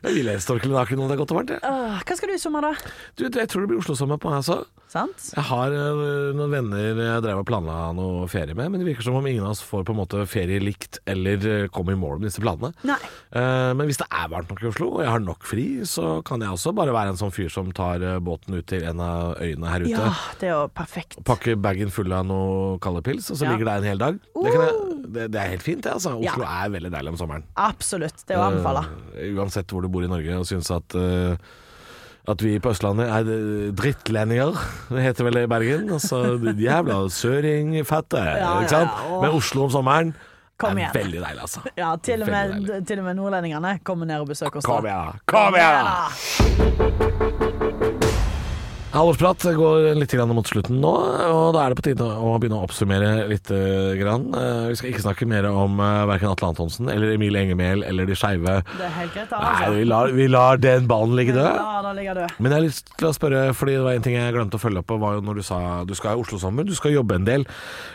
Jeg 0.01 0.15
vil 0.17 0.33
helst 0.33 0.49
torkle 0.49 0.73
naken 0.73 0.97
når 1.03 1.13
det 1.13 1.19
er 1.19 1.21
godt 1.21 1.35
og 1.37 1.41
varmt. 1.43 1.53
jeg. 1.53 1.61
Uh, 1.69 2.01
hva 2.01 2.17
skal 2.17 2.33
du 2.33 2.35
i 2.39 2.41
sommer, 2.49 2.61
da? 2.71 2.73
Du, 3.21 3.27
jeg 3.29 3.49
tror 3.53 3.61
det 3.67 3.69
blir 3.75 3.83
Oslo-sommer 3.85 4.17
på 4.25 4.33
meg 4.33 4.41
også. 4.41 4.63
Sant? 4.91 5.29
Jeg 5.37 5.45
har 5.47 5.71
øh, 5.71 6.33
noen 6.35 6.51
venner 6.51 6.81
jeg 6.99 7.23
drev 7.23 7.41
og 7.45 7.47
planla 7.47 7.75
noe 7.95 8.25
ferie 8.31 8.57
med, 8.59 8.73
men 8.73 8.81
det 8.83 8.89
virker 8.89 9.07
som 9.07 9.15
om 9.21 9.27
ingen 9.31 9.45
av 9.47 9.53
oss 9.55 9.61
får 9.63 9.85
på 9.87 9.95
en 9.95 10.01
måte 10.01 10.25
ferie 10.27 10.59
likt 10.59 10.99
eller 11.07 11.45
øh, 11.47 11.67
kommer 11.71 11.95
i 11.95 12.01
mål 12.01 12.19
med 12.19 12.27
disse 12.27 12.43
planene. 12.43 12.73
Nei. 12.91 12.97
Eh, 13.31 13.71
men 13.79 13.87
hvis 13.87 14.01
det 14.03 14.09
er 14.11 14.33
varmt 14.33 14.51
nok 14.51 14.65
i 14.65 14.69
Oslo, 14.73 14.89
og 14.97 15.05
jeg 15.05 15.13
har 15.15 15.23
nok 15.23 15.47
fri, 15.47 15.67
så 15.87 16.17
kan 16.27 16.43
jeg 16.43 16.51
også 16.57 16.73
bare 16.75 16.97
være 16.97 17.15
en 17.15 17.21
sånn 17.23 17.31
fyr 17.37 17.53
som 17.55 17.71
tar 17.77 18.03
båten 18.27 18.59
ut 18.59 18.67
til 18.73 18.83
en 18.91 19.05
av 19.07 19.39
øyene 19.39 19.71
her 19.71 19.87
ute. 19.87 19.95
Ja, 19.95 20.11
det 20.43 20.51
er 20.51 20.55
jo 20.57 20.67
perfekt. 20.83 21.21
Pakke 21.31 21.55
bagen 21.55 21.95
full 21.95 22.11
av 22.19 22.27
noe 22.27 22.75
kalde 22.83 23.05
pils, 23.07 23.31
og 23.31 23.39
så 23.39 23.47
Ja. 23.47 23.55
ligger 23.55 23.71
der 23.71 23.85
en 23.85 23.89
hel 23.93 24.03
dag. 24.03 24.19
Det, 24.35 24.51
kan 24.51 24.67
jeg, 24.67 25.01
det, 25.07 25.31
det 25.37 25.45
er 25.45 25.55
helt 25.55 25.67
fint, 25.71 25.87
det. 25.87 25.95
Altså. 26.01 26.17
Oslo 26.19 26.51
er 26.51 26.75
veldig 26.75 26.91
deilig 26.99 27.15
om 27.15 27.23
sommeren. 27.23 27.47
Absolutt. 27.71 28.27
Det 28.27 28.35
er 28.35 28.43
å 28.43 28.51
anbefale. 28.51 28.85
Eh, 29.15 29.31
uansett 29.39 29.71
hvor 29.71 29.87
du 29.87 29.93
bor 29.95 30.03
i 30.03 30.11
Norge 30.11 30.43
og 30.43 30.51
syns 30.51 30.75
at 30.75 30.99
eh, 30.99 31.39
at 32.31 32.43
vi 32.45 32.55
på 32.63 32.71
Østlandet 32.73 33.09
er 33.11 33.29
eh, 33.35 33.69
drittlendinger, 33.77 34.59
det 34.91 35.05
heter 35.05 35.27
vel 35.29 35.39
det 35.41 35.45
i 35.47 35.51
Bergen. 35.51 35.87
Altså 35.97 36.23
jævla 36.39 36.99
søringfette, 37.11 38.25
Ja, 38.41 38.57
ikke 38.63 38.75
sant? 38.75 38.91
ja, 38.91 39.15
ja. 39.15 39.21
Men 39.25 39.39
Oslo 39.41 39.65
om 39.69 39.73
sommeren 39.75 40.15
Kom 40.61 40.77
er 40.77 40.93
veldig 40.93 41.23
deilig, 41.23 41.41
altså. 41.41 41.63
Ja, 41.79 41.95
til 42.05 42.21
og, 42.23 42.29
med, 42.29 42.85
til 42.87 43.01
og 43.01 43.07
med 43.07 43.17
nordlendingene 43.17 43.79
kommer 43.85 44.05
ned 44.11 44.21
og 44.21 44.29
besøker 44.29 44.61
oss. 44.61 44.69
Kom 44.69 44.85
igjen, 44.85 45.09
da! 45.09 45.13
Kom 45.25 45.57
igjen! 45.57 47.41
da! 47.41 47.50
Halvårsprat 48.91 49.45
går 49.55 49.85
litt 49.95 50.13
mot 50.35 50.49
slutten 50.51 50.81
nå, 50.83 50.91
og 51.31 51.53
da 51.55 51.61
er 51.63 51.71
det 51.71 51.77
på 51.79 51.85
tide 51.87 52.03
å 52.03 52.33
begynne 52.43 52.57
å 52.59 52.65
oppsummere 52.67 53.29
litt. 53.31 53.47
eh, 53.55 53.95
Grann. 54.01 54.25
Eh, 54.35 54.67
Vi 54.71 54.75
skal 54.81 54.91
ikke 54.91 55.03
snakke 55.05 55.27
mer 55.31 55.47
om 55.47 55.79
uh, 55.79 56.07
verken 56.11 56.27
Atle 56.33 56.49
Antonsen 56.51 56.89
eller 56.91 57.15
Emil 57.15 57.37
Engemel 57.39 57.85
eller 57.87 58.05
de 58.07 58.17
skeive. 58.19 58.65
Altså. 58.67 59.71
vi 59.77 59.85
vi 60.19 60.27
lar 60.27 60.57
den 60.59 60.89
ballen 60.91 61.15
ligge 61.15 61.37
død. 61.37 61.55
Ja. 61.55 62.27
Men 62.43 62.51
jeg 62.51 62.57
har 62.59 62.65
lyst 62.67 62.91
til 62.99 63.07
å 63.09 63.13
spørre, 63.15 63.55
fordi 63.55 63.77
det 63.79 63.85
var 63.87 63.95
en 63.95 64.03
ting 64.03 64.17
jeg 64.19 64.35
glemte 64.35 64.59
å 64.59 64.63
følge 64.63 64.83
opp 64.83 64.89
på, 64.91 64.99
var 64.99 65.15
jo 65.15 65.23
når 65.23 65.39
du 65.39 65.43
sa 65.47 65.61
du 65.87 65.95
skal 65.95 66.19
i 66.19 66.23
Oslo-sommer, 66.25 66.67
du 66.67 66.75
skal 66.75 66.91
jobbe 66.97 67.15
en 67.15 67.25
del 67.31 67.47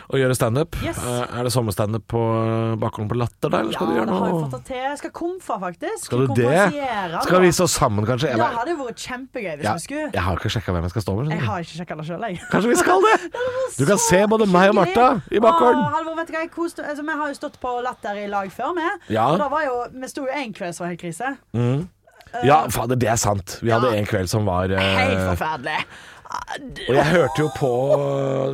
og 0.08 0.16
gjøre 0.16 0.34
standup. 0.38 0.80
Yes. 0.80 0.96
Eh, 1.04 1.36
Er 1.36 1.44
det 1.44 1.52
sommerstandup 1.52 2.06
på 2.08 2.24
eh, 2.40 2.76
Bakgården 2.80 3.12
på 3.12 3.20
Latter 3.20 3.52
der, 3.52 3.66
eller 3.66 3.76
Ja, 3.76 3.78
skal 3.78 3.92
du 3.92 4.00
det 4.00 4.16
har 4.16 4.32
jeg 4.32 4.50
fått 4.56 4.66
til. 4.72 4.80
Jeg 4.80 4.98
skal 5.04 5.14
komfa, 5.20 5.60
faktisk. 5.60 6.08
Skal 6.08 6.24
du 6.24 6.34
det? 6.40 6.56
Skal 7.28 7.44
vi 7.44 7.52
stå 7.52 7.68
sammen, 7.68 8.08
kanskje? 8.08 8.32
Jeg, 8.32 8.40
Det 8.40 8.50
hadde 8.56 8.74
jo 8.74 8.80
vært 8.80 9.06
kjempegøy 9.10 9.52
hvis 9.60 9.68
Ja, 9.68 9.76
vi 9.76 9.84
skulle. 9.84 10.08
jeg 10.16 10.24
har 10.30 10.40
ikke 10.40 10.54
sjekka 10.56 10.72
hvem 10.72 10.85
jeg 10.86 10.94
skal 10.94 11.04
stå 11.04 11.14
med. 11.18 11.32
Jeg 11.34 11.42
har 11.46 11.64
ikke 11.66 11.76
sjekka 11.80 11.96
det 12.00 12.06
sjøl, 12.08 12.24
jeg. 12.30 12.40
Kanskje 12.52 12.70
vi 12.72 12.78
skal 12.80 13.04
det? 13.06 13.16
Du 13.80 13.84
kan 13.88 13.98
se 14.00 14.20
både 14.30 14.46
meg 14.48 14.70
og 14.72 14.78
Martha 14.78 15.08
i 15.30 15.42
bakgården. 15.42 15.82
Halvor, 15.92 16.14
vet 16.20 16.30
du 16.30 16.36
hva, 16.36 16.44
jeg 16.46 16.52
koste, 16.54 16.86
altså, 16.86 17.04
Vi 17.04 17.18
har 17.20 17.28
jo 17.34 17.36
stått 17.36 17.58
på 17.60 17.74
Latter 17.84 18.22
i 18.22 18.26
lag 18.32 18.48
før, 18.54 18.72
vi. 18.78 18.86
Ja. 19.18 19.26
Og 19.34 19.38
da 19.42 19.50
var 19.52 19.66
jo, 19.66 19.76
Vi 19.92 20.08
sto 20.14 20.24
jo 20.24 20.32
en 20.32 20.54
kveld 20.56 20.78
som 20.78 20.86
var 20.86 20.94
helt 20.94 21.02
krise. 21.02 21.34
Ja, 22.44 22.56
fader, 22.72 22.98
det 23.00 23.08
er 23.08 23.16
sant. 23.20 23.58
Vi 23.62 23.70
hadde 23.70 23.92
Ja. 23.92 24.00
en 24.00 24.06
kveld 24.08 24.28
som 24.28 24.44
var 24.48 24.68
uh, 24.72 24.76
Helt 24.80 25.20
forferdelig. 25.30 25.76
Og 26.86 26.94
jeg 26.94 27.04
hørte 27.10 27.42
jo 27.42 27.46
på 27.56 27.70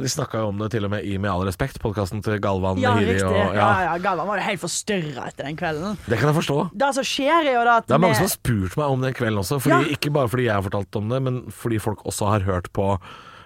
De 0.02 0.08
snakka 0.10 0.40
jo 0.42 0.50
om 0.50 0.58
det 0.62 0.70
til 0.74 0.86
og 0.86 0.92
med 0.94 1.04
i 1.06 1.16
Med 1.20 1.30
all 1.30 1.44
respekt, 1.46 1.78
podkasten 1.82 2.22
til 2.24 2.38
Galvan 2.42 2.80
Ja, 2.82 2.94
Hiri. 2.98 3.18
Og, 3.22 3.34
Ja, 3.36 3.48
ja, 3.56 3.68
ja, 3.88 3.96
Galvan 4.02 4.28
var 4.30 4.40
jo 4.40 4.46
helt 4.46 4.62
forstyrra 4.62 5.26
etter 5.30 5.46
den 5.48 5.58
kvelden. 5.60 5.98
det 6.06 6.18
kan 6.18 6.30
jeg 6.30 6.38
forstå. 6.40 6.58
Det 6.74 6.92
skjer, 7.06 7.50
er 7.52 7.66
at 7.76 7.86
Det 7.88 7.94
er 7.96 8.02
mange 8.02 8.16
som 8.18 8.26
har 8.28 8.34
spurt 8.34 8.76
meg 8.80 8.86
om 8.96 9.04
den 9.04 9.14
kvelden 9.14 9.42
også. 9.42 9.60
Fordi, 9.60 9.90
Ja. 9.90 9.96
Ikke 9.96 10.12
bare 10.14 10.28
fordi 10.28 10.44
jeg 10.48 10.54
har 10.54 10.62
fortalt 10.62 10.96
om 10.96 11.08
det, 11.08 11.22
men 11.22 11.42
fordi 11.50 11.78
folk 11.78 12.04
også 12.06 12.26
har 12.32 12.40
hørt 12.40 12.72
på 12.72 12.98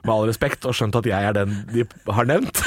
Med 0.06 0.14
all 0.14 0.26
respekt 0.30 0.66
og 0.68 0.76
skjønt 0.76 0.96
at 1.00 1.06
jeg 1.10 1.30
er 1.30 1.36
den 1.36 1.56
de 1.72 1.86
har 2.12 2.28
nevnt. 2.28 2.62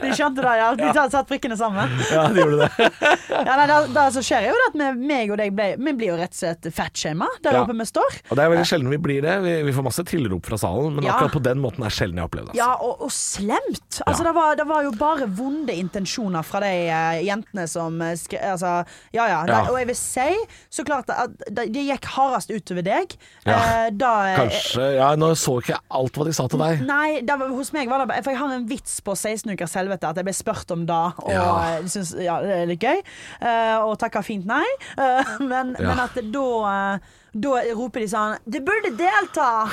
De 0.00 0.10
skjønte 0.16 0.40
det, 0.40 0.52
ja. 0.58 0.68
De 0.78 0.86
ja. 0.88 1.04
satt 1.12 1.28
prikkene 1.28 1.56
sammen. 1.58 1.90
ja, 2.12 2.24
de 2.32 2.40
gjorde 2.40 2.64
det. 2.64 2.90
Ja, 3.44 3.56
nei, 3.58 3.64
det, 3.68 3.76
da, 3.92 4.04
så 4.14 4.22
skjer, 4.24 4.46
er 4.46 4.52
jo 4.52 4.56
det 4.56 4.66
at 4.70 4.76
vi, 4.78 5.06
meg 5.10 5.32
og 5.34 5.38
deg 5.40 5.50
ble, 5.56 5.64
vi 5.76 5.92
blir 5.98 6.12
jo 6.12 6.16
rett 6.16 6.32
og 6.32 6.38
slett 6.38 6.68
fatshama 6.72 7.26
der 7.44 7.56
Ja. 7.58 7.62
oppe 7.64 7.74
vi 7.76 7.86
står. 7.88 8.18
Og 8.30 8.38
det 8.38 8.44
er 8.44 8.52
veldig 8.52 8.66
sjelden 8.68 8.92
vi 8.92 8.98
blir 9.02 9.24
det. 9.24 9.34
Vi, 9.44 9.54
vi 9.66 9.74
får 9.76 9.84
masse 9.88 10.04
tilrop 10.08 10.46
fra 10.48 10.58
salen, 10.60 10.94
men 10.96 11.04
Ja. 11.08 11.16
akkurat 11.16 11.34
på 11.34 11.42
den 11.44 11.60
måten 11.60 11.84
er 11.84 11.92
sjelden 11.92 12.20
jeg 12.20 12.24
har 12.24 12.30
opplevd 12.30 12.52
det. 12.52 12.56
Ja, 12.58 12.70
Altså. 12.74 12.88
og, 12.88 13.02
og 13.04 13.12
slemt. 13.12 13.98
Altså, 14.06 14.22
Ja. 14.22 14.28
det, 14.28 14.34
var, 14.38 14.56
det 14.60 14.66
var 14.70 14.86
jo 14.86 14.92
bare 15.02 15.28
vonde 15.40 15.74
intensjoner 15.76 16.46
fra 16.46 16.62
de 16.64 16.72
uh, 16.88 17.18
jentene 17.26 17.66
som 17.70 18.00
uh, 18.00 18.14
skrev 18.18 18.46
Altså, 18.54 18.72
ja 19.12 19.26
ja. 19.28 19.40
Ja. 19.44 19.60
De, 19.66 19.72
og 19.74 19.78
jeg 19.82 19.90
vil 19.90 19.98
si 19.98 20.28
så 20.72 20.84
klart 20.86 21.10
at 21.12 21.34
det, 21.50 21.68
gikk 21.74 22.08
hardest 22.14 22.50
utover 22.54 22.86
deg. 22.86 23.16
Ja. 23.44 23.58
Uh, 23.58 23.90
da, 23.92 24.12
eh, 24.30 24.38
Kanskje 24.44 24.88
Ja, 24.96 25.10
nå 25.18 25.32
så 25.38 25.58
ikke 25.60 25.74
jeg 25.74 25.82
alt 26.14 26.20
hva 26.20 26.26
de 26.28 26.34
sa 26.36 26.46
til 26.50 26.60
deg. 26.62 26.82
Nei, 26.86 27.20
det 27.26 27.34
var, 27.40 27.48
hos 27.50 27.72
meg 27.74 27.88
var 27.90 28.04
det 28.06 28.20
For 28.24 28.30
jeg 28.34 28.38
har 28.40 28.52
en 28.54 28.66
vits 28.70 29.00
på 29.04 29.14
16 29.16 29.50
ukers 29.54 29.74
helvete 29.74 30.08
at 30.08 30.16
jeg 30.20 30.24
ble 30.28 30.34
spurt 30.36 30.70
om 30.74 30.86
da, 30.86 31.12
og 31.18 31.30
Ja. 31.32 31.82
syns 31.90 32.14
ja, 32.22 32.38
det 32.42 32.54
er 32.62 32.66
litt 32.70 32.80
gøy. 32.84 33.02
Uh, 33.42 33.84
og 33.88 33.98
takka 33.98 34.22
fint 34.22 34.46
nei. 34.46 34.64
Uh, 34.98 35.24
men, 35.50 35.74
Ja. 35.78 35.88
men 35.90 36.00
at 36.06 36.14
da 36.14 36.46
eh, 36.70 36.98
Da 37.34 37.62
roper 37.74 37.98
de 38.00 38.06
sånn 38.06 38.36
'Du 38.46 38.60
burde 38.62 38.92
delta!' 38.96 39.66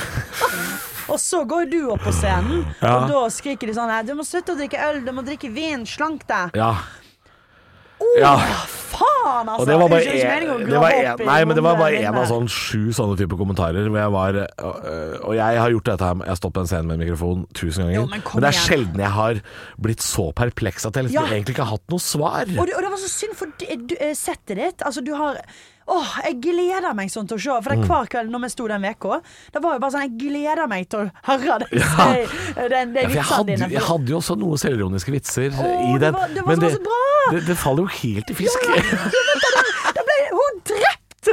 og 1.11 1.19
så 1.21 1.43
går 1.45 1.69
du 1.69 1.91
opp 1.93 2.01
på 2.01 2.11
scenen, 2.11 2.65
Ja. 2.81 2.95
og 3.03 3.09
da 3.11 3.19
skriker 3.29 3.67
de 3.69 3.73
sånn 3.77 3.91
'Du 4.07 4.15
må 4.17 4.25
slutte 4.25 4.53
å 4.55 4.57
drikke 4.57 4.81
øl, 4.81 5.03
du 5.05 5.11
må 5.11 5.21
drikke 5.21 5.51
vin, 5.53 5.85
slank 5.85 6.25
deg'. 6.27 6.55
Ja. 6.57 6.73
Ja. 8.19 8.35
Faen, 8.91 9.47
altså! 9.47 9.61
Og 9.61 9.67
det 9.69 9.75
var 9.79 9.91
bare 9.91 10.03
en, 10.03 10.63
det 10.67 10.79
var 10.83 10.95
en, 10.95 11.21
Nei, 11.25 11.37
men 11.47 11.55
det 11.55 11.63
var 11.63 11.77
bare 11.79 12.01
én 12.01 12.17
av 12.17 12.25
sånn 12.27 12.49
sju 12.51 12.91
sånne 12.95 13.15
type 13.19 13.37
kommentarer 13.39 13.87
hvor 13.87 13.99
jeg 14.01 14.13
var 14.15 14.39
øh, 14.41 15.15
Og 15.29 15.35
jeg 15.37 15.59
har 15.61 15.71
gjort 15.75 15.91
dette 15.93 16.09
her 16.09 16.23
Jeg 16.25 16.31
har 16.33 16.39
stått 16.41 16.55
på 16.57 16.63
en 16.65 16.71
scene 16.71 16.89
med 16.89 16.97
en 16.97 17.03
mikrofon 17.05 17.45
tusen 17.55 17.85
ganger. 17.85 17.95
Jo, 18.01 18.05
men 18.11 18.23
men, 18.25 18.43
det 18.43 18.49
er 18.51 18.59
sjelden 18.59 19.03
jeg 19.05 19.15
har 19.15 19.41
blitt 19.87 20.05
så 20.05 20.27
perpleks 20.35 20.87
at 20.89 20.99
jeg 20.99 21.07
liksom 21.07 21.21
Ja. 21.21 21.27
egentlig 21.31 21.55
ikke 21.55 21.67
har 21.67 21.77
hatt 21.77 21.93
noe 21.93 22.03
svar. 22.03 22.43
Og 22.49 22.67
det, 22.67 22.75
og 22.75 22.83
det 22.83 22.91
var 22.91 23.01
så 23.01 23.11
synd, 23.11 23.37
for 23.39 23.53
du, 23.55 23.65
du, 23.91 23.95
eh, 23.99 24.15
settet 24.17 24.59
ditt 24.59 24.83
Altså, 24.87 25.03
du 25.05 25.13
har 25.15 25.39
Åh, 25.87 26.11
jeg 26.23 26.35
gleder 26.41 26.93
meg 26.95 27.09
sånn 27.09 27.27
til 27.27 27.37
å 27.37 27.41
se. 27.41 27.49
For 27.63 27.69
det 27.73 27.79
Mm. 27.79 27.83
er 27.83 27.87
hver 27.89 28.07
kveld 28.13 28.29
når 28.29 28.41
vi 28.41 28.49
sto 28.49 28.67
den 28.67 28.85
uka, 28.85 29.21
Det 29.53 29.61
var 29.63 29.73
jo 29.73 29.79
bare 29.79 29.91
sånn 29.91 30.01
Jeg 30.05 30.17
gleder 30.19 30.67
meg 30.69 30.89
til 30.89 30.99
å 30.99 31.11
høre 31.25 31.59
det. 31.59 31.67
Ja. 31.71 32.13
Den, 32.69 32.93
den, 32.93 32.95
Ja, 32.95 33.07
for 33.09 33.15
jeg, 33.15 33.23
hadde, 33.23 33.45
dine. 33.57 33.69
jeg 33.71 33.81
hadde 33.81 34.07
jo 34.09 34.17
også 34.17 34.35
noen 34.37 34.57
selvironiske 34.61 35.11
vitser 35.11 35.49
Åh, 35.51 35.95
i 35.95 35.97
det 35.97 36.01
den. 36.01 36.13
var- 36.13 36.27
det 36.27 36.41
var 36.45 36.55
men 36.55 36.57
så 36.57 36.61
det, 36.69 36.83
bra! 36.83 37.31
det, 37.31 37.45
det 37.47 37.57
faller 37.57 37.83
jo 37.83 37.87
helt 37.87 38.29
i 38.29 38.33
fisk. 38.33 38.59
Ja, 38.67 38.81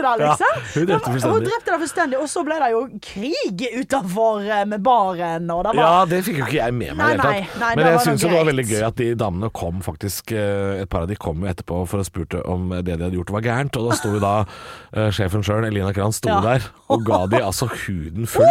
drepte 0.02 0.22
det, 0.22 0.28
liksom! 0.28 0.54
Ja, 0.58 0.62
hun 0.74 0.87
drepte 0.88 1.11
hun 1.11 1.14
fullstendig. 1.18 1.48
drepte 1.48 1.70
det 1.74 1.78
fullstendig. 1.82 2.18
Og 2.22 2.28
så 2.32 2.44
ble 2.46 2.58
det 2.62 2.70
jo 2.72 2.82
krig 3.08 3.64
utafor 3.82 4.48
med 4.72 4.82
baren, 4.87 5.50
og 5.54 5.64
det 5.66 5.74
var 5.74 5.82
Ja, 5.82 6.04
det 6.11 6.20
fikk 6.26 6.38
jo 6.42 6.46
ikke 6.48 6.58
jeg 6.61 6.74
med 6.74 6.96
meg. 6.98 7.14
I 7.14 7.16
det 7.18 7.32
hele 7.32 7.48
tatt. 7.58 7.76
Men 7.78 7.87
jeg 7.92 8.00
syns 8.06 8.24
det 8.26 8.32
var 8.32 8.48
veldig 8.50 8.66
gøy 8.70 8.82
at 8.88 8.96
de 9.02 9.08
damene 9.18 9.50
kom 9.54 9.82
faktisk 9.84 10.32
eh, 10.32 10.82
Et 10.82 10.88
par 10.90 11.02
av 11.06 11.08
de 11.11 11.16
kom 11.16 11.42
jo 11.44 11.50
etterpå 11.50 11.82
for 11.88 12.02
å 12.02 12.06
spurte 12.06 12.42
om 12.48 12.68
det 12.70 12.84
de 12.98 13.04
hadde 13.08 13.16
gjort 13.18 13.30
var 13.34 13.44
gærent. 13.46 13.76
Og 13.80 13.90
da 13.90 13.96
sto 13.98 14.14
jo 14.14 14.22
da 14.22 14.34
eh, 14.44 15.11
sjefen 15.14 15.42
sjøl, 15.46 15.66
Elina 15.68 15.92
Kranz, 15.96 16.20
sto 16.22 16.28
Ja. 16.32 16.40
der 16.44 16.68
og 16.88 17.04
ga 17.04 17.26
de 17.28 17.42
altså 17.44 17.66
huden 17.68 18.26
full. 18.26 18.46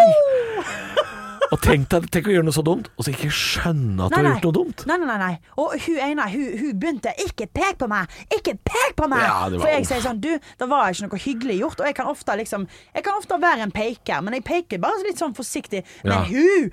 Og 1.51 1.61
tenk, 1.63 1.87
deg, 1.89 2.09
tenk 2.11 2.27
å 2.27 2.33
gjøre 2.33 2.43
noe 2.43 2.55
så 2.55 2.63
dumt, 2.65 2.89
og 2.97 3.05
så 3.05 3.11
ikke 3.13 3.29
skjønne 3.31 4.03
at 4.07 4.11
du 4.11 4.17
har 4.17 4.25
gjort 4.33 4.43
noe 4.49 4.55
dumt. 4.57 4.81
Nei, 4.89 4.97
nei, 4.97 5.07
nei, 5.07 5.17
nei. 5.21 5.39
Og 5.63 5.75
hun 5.85 5.97
ene 6.03 6.25
hun, 6.33 6.57
hun 6.59 6.79
begynte 6.79 7.13
'ikke 7.23 7.47
pek 7.53 7.77
på 7.79 7.87
meg', 7.87 8.09
ikke 8.35 8.57
pek 8.65 8.95
på 8.97 9.07
meg! 9.07 9.21
Ja, 9.21 9.49
var- 9.49 9.59
For 9.59 9.67
jeg 9.67 9.85
sier 9.87 10.01
sånn 10.01 10.19
'du, 10.19 10.39
det 10.59 10.67
var 10.69 10.89
ikke 10.91 11.07
noe 11.07 11.19
hyggelig 11.19 11.59
gjort', 11.61 11.79
og 11.79 11.85
jeg 11.87 11.95
kan 11.95 12.05
ofte 12.07 12.35
liksom 12.37 12.67
Jeg 12.95 13.03
kan 13.03 13.13
ofte 13.17 13.39
være 13.41 13.61
en 13.63 13.71
peker, 13.71 14.21
men 14.21 14.33
jeg 14.33 14.43
peker 14.43 14.77
bare 14.79 15.03
litt 15.07 15.17
sånn 15.17 15.33
forsiktig. 15.35 15.83
Men 16.03 16.13
Ja. 16.13 16.23
hun 16.23 16.71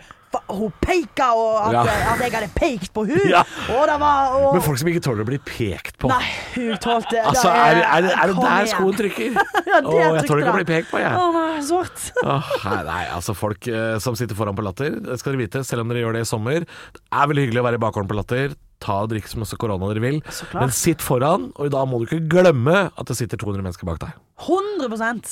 hun 0.48 0.72
peka, 0.80 1.28
og 1.34 1.68
at, 1.68 1.72
Ja. 1.74 1.82
at 2.14 2.20
jeg 2.24 2.32
hadde 2.34 2.48
pekt 2.56 2.92
på 2.94 3.04
hun 3.08 3.28
Ja. 3.30 3.42
Var 3.68 3.92
og, 3.94 4.54
Men 4.54 4.62
folk 4.62 4.78
som 4.78 4.88
ikke 4.88 5.02
tåler 5.04 5.22
å 5.24 5.28
bli 5.28 5.38
pekt 5.38 5.98
på. 5.98 6.08
Nei, 6.08 6.24
hun 6.54 6.76
tålte 6.82 7.20
Altså, 7.24 7.48
er, 7.50 7.82
er, 7.82 8.00
det- 8.02 8.14
er 8.18 8.26
det 8.32 8.36
der 8.42 8.66
skoen 8.72 8.94
trykker? 9.00 9.34
Ja, 9.34 9.80
det 9.80 9.86
Å, 9.86 10.14
jeg 10.18 10.26
tåler 10.28 10.42
ikke 10.44 10.54
å 10.54 10.58
bli 10.60 10.68
pekt 10.68 10.90
på, 10.90 10.98
jeg. 11.02 11.12
Å, 11.12 11.32
nei, 11.32 11.60
svart. 11.62 12.10
Åh, 12.24 12.52
nei, 12.84 13.04
altså 13.14 13.34
folk 13.36 13.66
eh, 13.68 13.98
som 13.98 14.14
sitter 14.18 14.34
foran 14.38 14.56
på 14.56 14.64
Latter, 14.64 14.98
skal 15.16 15.32
dere 15.34 15.42
vite, 15.46 15.64
selv 15.64 15.84
om 15.84 15.88
dere 15.92 16.04
gjør 16.04 16.18
det 16.18 16.24
i 16.26 16.28
sommer. 16.28 16.60
Det 16.64 17.02
er 17.12 17.26
veldig 17.30 17.46
hyggelig 17.48 17.62
å 17.62 17.66
være 17.70 17.80
i 17.80 17.84
bakgården 17.86 18.08
på 18.10 18.16
Latter. 18.18 18.54
Ta 18.82 19.02
og 19.04 19.12
drikk 19.12 19.28
så 19.30 19.38
masse 19.40 19.56
korona 19.60 19.88
dere 19.92 20.02
vil. 20.02 20.20
Men 20.56 20.72
sitt 20.74 21.04
foran, 21.04 21.50
og 21.54 21.70
da 21.72 21.84
må 21.88 22.00
du 22.02 22.08
ikke 22.08 22.26
glemme 22.40 22.88
at 22.90 23.10
det 23.10 23.16
sitter 23.16 23.40
200 23.40 23.64
mennesker 23.64 23.88
bak 23.88 24.00
deg. 24.02 24.16
100% 24.44 25.28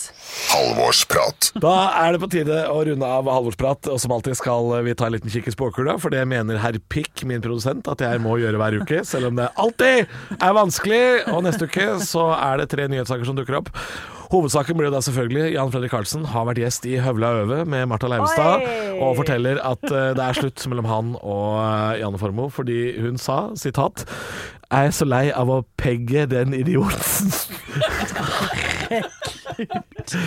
Halvorsprat. 0.52 1.48
Da 1.60 1.72
er 2.04 2.14
det 2.14 2.20
på 2.22 2.28
tide 2.30 2.60
å 2.70 2.78
runde 2.86 3.08
av 3.18 3.26
halvorsprat, 3.28 3.90
og 3.90 3.98
som 4.00 4.14
alltid 4.14 4.38
skal 4.38 4.70
vi 4.86 4.94
ta 4.94 5.08
en 5.08 5.16
liten 5.16 5.32
kikk 5.32 5.50
i 5.50 5.54
spåkula, 5.56 5.98
for 6.00 6.14
det 6.14 6.22
mener 6.30 6.60
herr 6.62 6.78
Pikk, 6.92 7.24
min 7.28 7.42
produsent, 7.44 7.90
at 7.90 8.04
jeg 8.04 8.22
må 8.22 8.38
gjøre 8.40 8.60
hver 8.62 8.78
uke, 8.82 9.02
selv 9.08 9.32
om 9.32 9.40
det 9.40 9.50
alltid 9.60 10.06
er 10.38 10.56
vanskelig. 10.56 11.04
Og 11.34 11.42
neste 11.48 11.66
uke 11.68 11.88
så 12.06 12.30
er 12.38 12.62
det 12.62 12.70
tre 12.72 12.86
nyhetssaker 12.92 13.26
som 13.28 13.38
dukker 13.38 13.58
opp. 13.58 13.72
Hovedsaken 14.32 14.78
blir 14.78 14.88
jo 14.88 14.94
da 14.94 15.00
selvfølgelig 15.04 15.52
Jan 15.52 15.70
Fredrik 15.74 15.92
Karlsen 15.92 16.22
har 16.32 16.46
vært 16.48 16.62
gjest 16.62 16.86
i 16.88 16.94
Høvla 17.04 17.34
Øve 17.42 17.58
med 17.68 17.84
Martha 17.90 18.08
Leivestad, 18.08 18.64
Oi! 18.64 18.94
og 19.04 19.18
forteller 19.18 19.60
at 19.60 19.84
eh, 19.90 20.14
det 20.16 20.24
er 20.24 20.38
slutt 20.38 20.64
mellom 20.72 20.88
han 20.88 21.10
og 21.20 21.58
eh, 21.60 22.00
Janne 22.00 22.20
Formoe, 22.20 22.48
fordi 22.54 22.78
hun 23.02 23.20
sa, 23.20 23.42
sitat 23.60 24.06
jeg 24.72 24.88
er 24.88 24.94
så 24.96 25.04
lei 25.04 25.26
av 25.36 25.50
å 25.52 25.58
pegge 25.76 26.24
den 26.32 26.54
idioten. 26.56 27.28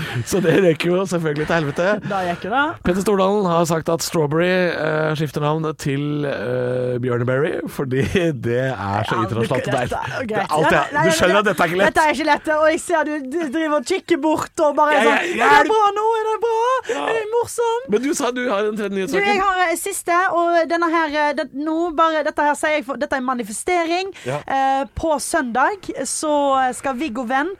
så 0.29 0.39
det 0.43 0.55
røyker 0.63 0.87
jo 0.91 1.05
selvfølgelig 1.09 1.47
til 1.47 1.55
helvete. 1.55 1.87
Da 2.09 2.21
gikk 2.29 2.45
det. 2.51 2.63
Petter 2.85 3.01
Stordalen 3.05 3.45
har 3.49 3.65
sagt 3.69 3.89
at 3.89 4.03
Strawberry 4.05 4.49
uh, 4.73 5.11
skifter 5.17 5.41
navn 5.43 5.65
til 5.81 6.25
uh, 6.25 6.95
Bjørneberry, 7.03 7.53
fordi 7.69 8.03
det 8.47 8.59
er 8.71 9.07
så 9.09 9.21
internasjonalt. 9.23 9.65
Det 9.65 9.73
er- 9.73 9.85
Dette 9.85 9.95
er 9.95 10.25
det 10.25 10.37
er 10.37 10.47
alt 10.55 10.93
nei, 10.93 11.03
Du 11.05 11.15
skjønner 11.17 11.39
at 11.41 11.47
dette 11.49 11.63
er 11.63 11.69
ikke 11.71 11.79
lett? 11.79 11.93
Dette 11.93 12.03
er 12.05 12.13
ikke 12.15 12.27
lett, 12.29 12.47
og 12.55 12.65
jeg 12.71 12.79
ser 12.83 13.07
du, 13.07 13.13
du 13.31 13.39
driver 13.53 13.75
og 13.79 13.85
kikker 13.89 14.19
bort 14.23 14.63
og 14.65 14.75
bare 14.77 14.95
er 14.97 15.05
sånn 15.09 15.37
ja, 15.39 15.49
Er 15.59 15.65
det 15.67 15.71
bra 15.71 15.85
nå? 15.95 16.05
Er 16.19 16.25
det 16.29 16.35
bra? 16.45 16.61
Er 16.95 17.11
det 17.19 17.23
morsom? 17.33 17.85
Men 17.93 18.03
du 18.05 18.09
sa 18.17 18.31
du 18.35 18.41
har 18.49 18.69
en 18.69 18.77
tredje 18.77 18.95
nyhetssak. 18.95 19.27
jeg 19.29 19.41
har 19.41 19.61
eh, 19.65 19.75
siste, 19.79 20.17
og 20.35 20.57
denne 20.71 20.89
her 20.93 21.33
det, 21.37 21.47
nå 21.55 21.77
bare, 21.97 22.23
Dette 22.27 22.45
her 22.47 22.57
sier 22.59 22.77
jeg 22.79 22.85
for, 22.87 22.99
Dette 23.01 23.17
er 23.17 23.23
en 23.23 23.27
manifestering. 23.29 24.11
Ja. 24.27 24.39
Eh, 24.45 24.83
på 24.97 25.15
søndag 25.23 25.89
så 26.09 26.33
skal 26.77 26.97
Viggo 26.99 27.25
Venn, 27.29 27.51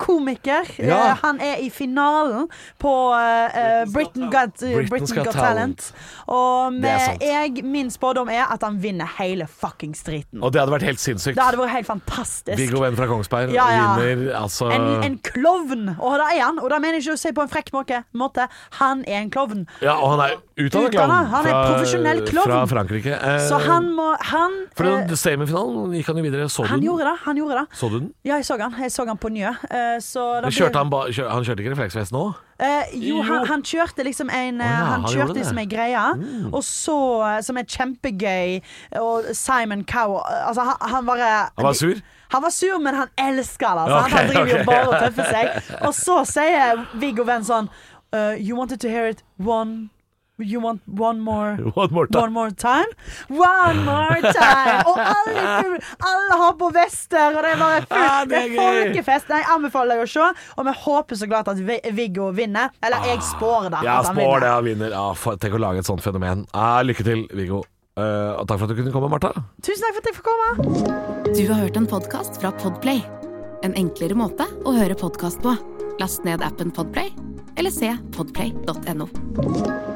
komiker, 0.00 0.68
Ja. 0.82 1.14
han 1.22 1.40
er 1.40 1.55
i 1.62 1.70
finalen 1.70 2.48
på 2.82 2.92
eh, 3.16 3.58
eh, 3.60 3.84
Britain 3.92 4.30
Got, 4.30 4.62
uh, 4.62 4.68
Britain's 4.68 4.90
Britain 4.90 5.16
Got 5.16 5.26
Got 5.30 5.34
Talent. 5.34 5.86
Og 6.26 6.72
med, 6.72 7.22
jeg, 7.22 7.62
min 7.64 7.90
spådom 7.90 8.28
er 8.32 8.44
at 8.52 8.62
han 8.66 8.78
vinner 8.82 9.08
hele 9.18 9.46
fuckings 9.46 10.02
driten. 10.06 10.42
Og 10.42 10.52
det 10.52 10.60
hadde 10.62 10.72
vært 10.74 10.86
helt 10.88 11.00
sinnssykt. 11.02 11.36
Det 11.38 11.44
hadde 11.44 11.60
vært 11.60 11.74
helt 11.76 11.86
fantastisk. 11.90 12.58
Viggo 12.60 12.82
Venn 12.82 12.96
fra 12.98 13.06
Kongsberg 13.10 13.54
Ja, 13.54 13.68
ja. 13.74 13.86
vinner 14.00 14.34
altså 14.40 14.70
En, 14.74 14.86
en 15.06 15.18
klovn, 15.24 15.88
og 15.98 16.18
det 16.20 16.28
er 16.36 16.42
han. 16.44 16.58
Og 16.62 16.70
da 16.72 16.78
mener 16.82 16.98
jeg 17.00 17.06
ikke 17.06 17.16
å 17.18 17.22
si 17.26 17.32
på 17.36 17.44
en 17.46 17.52
frekk 17.52 17.72
måte. 17.76 18.02
måte. 18.16 18.48
Han 18.80 19.04
er 19.06 19.22
en 19.24 19.30
klovn. 19.30 19.66
Ja, 19.84 19.96
og 20.00 20.16
han 20.16 20.24
er 20.26 20.36
utdannet 20.56 20.94
klovn 20.96 21.12
han 21.32 21.46
er 21.46 21.56
profesjonell 21.70 22.22
klovn. 22.28 22.48
fra 22.50 22.62
Frankrike. 22.70 23.14
Eh, 23.16 23.38
Så 23.48 23.58
han 23.66 23.90
må 23.94 24.06
Han, 24.32 24.54
For 24.76 24.86
eh, 24.88 25.14
semifinalen 25.18 25.92
gikk 25.96 26.06
han 26.10 26.20
jo 26.20 26.24
videre. 26.26 26.48
Så 26.52 26.64
du 26.64 26.68
han 26.70 26.80
den? 26.80 26.86
gjorde 26.88 27.04
det. 27.10 27.16
Han 27.26 27.36
gjorde 27.40 27.60
det. 27.60 27.66
Så 27.78 27.90
du 27.92 27.98
den? 28.00 28.10
Ja, 28.26 28.36
jeg 28.40 28.46
så 28.48 28.58
han. 28.60 28.74
Jeg 28.80 28.92
så 28.94 29.06
han 29.06 29.18
på 29.20 29.30
Njø. 29.34 29.50
Eh, 29.70 29.98
så 30.02 30.24
da 30.40 30.48
Men 30.48 30.56
Kjørte 30.56 30.80
han, 30.82 30.90
ba, 30.92 31.02
kjør, 31.12 31.28
han 31.34 31.45
kjørte 31.46 31.62
ikke 31.64 31.72
refleksvest 31.74 32.14
nå? 32.14 32.24
Eh, 32.60 32.92
jo, 32.94 33.16
Jo. 33.16 33.22
han, 33.28 33.46
han 33.50 33.64
kjørte 33.66 34.04
liksom 34.06 34.30
en 34.32 34.60
oh, 34.60 34.66
ja, 34.66 34.74
Han 34.90 35.04
han 35.04 35.10
kjørte 35.12 35.36
liksom 35.38 35.58
en 35.58 35.64
ei 35.64 35.70
greie, 35.70 36.04
og 36.52 36.62
så 36.64 36.96
eh, 37.28 37.40
Som 37.44 37.58
er 37.60 37.66
kjempegøy, 37.68 38.60
og 39.02 39.30
Simon 39.36 39.84
Cow 39.88 40.18
Altså, 40.24 40.64
han, 40.70 40.76
han 40.94 41.08
bare 41.08 41.32
Han 41.56 41.68
var 41.68 41.72
sur? 41.78 42.00
Han 42.34 42.42
var 42.42 42.50
sur, 42.50 42.78
men 42.82 42.94
han 42.94 43.08
elsker 43.22 43.66
det. 43.78 43.82
Altså. 43.82 43.98
Okay, 43.98 44.10
han, 44.10 44.18
han 44.18 44.32
driver 44.32 44.50
jo 44.50 44.56
ok. 44.58 44.66
bare 44.66 44.88
og 44.88 44.96
tøffer 44.98 45.28
seg. 45.30 45.76
Og 45.86 45.92
så 45.94 46.16
sier 46.26 46.80
Viggo 46.98 47.22
Venn 47.28 47.44
sånn 47.46 47.68
uh, 47.70 48.34
You 48.34 48.56
wanted 48.58 48.80
to 48.82 48.90
hear 48.90 49.06
it 49.06 49.22
one 49.38 49.88
You 50.38 50.60
want 50.60 50.82
one 50.86 51.20
more 51.20 51.56
One 51.74 51.92
more 51.92 52.06
time. 52.06 52.22
One 52.22 52.32
more 52.32 52.50
time? 52.50 52.86
One 53.28 53.84
more 53.84 54.20
time! 54.20 54.82
Og 54.84 54.98
alle, 55.00 55.78
alle 56.10 56.38
har 56.42 56.56
på 56.60 56.68
vester, 56.74 57.36
og 57.36 57.42
det 57.42 57.52
er 57.54 57.62
bare 57.62 57.78
fullt. 57.86 57.94
Ah, 57.96 58.24
det 58.28 58.42
det 58.42 58.58
er 58.58 58.82
folkefest. 58.84 59.32
Jeg 59.32 59.46
anbefaler 59.54 59.96
deg 59.96 60.04
å 60.04 60.10
se, 60.12 60.26
og 60.56 60.68
vi 60.68 60.74
håper 60.82 61.20
så 61.20 61.30
klart 61.30 61.48
at 61.52 61.62
Viggo 61.96 62.28
vinner. 62.36 62.74
Eller 62.84 63.08
jeg 63.08 63.24
spår 63.24 63.70
det. 63.72 63.80
Ja, 63.88 63.96
spår 64.04 64.44
det, 64.44 64.52
han 64.52 64.68
vinner. 64.68 64.92
Ja, 64.92 65.06
for, 65.16 65.40
tenk 65.40 65.56
å 65.56 65.62
lage 65.62 65.80
et 65.80 65.88
sånt 65.88 66.04
fenomen. 66.04 66.44
Ja, 66.52 66.84
lykke 66.84 67.06
til, 67.06 67.24
Viggo. 67.32 67.64
Uh, 67.96 68.36
og 68.36 68.44
takk 68.44 68.60
for 68.60 68.68
at 68.68 68.74
du 68.74 68.82
kunne 68.82 68.92
komme, 68.92 69.08
Martha. 69.08 69.32
Tusen 69.64 69.86
takk 69.86 69.96
for 69.96 70.04
at 70.04 70.10
jeg 70.10 70.18
fikk 70.18 70.28
komme. 70.28 71.32
Du 71.32 71.42
har 71.48 71.64
hørt 71.64 71.80
en 71.80 71.88
podkast 71.88 72.36
fra 72.42 72.52
Podplay. 72.60 73.00
En 73.64 73.72
enklere 73.72 74.18
måte 74.18 74.44
å 74.68 74.76
høre 74.76 74.98
podkast 75.00 75.40
på. 75.44 75.56
Last 75.96 76.28
ned 76.28 76.44
appen 76.44 76.74
Podplay, 76.76 77.08
eller 77.56 77.72
se 77.72 77.96
podplay.no. 78.12 79.95